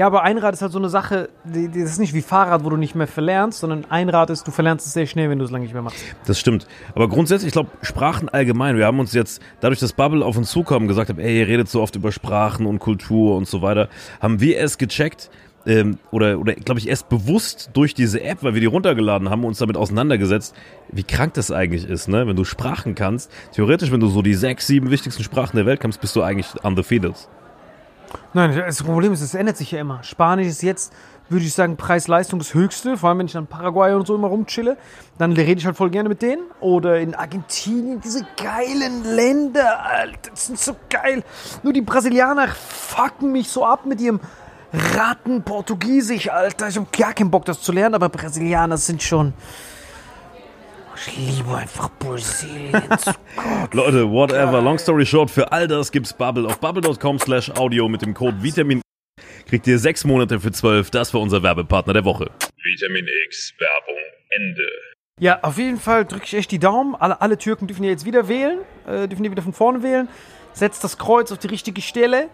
Ja, 0.00 0.06
aber 0.06 0.22
Einrad 0.22 0.54
ist 0.54 0.62
halt 0.62 0.72
so 0.72 0.78
eine 0.78 0.88
Sache, 0.88 1.28
die, 1.44 1.68
die, 1.68 1.82
das 1.82 1.90
ist 1.90 1.98
nicht 1.98 2.14
wie 2.14 2.22
Fahrrad, 2.22 2.64
wo 2.64 2.70
du 2.70 2.78
nicht 2.78 2.94
mehr 2.94 3.06
verlernst, 3.06 3.58
sondern 3.58 3.84
Einrad 3.90 4.30
ist, 4.30 4.46
du 4.46 4.50
verlernst 4.50 4.86
es 4.86 4.94
sehr 4.94 5.04
schnell, 5.04 5.28
wenn 5.28 5.38
du 5.38 5.44
es 5.44 5.50
lange 5.50 5.64
nicht 5.64 5.74
mehr 5.74 5.82
machst. 5.82 6.02
Das 6.24 6.40
stimmt. 6.40 6.66
Aber 6.94 7.06
grundsätzlich, 7.06 7.48
ich 7.48 7.52
glaube, 7.52 7.68
Sprachen 7.82 8.30
allgemein, 8.30 8.78
wir 8.78 8.86
haben 8.86 8.98
uns 8.98 9.12
jetzt, 9.12 9.42
dadurch, 9.60 9.78
dass 9.78 9.92
Bubble 9.92 10.24
auf 10.24 10.38
uns 10.38 10.50
zukam 10.50 10.88
gesagt 10.88 11.10
hat, 11.10 11.18
ey, 11.18 11.40
ihr 11.40 11.48
redet 11.48 11.68
so 11.68 11.82
oft 11.82 11.96
über 11.96 12.12
Sprachen 12.12 12.64
und 12.64 12.78
Kultur 12.78 13.36
und 13.36 13.46
so 13.46 13.60
weiter, 13.60 13.90
haben 14.22 14.40
wir 14.40 14.56
erst 14.56 14.78
gecheckt, 14.78 15.28
ähm, 15.66 15.98
oder, 16.10 16.38
oder 16.38 16.54
glaube 16.54 16.80
ich, 16.80 16.88
erst 16.88 17.10
bewusst 17.10 17.68
durch 17.74 17.92
diese 17.92 18.22
App, 18.22 18.42
weil 18.42 18.54
wir 18.54 18.62
die 18.62 18.68
runtergeladen 18.68 19.28
haben 19.28 19.44
uns 19.44 19.58
damit 19.58 19.76
auseinandergesetzt, 19.76 20.56
wie 20.90 21.02
krank 21.02 21.34
das 21.34 21.50
eigentlich 21.50 21.86
ist, 21.86 22.08
ne? 22.08 22.26
Wenn 22.26 22.36
du 22.36 22.44
Sprachen 22.44 22.94
kannst, 22.94 23.30
theoretisch, 23.52 23.92
wenn 23.92 24.00
du 24.00 24.06
so 24.06 24.22
die 24.22 24.32
sechs, 24.32 24.66
sieben 24.66 24.90
wichtigsten 24.90 25.22
Sprachen 25.22 25.58
der 25.58 25.66
Welt 25.66 25.78
kannst, 25.78 26.00
bist 26.00 26.16
du 26.16 26.22
eigentlich 26.22 26.46
undefeated. 26.64 27.28
Nein, 28.32 28.54
das 28.56 28.82
Problem 28.82 29.12
ist, 29.12 29.20
es 29.20 29.34
ändert 29.34 29.56
sich 29.56 29.72
ja 29.72 29.80
immer. 29.80 30.02
Spanisch 30.02 30.46
ist 30.46 30.62
jetzt, 30.62 30.92
würde 31.28 31.44
ich 31.44 31.52
sagen, 31.52 31.76
Preis-Leistung 31.76 32.38
das 32.38 32.54
höchste. 32.54 32.96
Vor 32.96 33.08
allem, 33.08 33.18
wenn 33.18 33.26
ich 33.26 33.32
dann 33.32 33.46
Paraguay 33.46 33.94
und 33.94 34.06
so 34.06 34.14
immer 34.14 34.28
rumchille, 34.28 34.76
dann 35.18 35.32
rede 35.32 35.58
ich 35.58 35.66
halt 35.66 35.76
voll 35.76 35.90
gerne 35.90 36.08
mit 36.08 36.22
denen. 36.22 36.42
Oder 36.60 37.00
in 37.00 37.14
Argentinien, 37.14 38.00
diese 38.00 38.26
geilen 38.36 39.04
Länder, 39.04 39.84
Alter, 39.84 40.30
das 40.30 40.46
sind 40.46 40.58
so 40.58 40.76
geil. 40.88 41.22
Nur 41.62 41.72
die 41.72 41.82
Brasilianer 41.82 42.48
fucken 42.48 43.32
mich 43.32 43.48
so 43.48 43.64
ab 43.64 43.86
mit 43.86 44.00
ihrem 44.00 44.20
Ratten-Portugiesisch, 44.72 46.30
Alter. 46.30 46.68
Ich 46.68 46.76
habe 46.76 46.86
gar 46.96 47.12
keinen 47.12 47.30
Bock, 47.30 47.44
das 47.44 47.60
zu 47.60 47.72
lernen, 47.72 47.94
aber 47.94 48.08
Brasilianer 48.08 48.76
sind 48.76 49.02
schon... 49.02 49.32
Ich 51.06 51.16
liebe 51.16 51.56
einfach 51.56 51.88
Brasilien. 51.98 52.72
Leute, 53.72 54.10
whatever, 54.10 54.60
long 54.60 54.78
story 54.78 55.06
short, 55.06 55.30
für 55.30 55.50
all 55.50 55.66
das 55.66 55.90
gibt's 55.90 56.12
Bubble. 56.12 56.46
Auf 56.46 56.60
bubble.com 56.60 57.18
slash 57.18 57.50
audio 57.52 57.88
mit 57.88 58.02
dem 58.02 58.12
Code 58.12 58.42
Vitamin 58.42 58.82
kriegt 59.46 59.66
ihr 59.66 59.78
sechs 59.78 60.04
Monate 60.04 60.40
für 60.40 60.52
zwölf. 60.52 60.90
Das 60.90 61.14
war 61.14 61.22
unser 61.22 61.42
Werbepartner 61.42 61.94
der 61.94 62.04
Woche. 62.04 62.30
Vitamin 62.62 63.06
X 63.26 63.54
Werbung 63.58 64.02
Ende. 64.28 64.62
Ja, 65.18 65.40
auf 65.42 65.56
jeden 65.56 65.78
Fall 65.78 66.04
drücke 66.04 66.24
ich 66.24 66.34
echt 66.34 66.50
die 66.50 66.58
Daumen. 66.58 66.94
Alle, 66.94 67.20
alle 67.22 67.38
Türken 67.38 67.66
dürfen 67.66 67.82
ja 67.82 67.90
jetzt 67.90 68.04
wieder 68.04 68.28
wählen, 68.28 68.58
äh, 68.86 69.08
dürfen 69.08 69.24
ja 69.24 69.30
wieder 69.30 69.42
von 69.42 69.54
vorne 69.54 69.82
wählen. 69.82 70.06
Setzt 70.52 70.84
das 70.84 70.98
Kreuz 70.98 71.32
auf 71.32 71.38
die 71.38 71.48
richtige 71.48 71.80
Stelle. 71.80 72.28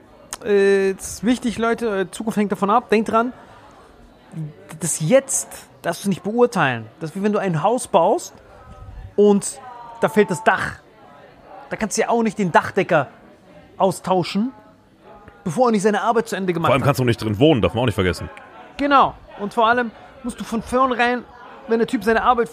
Äh, 0.45 0.95
das 0.95 1.15
ist 1.15 1.25
wichtig, 1.25 1.59
Leute. 1.59 2.01
Äh, 2.01 2.11
Zukunft 2.11 2.37
hängt 2.37 2.51
davon 2.51 2.71
ab. 2.71 2.91
Denkt 2.91 3.11
dran, 3.11 3.33
das 4.81 4.99
Jetzt 4.99 5.69
darfst 5.83 6.05
du 6.05 6.09
nicht 6.09 6.25
beurteilen. 6.25 6.87
Das 6.99 7.11
ist 7.11 7.17
wie 7.17 7.23
wenn 7.23 7.33
du 7.33 7.39
ein 7.39 7.63
Haus 7.63 7.87
baust 7.87 8.35
und 9.17 9.61
da 10.01 10.09
fällt 10.09 10.31
das 10.31 10.45
Dach. 10.45 10.77
Da 11.71 11.77
kannst 11.77 11.97
du 11.97 12.03
ja 12.03 12.09
auch 12.09 12.23
nicht 12.23 12.39
den 12.39 12.53
Dachdecker 12.53 13.09
austauschen, 13.77 14.53
bevor 15.45 15.69
er 15.69 15.73
nicht 15.73 15.83
seine 15.83 16.03
Arbeit 16.03 16.29
zu 16.29 16.37
Ende 16.37 16.53
gemacht 16.53 16.69
Vor 16.69 16.75
allem 16.75 16.83
hat. 16.83 16.87
kannst 16.87 17.01
du 17.01 17.05
nicht 17.05 17.23
drin 17.23 17.39
wohnen, 17.39 17.61
darf 17.61 17.75
man 17.75 17.83
auch 17.83 17.87
nicht 17.87 17.95
vergessen. 17.95 18.31
Genau. 18.77 19.15
Und 19.41 19.55
vor 19.55 19.67
allem 19.69 19.91
musst 20.23 20.39
du 20.41 20.45
von 20.45 20.63
vornherein, 20.63 21.25
wenn 21.69 21.79
der 21.79 21.89
Typ 21.89 22.05
seine 22.05 22.23
Arbeit 22.23 22.51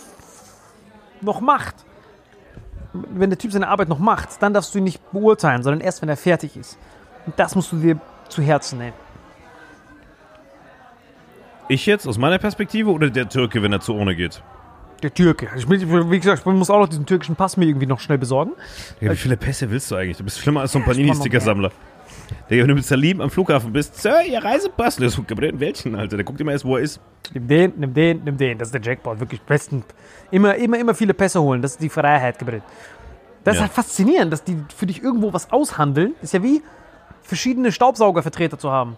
noch 1.21 1.41
macht, 1.41 1.76
wenn 2.93 3.30
der 3.30 3.39
Typ 3.39 3.52
seine 3.52 3.67
Arbeit 3.67 3.89
noch 3.89 3.99
macht, 3.99 4.41
dann 4.41 4.54
darfst 4.54 4.73
du 4.73 4.80
ihn 4.80 4.84
nicht 4.84 5.12
beurteilen, 5.12 5.63
sondern 5.63 5.82
erst, 5.82 6.02
wenn 6.02 6.10
er 6.10 6.17
fertig 6.17 6.56
ist. 6.58 6.78
Und 7.26 7.38
das 7.39 7.56
musst 7.56 7.71
du 7.71 7.78
dir 7.78 7.99
zu 8.30 8.41
Herzen 8.41 8.80
nehmen. 8.80 8.93
Ich 11.69 11.86
jetzt, 11.86 12.08
aus 12.08 12.17
meiner 12.17 12.38
Perspektive, 12.39 12.91
oder 12.91 13.10
der 13.10 13.30
Türke, 13.30 13.63
wenn 13.63 13.71
er 13.71 13.80
zu 13.80 13.95
ohne 13.95 14.15
geht? 14.15 14.43
Der 15.04 15.13
Türke. 15.13 15.50
Ich, 15.56 15.68
bin- 15.68 16.10
wie 16.12 16.20
gesagt, 16.20 16.39
ich 16.39 16.46
muss 16.54 16.70
auch 16.70 16.80
noch 16.80 16.88
diesen 16.89 17.06
türkischen 17.06 17.36
Pass 17.36 17.58
mir 17.58 17.66
irgendwie 17.66 17.86
noch 17.86 18.00
schnell 18.00 18.18
besorgen. 18.18 18.54
Ja, 19.02 19.12
wie 19.12 19.16
viele 19.18 19.36
Pässe 19.38 19.70
willst 19.70 19.92
du 19.92 19.96
eigentlich? 19.96 20.18
Du 20.18 20.24
bist 20.24 20.39
schlimmer 20.39 20.62
als 20.62 20.72
so 20.72 20.80
ein 20.80 20.86
Panini-Sticker-Sammler. 20.86 21.72
Digga, 22.50 22.62
wenn 22.63 22.70
du 22.70 22.76
mit 22.76 22.86
Salim 22.86 23.20
am 23.22 23.30
Flughafen 23.30 23.74
bist, 23.74 24.02
Sir, 24.02 24.22
ihr 24.26 24.44
Reisepass. 24.44 24.96
Der 24.96 25.10
so, 25.10 25.24
welchen, 25.28 25.96
Alter? 25.96 26.16
Der 26.16 26.24
guckt 26.24 26.39
immer 26.39 26.54
erst, 26.54 26.63
wo 26.66 26.78
er 26.78 26.84
ist. 26.84 27.02
Nimm 27.34 27.48
den, 27.48 27.74
nimm 27.78 27.94
den, 27.94 28.24
nimm 28.24 28.38
den. 28.38 28.58
Das 28.58 28.70
ist 28.70 28.74
der 28.74 28.82
Jackpot. 28.82 29.20
Wirklich 29.20 29.42
besten. 29.42 29.84
Immer, 30.32 30.56
immer, 30.56 30.80
immer 30.80 30.96
viele 30.96 31.13
Pässe 31.13 31.42
holen. 31.42 31.62
Das 31.62 31.72
ist 31.74 31.82
die 31.82 31.89
Freiheit, 31.89 32.39
Gabriel. 32.39 32.62
Das 33.44 33.56
ist 33.56 33.60
Ja. 33.60 33.63
halt 33.66 33.74
faszinierend, 33.74 34.32
dass 34.32 34.44
die 34.44 34.58
für 34.76 34.86
dich 34.86 35.04
irgendwo 35.04 35.34
was 35.34 35.52
aushandeln. 35.52 36.16
ist 36.22 36.34
ja 36.34 36.42
wie 36.42 36.62
verschiedene 37.24 37.72
Staubsaugervertreter 37.74 38.58
zu 38.58 38.72
haben. 38.72 38.96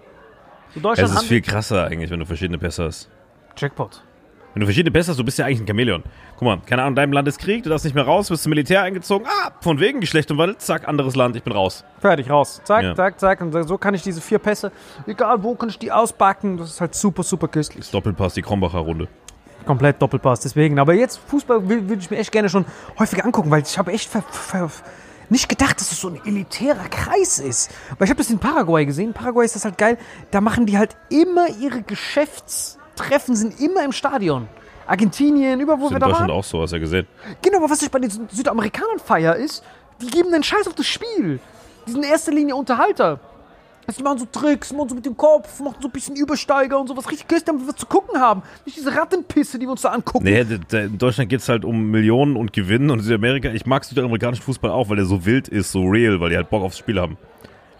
So 0.75 0.79
Deutschland 0.81 1.11
Es 1.11 1.21
ist 1.21 1.27
viel 1.27 1.41
krasser 1.41 1.85
eigentlich, 1.85 2.11
wenn 2.11 2.19
du 2.19 2.25
verschiedene 2.27 2.59
Pässe 2.59 2.85
hast. 2.85 3.09
Jackpot. 3.57 4.03
Wenn 4.55 4.61
du 4.61 4.67
verschiedene 4.67 4.91
Pässe 4.91 5.11
hast, 5.11 5.17
du 5.19 5.23
bist 5.25 5.37
ja 5.37 5.45
eigentlich 5.45 5.59
ein 5.59 5.67
Chamäleon. 5.67 6.01
Guck 6.37 6.41
mal, 6.43 6.61
keine 6.65 6.81
Ahnung, 6.83 6.93
in 6.93 6.95
deinem 6.95 7.11
Land 7.11 7.27
ist 7.27 7.39
Krieg, 7.39 7.63
du 7.63 7.69
darfst 7.69 7.83
nicht 7.83 7.93
mehr 7.93 8.05
raus, 8.05 8.31
wirst 8.31 8.43
zum 8.43 8.51
Militär 8.51 8.83
eingezogen. 8.83 9.27
Ah, 9.27 9.51
von 9.59 9.81
wegen 9.81 9.99
Geschlecht 9.99 10.31
umwandelt, 10.31 10.61
zack, 10.61 10.87
anderes 10.87 11.17
Land, 11.17 11.35
ich 11.35 11.43
bin 11.43 11.51
raus. 11.51 11.83
Fertig, 11.99 12.29
raus. 12.29 12.61
Zack, 12.63 12.83
Ja. 12.83 12.95
zack, 12.95 13.19
zack. 13.19 13.41
Und 13.41 13.51
so 13.67 13.77
kann 13.77 13.93
ich 13.93 14.01
diese 14.01 14.21
vier 14.21 14.39
Pässe, 14.39 14.71
egal 15.07 15.43
wo, 15.43 15.55
kann 15.55 15.67
ich 15.67 15.77
die 15.77 15.91
ausbacken. 15.91 16.55
Das 16.55 16.69
ist 16.69 16.79
halt 16.79 16.95
super, 16.95 17.23
super 17.23 17.49
köstlich. 17.49 17.83
Das 17.83 17.91
Doppelpass, 17.91 18.33
die 18.35 18.41
Krombacher 18.41 18.79
Runde. 18.79 19.09
Komplett 19.65 20.01
Doppelpass, 20.01 20.39
deswegen. 20.39 20.79
Aber 20.79 20.93
jetzt 20.93 21.19
Fußball 21.27 21.67
will 21.67 21.97
ich 21.99 22.09
mir 22.09 22.17
echt 22.17 22.31
gerne 22.31 22.47
schon 22.47 22.63
häufiger 22.97 23.25
angucken, 23.25 23.51
weil 23.51 23.61
ich 23.61 23.77
habe 23.77 23.91
echt 23.91 24.09
nicht 25.29 25.49
gedacht, 25.49 25.81
dass 25.81 25.91
es 25.91 25.99
so 25.99 26.07
ein 26.07 26.21
elitärer 26.25 26.87
Kreis 26.89 27.39
ist. 27.39 27.71
Weil 27.97 28.05
ich 28.05 28.09
habe 28.09 28.19
das 28.19 28.29
in 28.29 28.39
Paraguay 28.39 28.85
gesehen. 28.85 29.07
In 29.07 29.13
Paraguay 29.13 29.43
ist 29.43 29.55
das 29.55 29.65
halt 29.65 29.77
geil. 29.77 29.97
Da 30.31 30.39
machen 30.39 30.65
die 30.65 30.77
halt 30.77 30.95
immer 31.09 31.47
ihre 31.59 31.81
Geschäftstreffen, 32.95 33.35
sind 33.35 33.59
immer 33.59 33.83
im 33.83 33.91
Stadion. 33.91 34.47
Argentinien, 34.87 35.59
über 35.59 35.79
wo 35.79 35.85
Ist 35.85 35.91
wir 35.91 35.95
in 35.97 35.99
da 36.01 36.07
Deutschland 36.07 36.29
waren. 36.29 36.37
auch 36.39 36.43
so, 36.43 36.61
hast 36.61 36.71
du 36.71 36.75
ja 36.75 36.79
gesehen. 36.79 37.07
Genau, 37.41 37.57
aber 37.57 37.69
was 37.69 37.81
ich 37.81 37.89
bei 37.89 37.99
den 37.99 38.09
Sü- 38.11 38.27
Südamerikanern 38.31 38.99
feier 38.99 39.35
ist, 39.35 39.63
die 40.01 40.07
geben 40.07 40.31
den 40.31 40.43
Scheiß 40.43 40.67
auf 40.67 40.75
das 40.75 40.85
Spiel. 40.85 41.39
Die 41.87 41.91
sind 41.91 42.03
in 42.03 42.09
erster 42.09 42.31
Linie 42.31 42.55
Unterhalter. 42.55 43.19
Die 43.97 44.01
machen 44.03 44.17
so 44.19 44.25
Tricks, 44.31 44.73
machen 44.73 44.89
so 44.89 44.95
mit 44.95 45.05
dem 45.05 45.15
Kopf, 45.15 45.59
machen 45.59 45.75
so 45.79 45.87
ein 45.87 45.91
bisschen 45.91 46.15
Übersteiger 46.15 46.79
und 46.79 46.87
sowas. 46.87 47.05
Richtig 47.09 47.27
köstlich, 47.27 47.45
damit 47.45 47.63
wir 47.63 47.67
was 47.69 47.75
zu 47.75 47.85
gucken 47.85 48.19
haben. 48.19 48.41
Nicht 48.65 48.77
diese 48.77 48.95
Rattenpisse, 48.95 49.59
die 49.59 49.65
wir 49.67 49.71
uns 49.71 49.81
da 49.81 49.89
angucken. 49.89 50.23
Nee, 50.25 50.41
in 50.71 50.97
Deutschland 50.97 51.29
geht 51.29 51.39
es 51.41 51.49
halt 51.49 51.63
um 51.65 51.91
Millionen 51.91 52.35
und 52.35 52.51
Gewinnen 52.53 52.89
und 52.89 52.99
in 52.99 53.05
Südamerika, 53.05 53.49
ich 53.49 53.65
mag 53.67 53.83
südamerikanischen 53.85 54.43
Fußball 54.43 54.71
auch, 54.71 54.89
weil 54.89 54.95
der 54.97 55.05
so 55.05 55.25
wild 55.25 55.47
ist, 55.47 55.71
so 55.71 55.83
real, 55.85 56.19
weil 56.19 56.31
die 56.31 56.35
halt 56.37 56.49
Bock 56.49 56.63
aufs 56.63 56.77
Spiel 56.79 56.99
haben. 56.99 57.17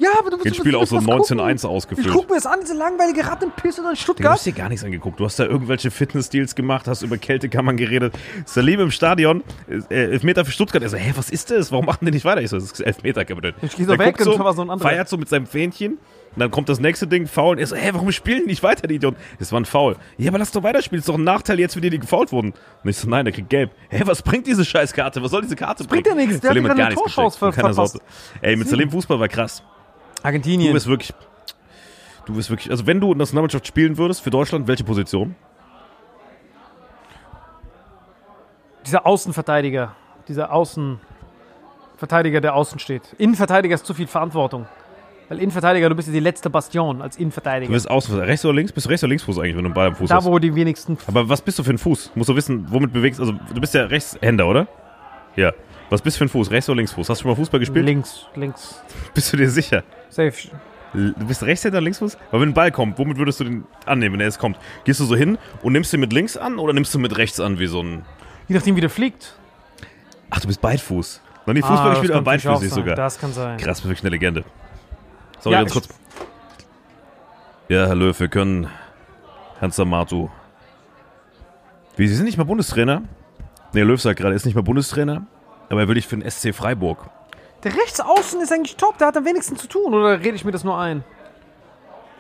Ja, 0.06 0.20
aber 0.20 0.30
du 0.30 0.38
Geht 0.38 0.46
willst 0.46 0.60
Spiel 0.60 0.76
auch 0.76 0.86
so 0.86 0.98
was 0.98 1.06
19-1 1.06 1.62
gucken. 1.62 1.70
ausgefüllt. 1.70 2.08
Ich 2.08 2.14
guck 2.14 2.30
mir 2.30 2.36
das 2.36 2.46
an, 2.46 2.60
diese 2.62 2.76
langweilige 2.76 3.26
Rattenpisse 3.26 3.82
in 3.82 3.88
Du 3.90 3.96
Stuttgart. 3.96 4.34
hast 4.34 4.46
dir 4.46 4.54
gar 4.54 4.70
nichts 4.70 4.84
angeguckt. 4.86 5.20
Du 5.20 5.26
hast 5.26 5.40
da 5.40 5.46
irgendwelche 5.46 5.90
Fitness-Deals 5.90 6.54
gemacht, 6.54 6.88
hast 6.88 7.02
über 7.02 7.18
Kältekammern 7.18 7.76
geredet. 7.78 8.14
Salim 8.46 8.80
im 8.82 8.92
Stadion, 8.92 9.44
äh, 9.90 10.12
Elfmeter 10.12 10.46
für 10.46 10.52
Stuttgart. 10.52 10.84
Er 10.84 10.90
so, 10.90 10.98
hä, 10.98 11.14
was 11.16 11.30
ist 11.32 11.50
das? 11.50 11.72
Warum 11.72 11.86
machen 11.86 12.06
die 12.06 12.12
nicht 12.12 12.26
weiter? 12.26 12.42
Ich 12.42 12.50
so, 12.52 12.58
das 12.58 12.72
ist 12.72 12.80
Elfmeter, 12.82 13.26
Gabriel. 13.26 13.56
Ich 13.62 13.76
geh 13.76 13.84
so 13.86 13.98
weg 13.98 14.18
da 14.18 14.26
war 14.40 14.54
so 14.54 14.62
ein 14.62 14.70
anderer. 14.70 14.90
Feiert 14.90 15.10
so 15.10 15.18
mit 15.18 15.28
seinem 15.30 15.48
Fähnchen. 15.48 15.94
Und 16.36 16.42
dann 16.42 16.52
kommt 16.52 16.68
das 16.68 16.80
nächste 16.82 17.08
Ding, 17.08 17.28
Foul. 17.28 17.54
Und 17.56 17.60
er 17.60 17.68
so, 17.68 17.76
hä, 17.78 17.92
warum 17.94 18.12
spielen 18.12 18.42
die 18.42 18.48
nicht 18.48 18.62
weiter, 18.62 18.88
die 18.88 18.96
Idioten? 18.96 19.16
Das 19.40 19.52
war 19.54 19.60
ein 19.62 19.66
Foul. 19.66 19.96
Ja, 20.18 20.30
aber 20.30 20.38
lass 20.40 20.52
doch 20.52 20.64
weiterspielen. 20.64 21.00
Ist 21.00 21.08
doch 21.08 21.16
ein 21.16 21.24
Nachteil 21.24 21.60
jetzt 21.62 21.76
für 21.76 21.82
die, 21.82 21.90
die 21.90 22.00
gefoult 22.00 22.32
wurden. 22.34 22.54
Und 22.84 22.90
ich 22.90 22.98
so, 22.98 23.10
nein, 23.10 23.24
der 23.26 23.34
kriegt 23.34 23.50
gelb. 23.50 23.72
Hä, 23.90 24.02
was 24.06 24.22
bringt 24.22 24.46
diese 24.46 24.66
Scheißkarte? 24.66 25.24
Was 25.24 25.32
soll 25.32 25.44
diese 25.44 25.56
Karte 25.56 25.86
bringt 25.86 26.04
bringen? 26.04 26.20
ja 26.20 26.26
nichts. 26.26 26.42
Der 26.42 26.50
Salim 26.50 26.68
hat 26.68 26.78
gar 26.78 26.90
nichts 26.90 27.04
gecheckt. 27.16 28.02
Ey, 28.42 28.56
mit 28.58 28.68
Salim 28.68 28.92
Fußball 28.92 29.20
war 29.20 29.30
krass. 29.30 29.64
Du 30.26 30.30
Argentinien. 30.30 30.74
bist 30.74 30.88
wirklich. 30.88 31.14
Du 32.26 32.34
bist 32.36 32.50
wirklich. 32.50 32.72
Also, 32.72 32.88
wenn 32.88 33.00
du 33.00 33.08
in 33.12 33.18
der 33.18 33.24
Nationalmannschaft 33.26 33.68
spielen 33.68 33.98
würdest 33.98 34.22
für 34.22 34.32
Deutschland, 34.32 34.68
welche 34.68 34.84
Position? 34.84 35.36
Dieser 38.86 39.06
Außenverteidiger. 39.06 39.96
Dieser 40.28 40.52
Außenverteidiger, 40.52 42.42
der 42.42 42.56
außen 42.56 42.80
steht. 42.80 43.04
Innenverteidiger 43.18 43.76
ist 43.76 43.86
zu 43.86 43.94
viel 43.94 44.08
Verantwortung. 44.08 44.66
Weil 45.30 45.40
Innenverteidiger, 45.40 45.90
du 45.90 45.96
bist 45.96 46.08
ja 46.08 46.14
die 46.14 46.20
letzte 46.20 46.50
Bastion 46.52 47.02
als 47.02 47.16
Du 47.16 47.22
Innenverteidiger. 47.22 47.72
bist 47.72 47.90
außen, 47.90 48.20
rechts 48.20 48.46
oder 48.46 48.54
links? 48.56 48.72
Bist 48.72 48.86
du 48.86 48.90
rechts 48.90 49.04
oder 49.04 49.10
linksfuß 49.10 49.38
eigentlich, 49.40 49.56
wenn 49.56 49.64
du 49.64 49.68
einen 49.70 49.74
Ball 49.74 49.88
am 49.88 49.96
Fuß 49.96 50.10
Da, 50.10 50.16
hast? 50.18 50.26
wo 50.26 50.38
die 50.40 50.54
wenigsten. 50.54 50.98
Aber 51.08 51.28
was 51.30 51.42
bist 51.42 51.58
du 51.60 51.64
für 51.64 51.72
ein 51.72 51.78
Fuß? 51.80 52.12
Musst 52.16 52.30
du 52.30 52.36
wissen, 52.36 52.66
womit 52.70 52.94
bewegst 52.94 53.20
Also, 53.20 53.32
du 53.34 53.62
bist 53.62 53.74
ja 53.74 53.86
Rechtshänder, 53.86 54.48
oder? 54.48 54.68
Ja. 55.36 55.52
Was 55.90 56.02
bist 56.02 56.16
du 56.16 56.20
für 56.20 56.26
ein 56.26 56.30
Fuß? 56.30 56.52
Rechts 56.52 56.70
oder 56.70 56.78
linksfuß? 56.78 57.10
Hast 57.10 57.20
du 57.20 57.24
schon 57.24 57.32
mal 57.32 57.36
Fußball 57.36 57.60
gespielt? 57.60 57.86
Links, 57.86 58.26
links. 58.36 58.82
Bist 59.14 59.32
du 59.32 59.38
dir 59.38 59.50
sicher? 59.50 59.84
Safe. 60.10 60.34
Du 60.94 61.26
bist 61.28 61.44
Rechtshänder 61.44 61.82
Linksfuß? 61.82 62.18
Weil 62.32 62.40
wenn 62.42 62.50
ein 62.50 62.54
Ball 62.54 62.72
kommt, 62.72 62.98
womit 62.98 63.18
würdest 63.18 63.42
du 63.42 63.44
den 63.44 63.66
annehmen, 63.86 64.14
wenn 64.14 64.22
er 64.22 64.28
jetzt 64.28 64.40
kommt? 64.40 64.58
Gehst 64.86 65.02
du 65.02 65.04
so 65.06 65.14
hin 65.16 65.38
und 65.62 65.74
nimmst 65.74 65.92
den 65.92 66.00
mit 66.00 66.14
links 66.14 66.38
an 66.38 66.58
oder 66.58 66.72
nimmst 66.72 66.94
du 66.94 67.00
mit 67.00 67.18
rechts 67.18 67.40
an, 67.42 67.60
wie 67.60 67.68
so 67.68 67.82
ein. 67.84 68.06
Je 68.48 68.56
nachdem, 68.56 68.78
wie 68.78 68.82
der 68.82 68.90
fliegt. 68.90 69.36
Ach, 70.30 70.40
du 70.40 70.48
bist 70.48 70.62
Beidfuß. 70.62 71.22
Noch 71.46 71.54
nie 71.54 71.62
Fußball 71.62 71.80
Ah, 71.80 71.90
gespielt, 71.90 72.12
aber 72.14 72.40
sein. 72.40 72.70
sogar. 72.70 72.96
Das 72.96 73.20
kann 73.20 73.34
sein. 73.34 73.58
Krass, 73.58 73.82
bist 73.82 73.90
wirklich 73.90 74.04
eine 74.04 74.10
Legende. 74.12 74.46
Sorry, 75.40 75.54
Ja, 75.54 75.62
ganz 75.62 75.74
kurz. 75.74 75.90
Ja, 77.68 77.88
Herr 77.88 77.96
Löw, 77.96 78.18
wir 78.18 78.28
können 78.30 78.68
Herrn 79.60 79.72
Samatu. 79.72 80.30
Wie, 81.98 82.08
Sie 82.08 82.16
sind 82.16 82.26
nicht 82.26 82.38
mal 82.38 82.46
Bundestrainer? 82.46 83.02
Nee, 83.74 83.82
Löw 83.82 84.00
sagt 84.02 84.20
gerade, 84.20 84.34
er 84.34 84.38
ist 84.38 84.46
nicht 84.46 84.56
mal 84.56 84.62
Bundestrainer, 84.64 85.24
aber 85.70 85.82
er 85.82 85.88
will 85.88 85.96
dich 85.96 86.08
für 86.08 86.18
den 86.18 86.30
SC 86.30 86.54
Freiburg. 86.54 86.98
Der 87.64 87.74
Rechtsaußen 87.76 88.40
ist 88.42 88.52
eigentlich 88.54 88.76
top. 88.76 88.98
Der 89.00 89.08
hat 89.08 89.18
am 89.18 89.26
wenigsten 89.26 89.58
zu 89.58 89.68
tun. 89.68 89.94
Oder 89.94 90.20
rede 90.20 90.36
ich 90.36 90.46
mir 90.46 90.52
das 90.52 90.64
nur 90.64 90.78
ein? 90.80 91.04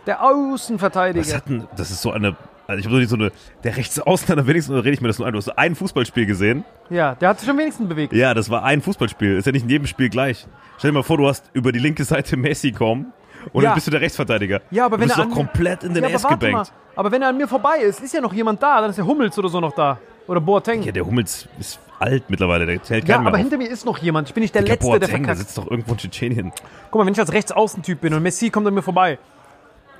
Der 0.08 0.24
Außenverteidiger. 0.24 1.26
Was 1.26 1.36
hat 1.36 1.50
denn, 1.50 1.68
das 1.76 1.91
ist 1.91 2.02
so 2.02 2.12
eine 2.12 2.36
Also 2.68 2.80
ich 2.80 2.86
habe 2.86 2.96
so 2.96 3.00
nicht 3.00 3.10
so 3.10 3.16
eine, 3.16 3.32
der 3.64 3.78
rechts 3.78 4.00
außen, 4.00 4.36
dann 4.36 4.48
wenigstens 4.48 4.76
rede 4.76 4.89
ich 4.91 5.02
mir 5.02 5.08
das 5.08 5.20
nur 5.20 5.28
ein. 5.28 5.34
Du 5.34 5.38
hast 5.38 5.50
ein 5.50 5.76
Fußballspiel 5.76 6.26
gesehen. 6.26 6.64
Ja, 6.89 7.14
der 7.16 7.30
hat 7.30 7.39
sich 7.39 7.50
am 7.50 7.58
wenigsten 7.58 7.88
bewegt. 7.88 8.14
Ja, 8.14 8.34
das 8.34 8.50
war 8.50 8.64
ein 8.64 8.82
Fußballspiel. 8.82 9.38
Ist 9.38 9.46
ja 9.46 9.52
nicht 9.52 9.64
in 9.64 9.70
jedem 9.70 9.88
Spiel 9.88 10.10
gleich. 10.10 10.48
Stell 10.78 10.89
dir 10.91 10.96
mal 10.96 11.04
vor, 11.04 11.18
du 11.18 11.28
hast 11.28 11.50
über 11.54 11.72
die 11.72 11.80
linke 11.80 12.04
Seite 12.04 12.38
Messi 12.38 12.72
kommen 12.72 13.14
und 13.54 13.62
Ja. 13.64 13.70
dann 13.70 13.76
bist 13.76 13.88
du 13.88 13.91
der 13.91 14.02
Rechtsverteidiger. 14.02 14.62
Ja, 14.72 14.86
aber 14.86 14.98
du 14.98 15.02
wenn 15.02 15.08
bist 15.10 15.20
er 15.20 15.26
doch 15.26 15.32
an- 15.32 15.36
komplett 15.38 15.84
in 15.84 15.93
den 15.93 16.04
ja, 16.04 16.10
aber 16.10 16.16
S 16.16 16.24
warte 16.24 16.38
gebankt. 16.48 16.72
Aber 16.96 17.12
wenn 17.12 17.22
er 17.22 17.30
an 17.30 17.38
mir 17.38 17.48
vorbei 17.48 17.78
ist, 17.80 18.00
ist 18.02 18.14
ja 18.14 18.22
noch 18.22 18.34
jemand 18.34 18.62
da. 18.64 18.82
Dann 18.82 18.89
ist 18.89 18.96
der 18.98 19.06
Hummels 19.06 19.38
oder 19.38 19.50
so 19.50 19.60
noch 19.60 19.74
da. 19.74 20.00
Oder 20.28 20.41
Boateng. 20.41 20.82
Ja, 20.84 20.91
der 20.91 21.06
Hummels 21.06 21.48
ist 21.60 21.80
alt 22.00 22.30
mittlerweile, 22.30 22.66
der 22.66 22.82
zählt 22.84 23.08
Ja, 23.08 23.16
keinen 23.16 23.24
mehr 23.24 23.28
aber 23.30 23.38
auf. 23.38 23.41
hinter 23.41 23.58
mir 23.58 23.70
ist 23.70 23.86
noch 23.86 23.98
jemand. 23.98 24.28
Ich 24.30 24.34
bin 24.34 24.41
nicht 24.41 24.54
der 24.56 24.62
Der 24.64 24.76
Letzte, 24.76 24.86
der 24.91 25.00
Boateng, 25.00 25.10
der 25.10 25.18
verkackt. 25.20 25.38
sitzt 25.39 25.58
doch 25.58 25.70
irgendwo 25.70 25.93
in 25.93 25.98
Tschetschenien. 25.98 26.52
Guck 26.91 27.00
mal, 27.02 27.06
wenn 27.06 27.14
ich 27.14 27.20
als 27.20 27.32
Rechtsaußentyp 27.34 28.02
bin 28.02 28.14
und 28.14 28.24
Messi 28.24 28.50
kommt 28.50 28.68
an 28.68 28.74
mir 28.74 28.82
vorbei. 28.82 29.18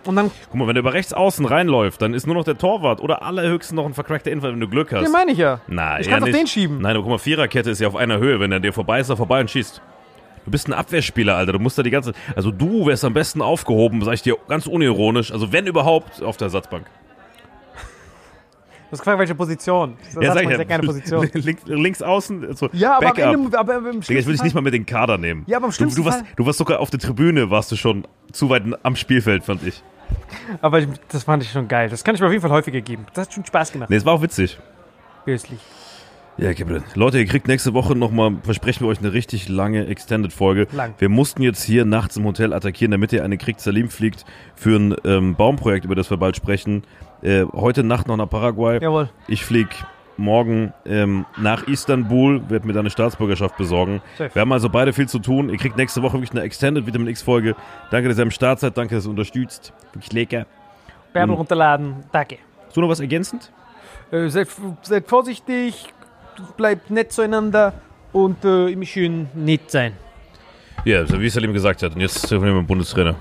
Und 0.06 0.16
dann, 0.18 0.30
Guck 0.52 0.56
mal, 0.60 0.68
wenn 0.68 0.76
er 0.76 0.82
über 0.82 0.94
rechts 0.94 1.14
außen 1.14 1.46
reinläuft, 1.46 2.00
dann 2.02 2.14
ist 2.14 2.28
nur 2.28 2.36
noch 2.36 2.44
der 2.44 2.58
Torwart 2.60 3.02
oder 3.02 3.24
allerhöchstens 3.24 3.76
noch 3.76 3.86
ein 3.88 3.96
vercrackter 3.96 4.30
Innenfall, 4.30 4.52
wenn 4.54 4.60
du 4.60 4.68
Glück 4.68 4.94
hast. 4.94 5.04
den 5.04 5.12
meine 5.12 5.32
ich 5.32 5.40
ja. 5.40 5.62
Na, 5.68 6.00
ich 6.00 6.08
kann 6.08 6.22
nicht. 6.22 6.36
den 6.38 6.46
schieben. 6.46 6.80
Nein, 6.80 6.92
aber 6.96 7.02
guck 7.02 7.10
mal, 7.12 7.18
Viererkette 7.18 7.72
ist 7.72 7.80
ja 7.82 7.88
auf 7.88 7.96
einer 7.96 8.20
Höhe. 8.20 8.40
Wenn 8.40 8.52
er 8.52 8.60
dir 8.60 8.72
vorbei 8.72 9.00
ist, 9.00 9.08
ist 9.08 9.10
er 9.12 9.18
vorbei 9.18 9.40
und 9.42 9.50
schießt. 9.50 9.82
Du 10.46 10.52
bist 10.52 10.68
ein 10.68 10.74
Abwehrspieler, 10.74 11.36
Alter. 11.36 11.54
Du 11.54 11.60
musst 11.60 11.76
da 11.80 11.82
die 11.82 11.90
ganze. 11.90 12.14
Also 12.36 12.52
du 12.52 12.86
wärst 12.86 13.04
am 13.04 13.16
besten 13.16 13.42
aufgehoben, 13.42 14.04
sag 14.04 14.14
ich 14.14 14.22
dir 14.22 14.38
ganz 14.48 14.68
unironisch. 14.68 15.32
Also 15.32 15.52
wenn 15.52 15.66
überhaupt, 15.66 16.22
auf 16.22 16.38
der 16.38 16.46
Ersatzbank. 16.46 16.86
Du 18.96 19.00
hast 19.00 19.04
gefragt, 19.04 19.20
welche 19.20 19.36
Position. 19.36 19.96
Das 20.14 20.24
Ja, 20.24 20.34
sag 20.34 20.44
ich 20.44 20.56
sehr 20.56 20.66
gerne 20.66 20.86
Position. 20.88 21.30
Links, 21.34 21.62
links 21.66 22.02
außen, 22.02 22.56
so 22.56 22.70
Ja, 22.72 22.98
aber 22.98 23.08
am 23.08 23.14
Backup. 23.14 23.34
Ende, 23.34 23.60
aber 23.60 23.76
im 23.78 24.00
Digga, 24.02 24.20
ich 24.20 24.26
will 24.26 24.34
dich 24.34 24.44
nicht 24.44 24.54
mal 24.56 24.62
mit 24.62 24.74
den 24.74 24.86
Kader 24.86 25.18
nehmen. 25.18 25.44
Ja, 25.48 25.58
aber 25.58 25.66
im 25.66 25.72
du, 25.72 25.76
schlimmsten 25.76 26.02
du, 26.02 26.06
warst, 26.06 26.20
Fall- 26.20 26.28
du 26.38 26.46
warst 26.46 26.60
sogar 26.60 26.80
auf 26.80 26.90
der 26.90 27.00
Tribüne, 27.02 27.50
warst 27.50 27.72
du 27.74 27.76
schon 27.76 28.08
zu 28.32 28.50
weit 28.50 28.64
am 28.84 28.96
Spielfeld, 28.96 29.44
fand 29.44 29.64
ich. 29.68 29.84
aber 30.62 30.80
ich, 30.80 30.88
das 31.10 31.24
fand 31.26 31.44
ich 31.44 31.52
schon 31.52 31.68
geil. 31.68 31.90
Das 31.90 32.04
kann 32.06 32.16
ich 32.16 32.22
mir 32.22 32.28
auf 32.28 32.32
jeden 32.32 32.42
Fall 32.42 32.52
häufiger 32.52 32.80
geben. 32.80 33.06
Das 33.14 33.28
hat 33.28 33.34
schon 33.34 33.46
Spaß 33.46 33.74
gemacht. 33.74 33.90
Nee, 33.90 33.98
es 33.98 34.06
war 34.06 34.14
auch 34.14 34.22
witzig. 34.22 34.58
Böslich. 35.26 35.60
Ja, 36.38 36.52
Gabriel. 36.52 36.84
Leute, 36.96 37.18
ihr 37.18 37.26
kriegt 37.28 37.48
nächste 37.48 37.74
Woche 37.74 37.96
nochmal, 37.96 38.36
versprechen 38.44 38.82
wir 38.86 38.90
euch, 38.90 39.00
eine 39.00 39.14
richtig 39.14 39.48
lange 39.48 39.88
Extended-Folge. 39.88 40.68
Lang. 40.74 40.94
Wir 40.98 41.08
mussten 41.08 41.42
jetzt 41.42 41.64
hier 41.64 41.86
nachts 41.86 42.18
im 42.18 42.26
Hotel 42.26 42.52
attackieren, 42.52 42.92
damit 42.92 43.14
ihr 43.14 43.24
eine 43.24 43.38
kriegt. 43.38 43.62
Salim 43.62 43.90
fliegt 43.90 44.26
für 44.54 44.78
ein 44.78 44.96
ähm, 45.06 45.36
Baumprojekt, 45.36 45.86
über 45.86 45.96
das 45.96 46.10
wir 46.10 46.18
bald 46.18 46.36
sprechen. 46.36 46.84
Äh, 47.22 47.46
heute 47.54 47.84
Nacht 47.84 48.08
noch 48.08 48.18
nach 48.18 48.30
Paraguay. 48.30 48.80
Jawohl. 48.82 49.10
Ich 49.28 49.44
flieg 49.46 49.68
morgen 50.18 50.74
ähm, 50.86 51.26
nach 51.38 51.68
Istanbul, 51.68 52.50
werde 52.50 52.66
mir 52.68 52.74
da 52.74 52.80
eine 52.80 52.90
Staatsbürgerschaft 52.90 53.58
besorgen. 53.58 54.02
Safe. 54.18 54.34
Wir 54.34 54.42
haben 54.42 54.52
also 54.54 54.70
beide 54.70 54.94
viel 54.94 55.10
zu 55.10 55.20
tun. 55.20 55.50
Ihr 55.50 55.58
kriegt 55.58 55.76
nächste 55.78 56.02
Woche 56.02 56.14
wirklich 56.14 56.32
eine 56.32 56.42
Extended 56.42 56.86
Vitamin 56.86 57.08
X-Folge. 57.10 57.56
Danke, 57.92 58.08
dass 58.10 58.18
ihr 58.18 58.24
am 58.24 58.32
Start 58.32 58.60
seid. 58.60 58.78
Danke, 58.78 58.96
dass 58.96 59.06
ihr 59.06 59.10
unterstützt. 59.10 59.74
Wirklich 59.94 60.14
lecker. 60.14 60.46
Bärbel 61.14 61.34
Mhm. 61.34 61.38
runterladen. 61.40 61.96
Danke. 62.12 62.38
Hast 62.68 62.78
du 62.78 62.82
noch 62.82 62.90
was 62.90 63.00
ergänzend? 63.00 63.52
Äh, 64.12 64.28
seid, 64.30 64.48
seid 64.84 65.08
vorsichtig. 65.08 65.88
Bleibt 66.58 66.90
nett 66.92 67.12
zueinander. 67.12 67.74
Und 68.14 68.46
äh, 68.46 68.68
immer 68.70 68.86
schön 68.86 69.28
nett 69.34 69.70
sein. 69.72 69.94
Ja, 70.86 71.06
so 71.06 71.20
wie 71.20 71.28
Salim 71.28 71.52
gesagt 71.52 71.84
hat. 71.84 71.96
Und 71.96 72.02
jetzt 72.02 72.22
telefonieren 72.22 72.56
wir 72.56 72.62
mit 72.62 72.66
dem 72.66 72.68
Bundestrainer. 72.68 73.16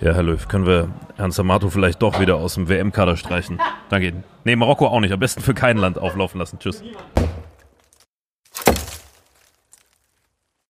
Ja, 0.00 0.12
Herr 0.12 0.22
Löw, 0.22 0.48
können 0.48 0.66
wir 0.66 0.88
Herrn 1.16 1.30
Samato 1.30 1.70
vielleicht 1.70 2.02
doch 2.02 2.20
wieder 2.20 2.36
aus 2.36 2.54
dem 2.54 2.68
WM-Kader 2.68 3.16
streichen? 3.16 3.60
Danke. 3.88 4.24
Nee, 4.44 4.56
Marokko 4.56 4.88
auch 4.88 5.00
nicht. 5.00 5.12
Am 5.12 5.20
besten 5.20 5.40
für 5.40 5.54
kein 5.54 5.76
Land 5.76 5.98
auflaufen 5.98 6.38
lassen. 6.38 6.58
Tschüss. 6.58 6.82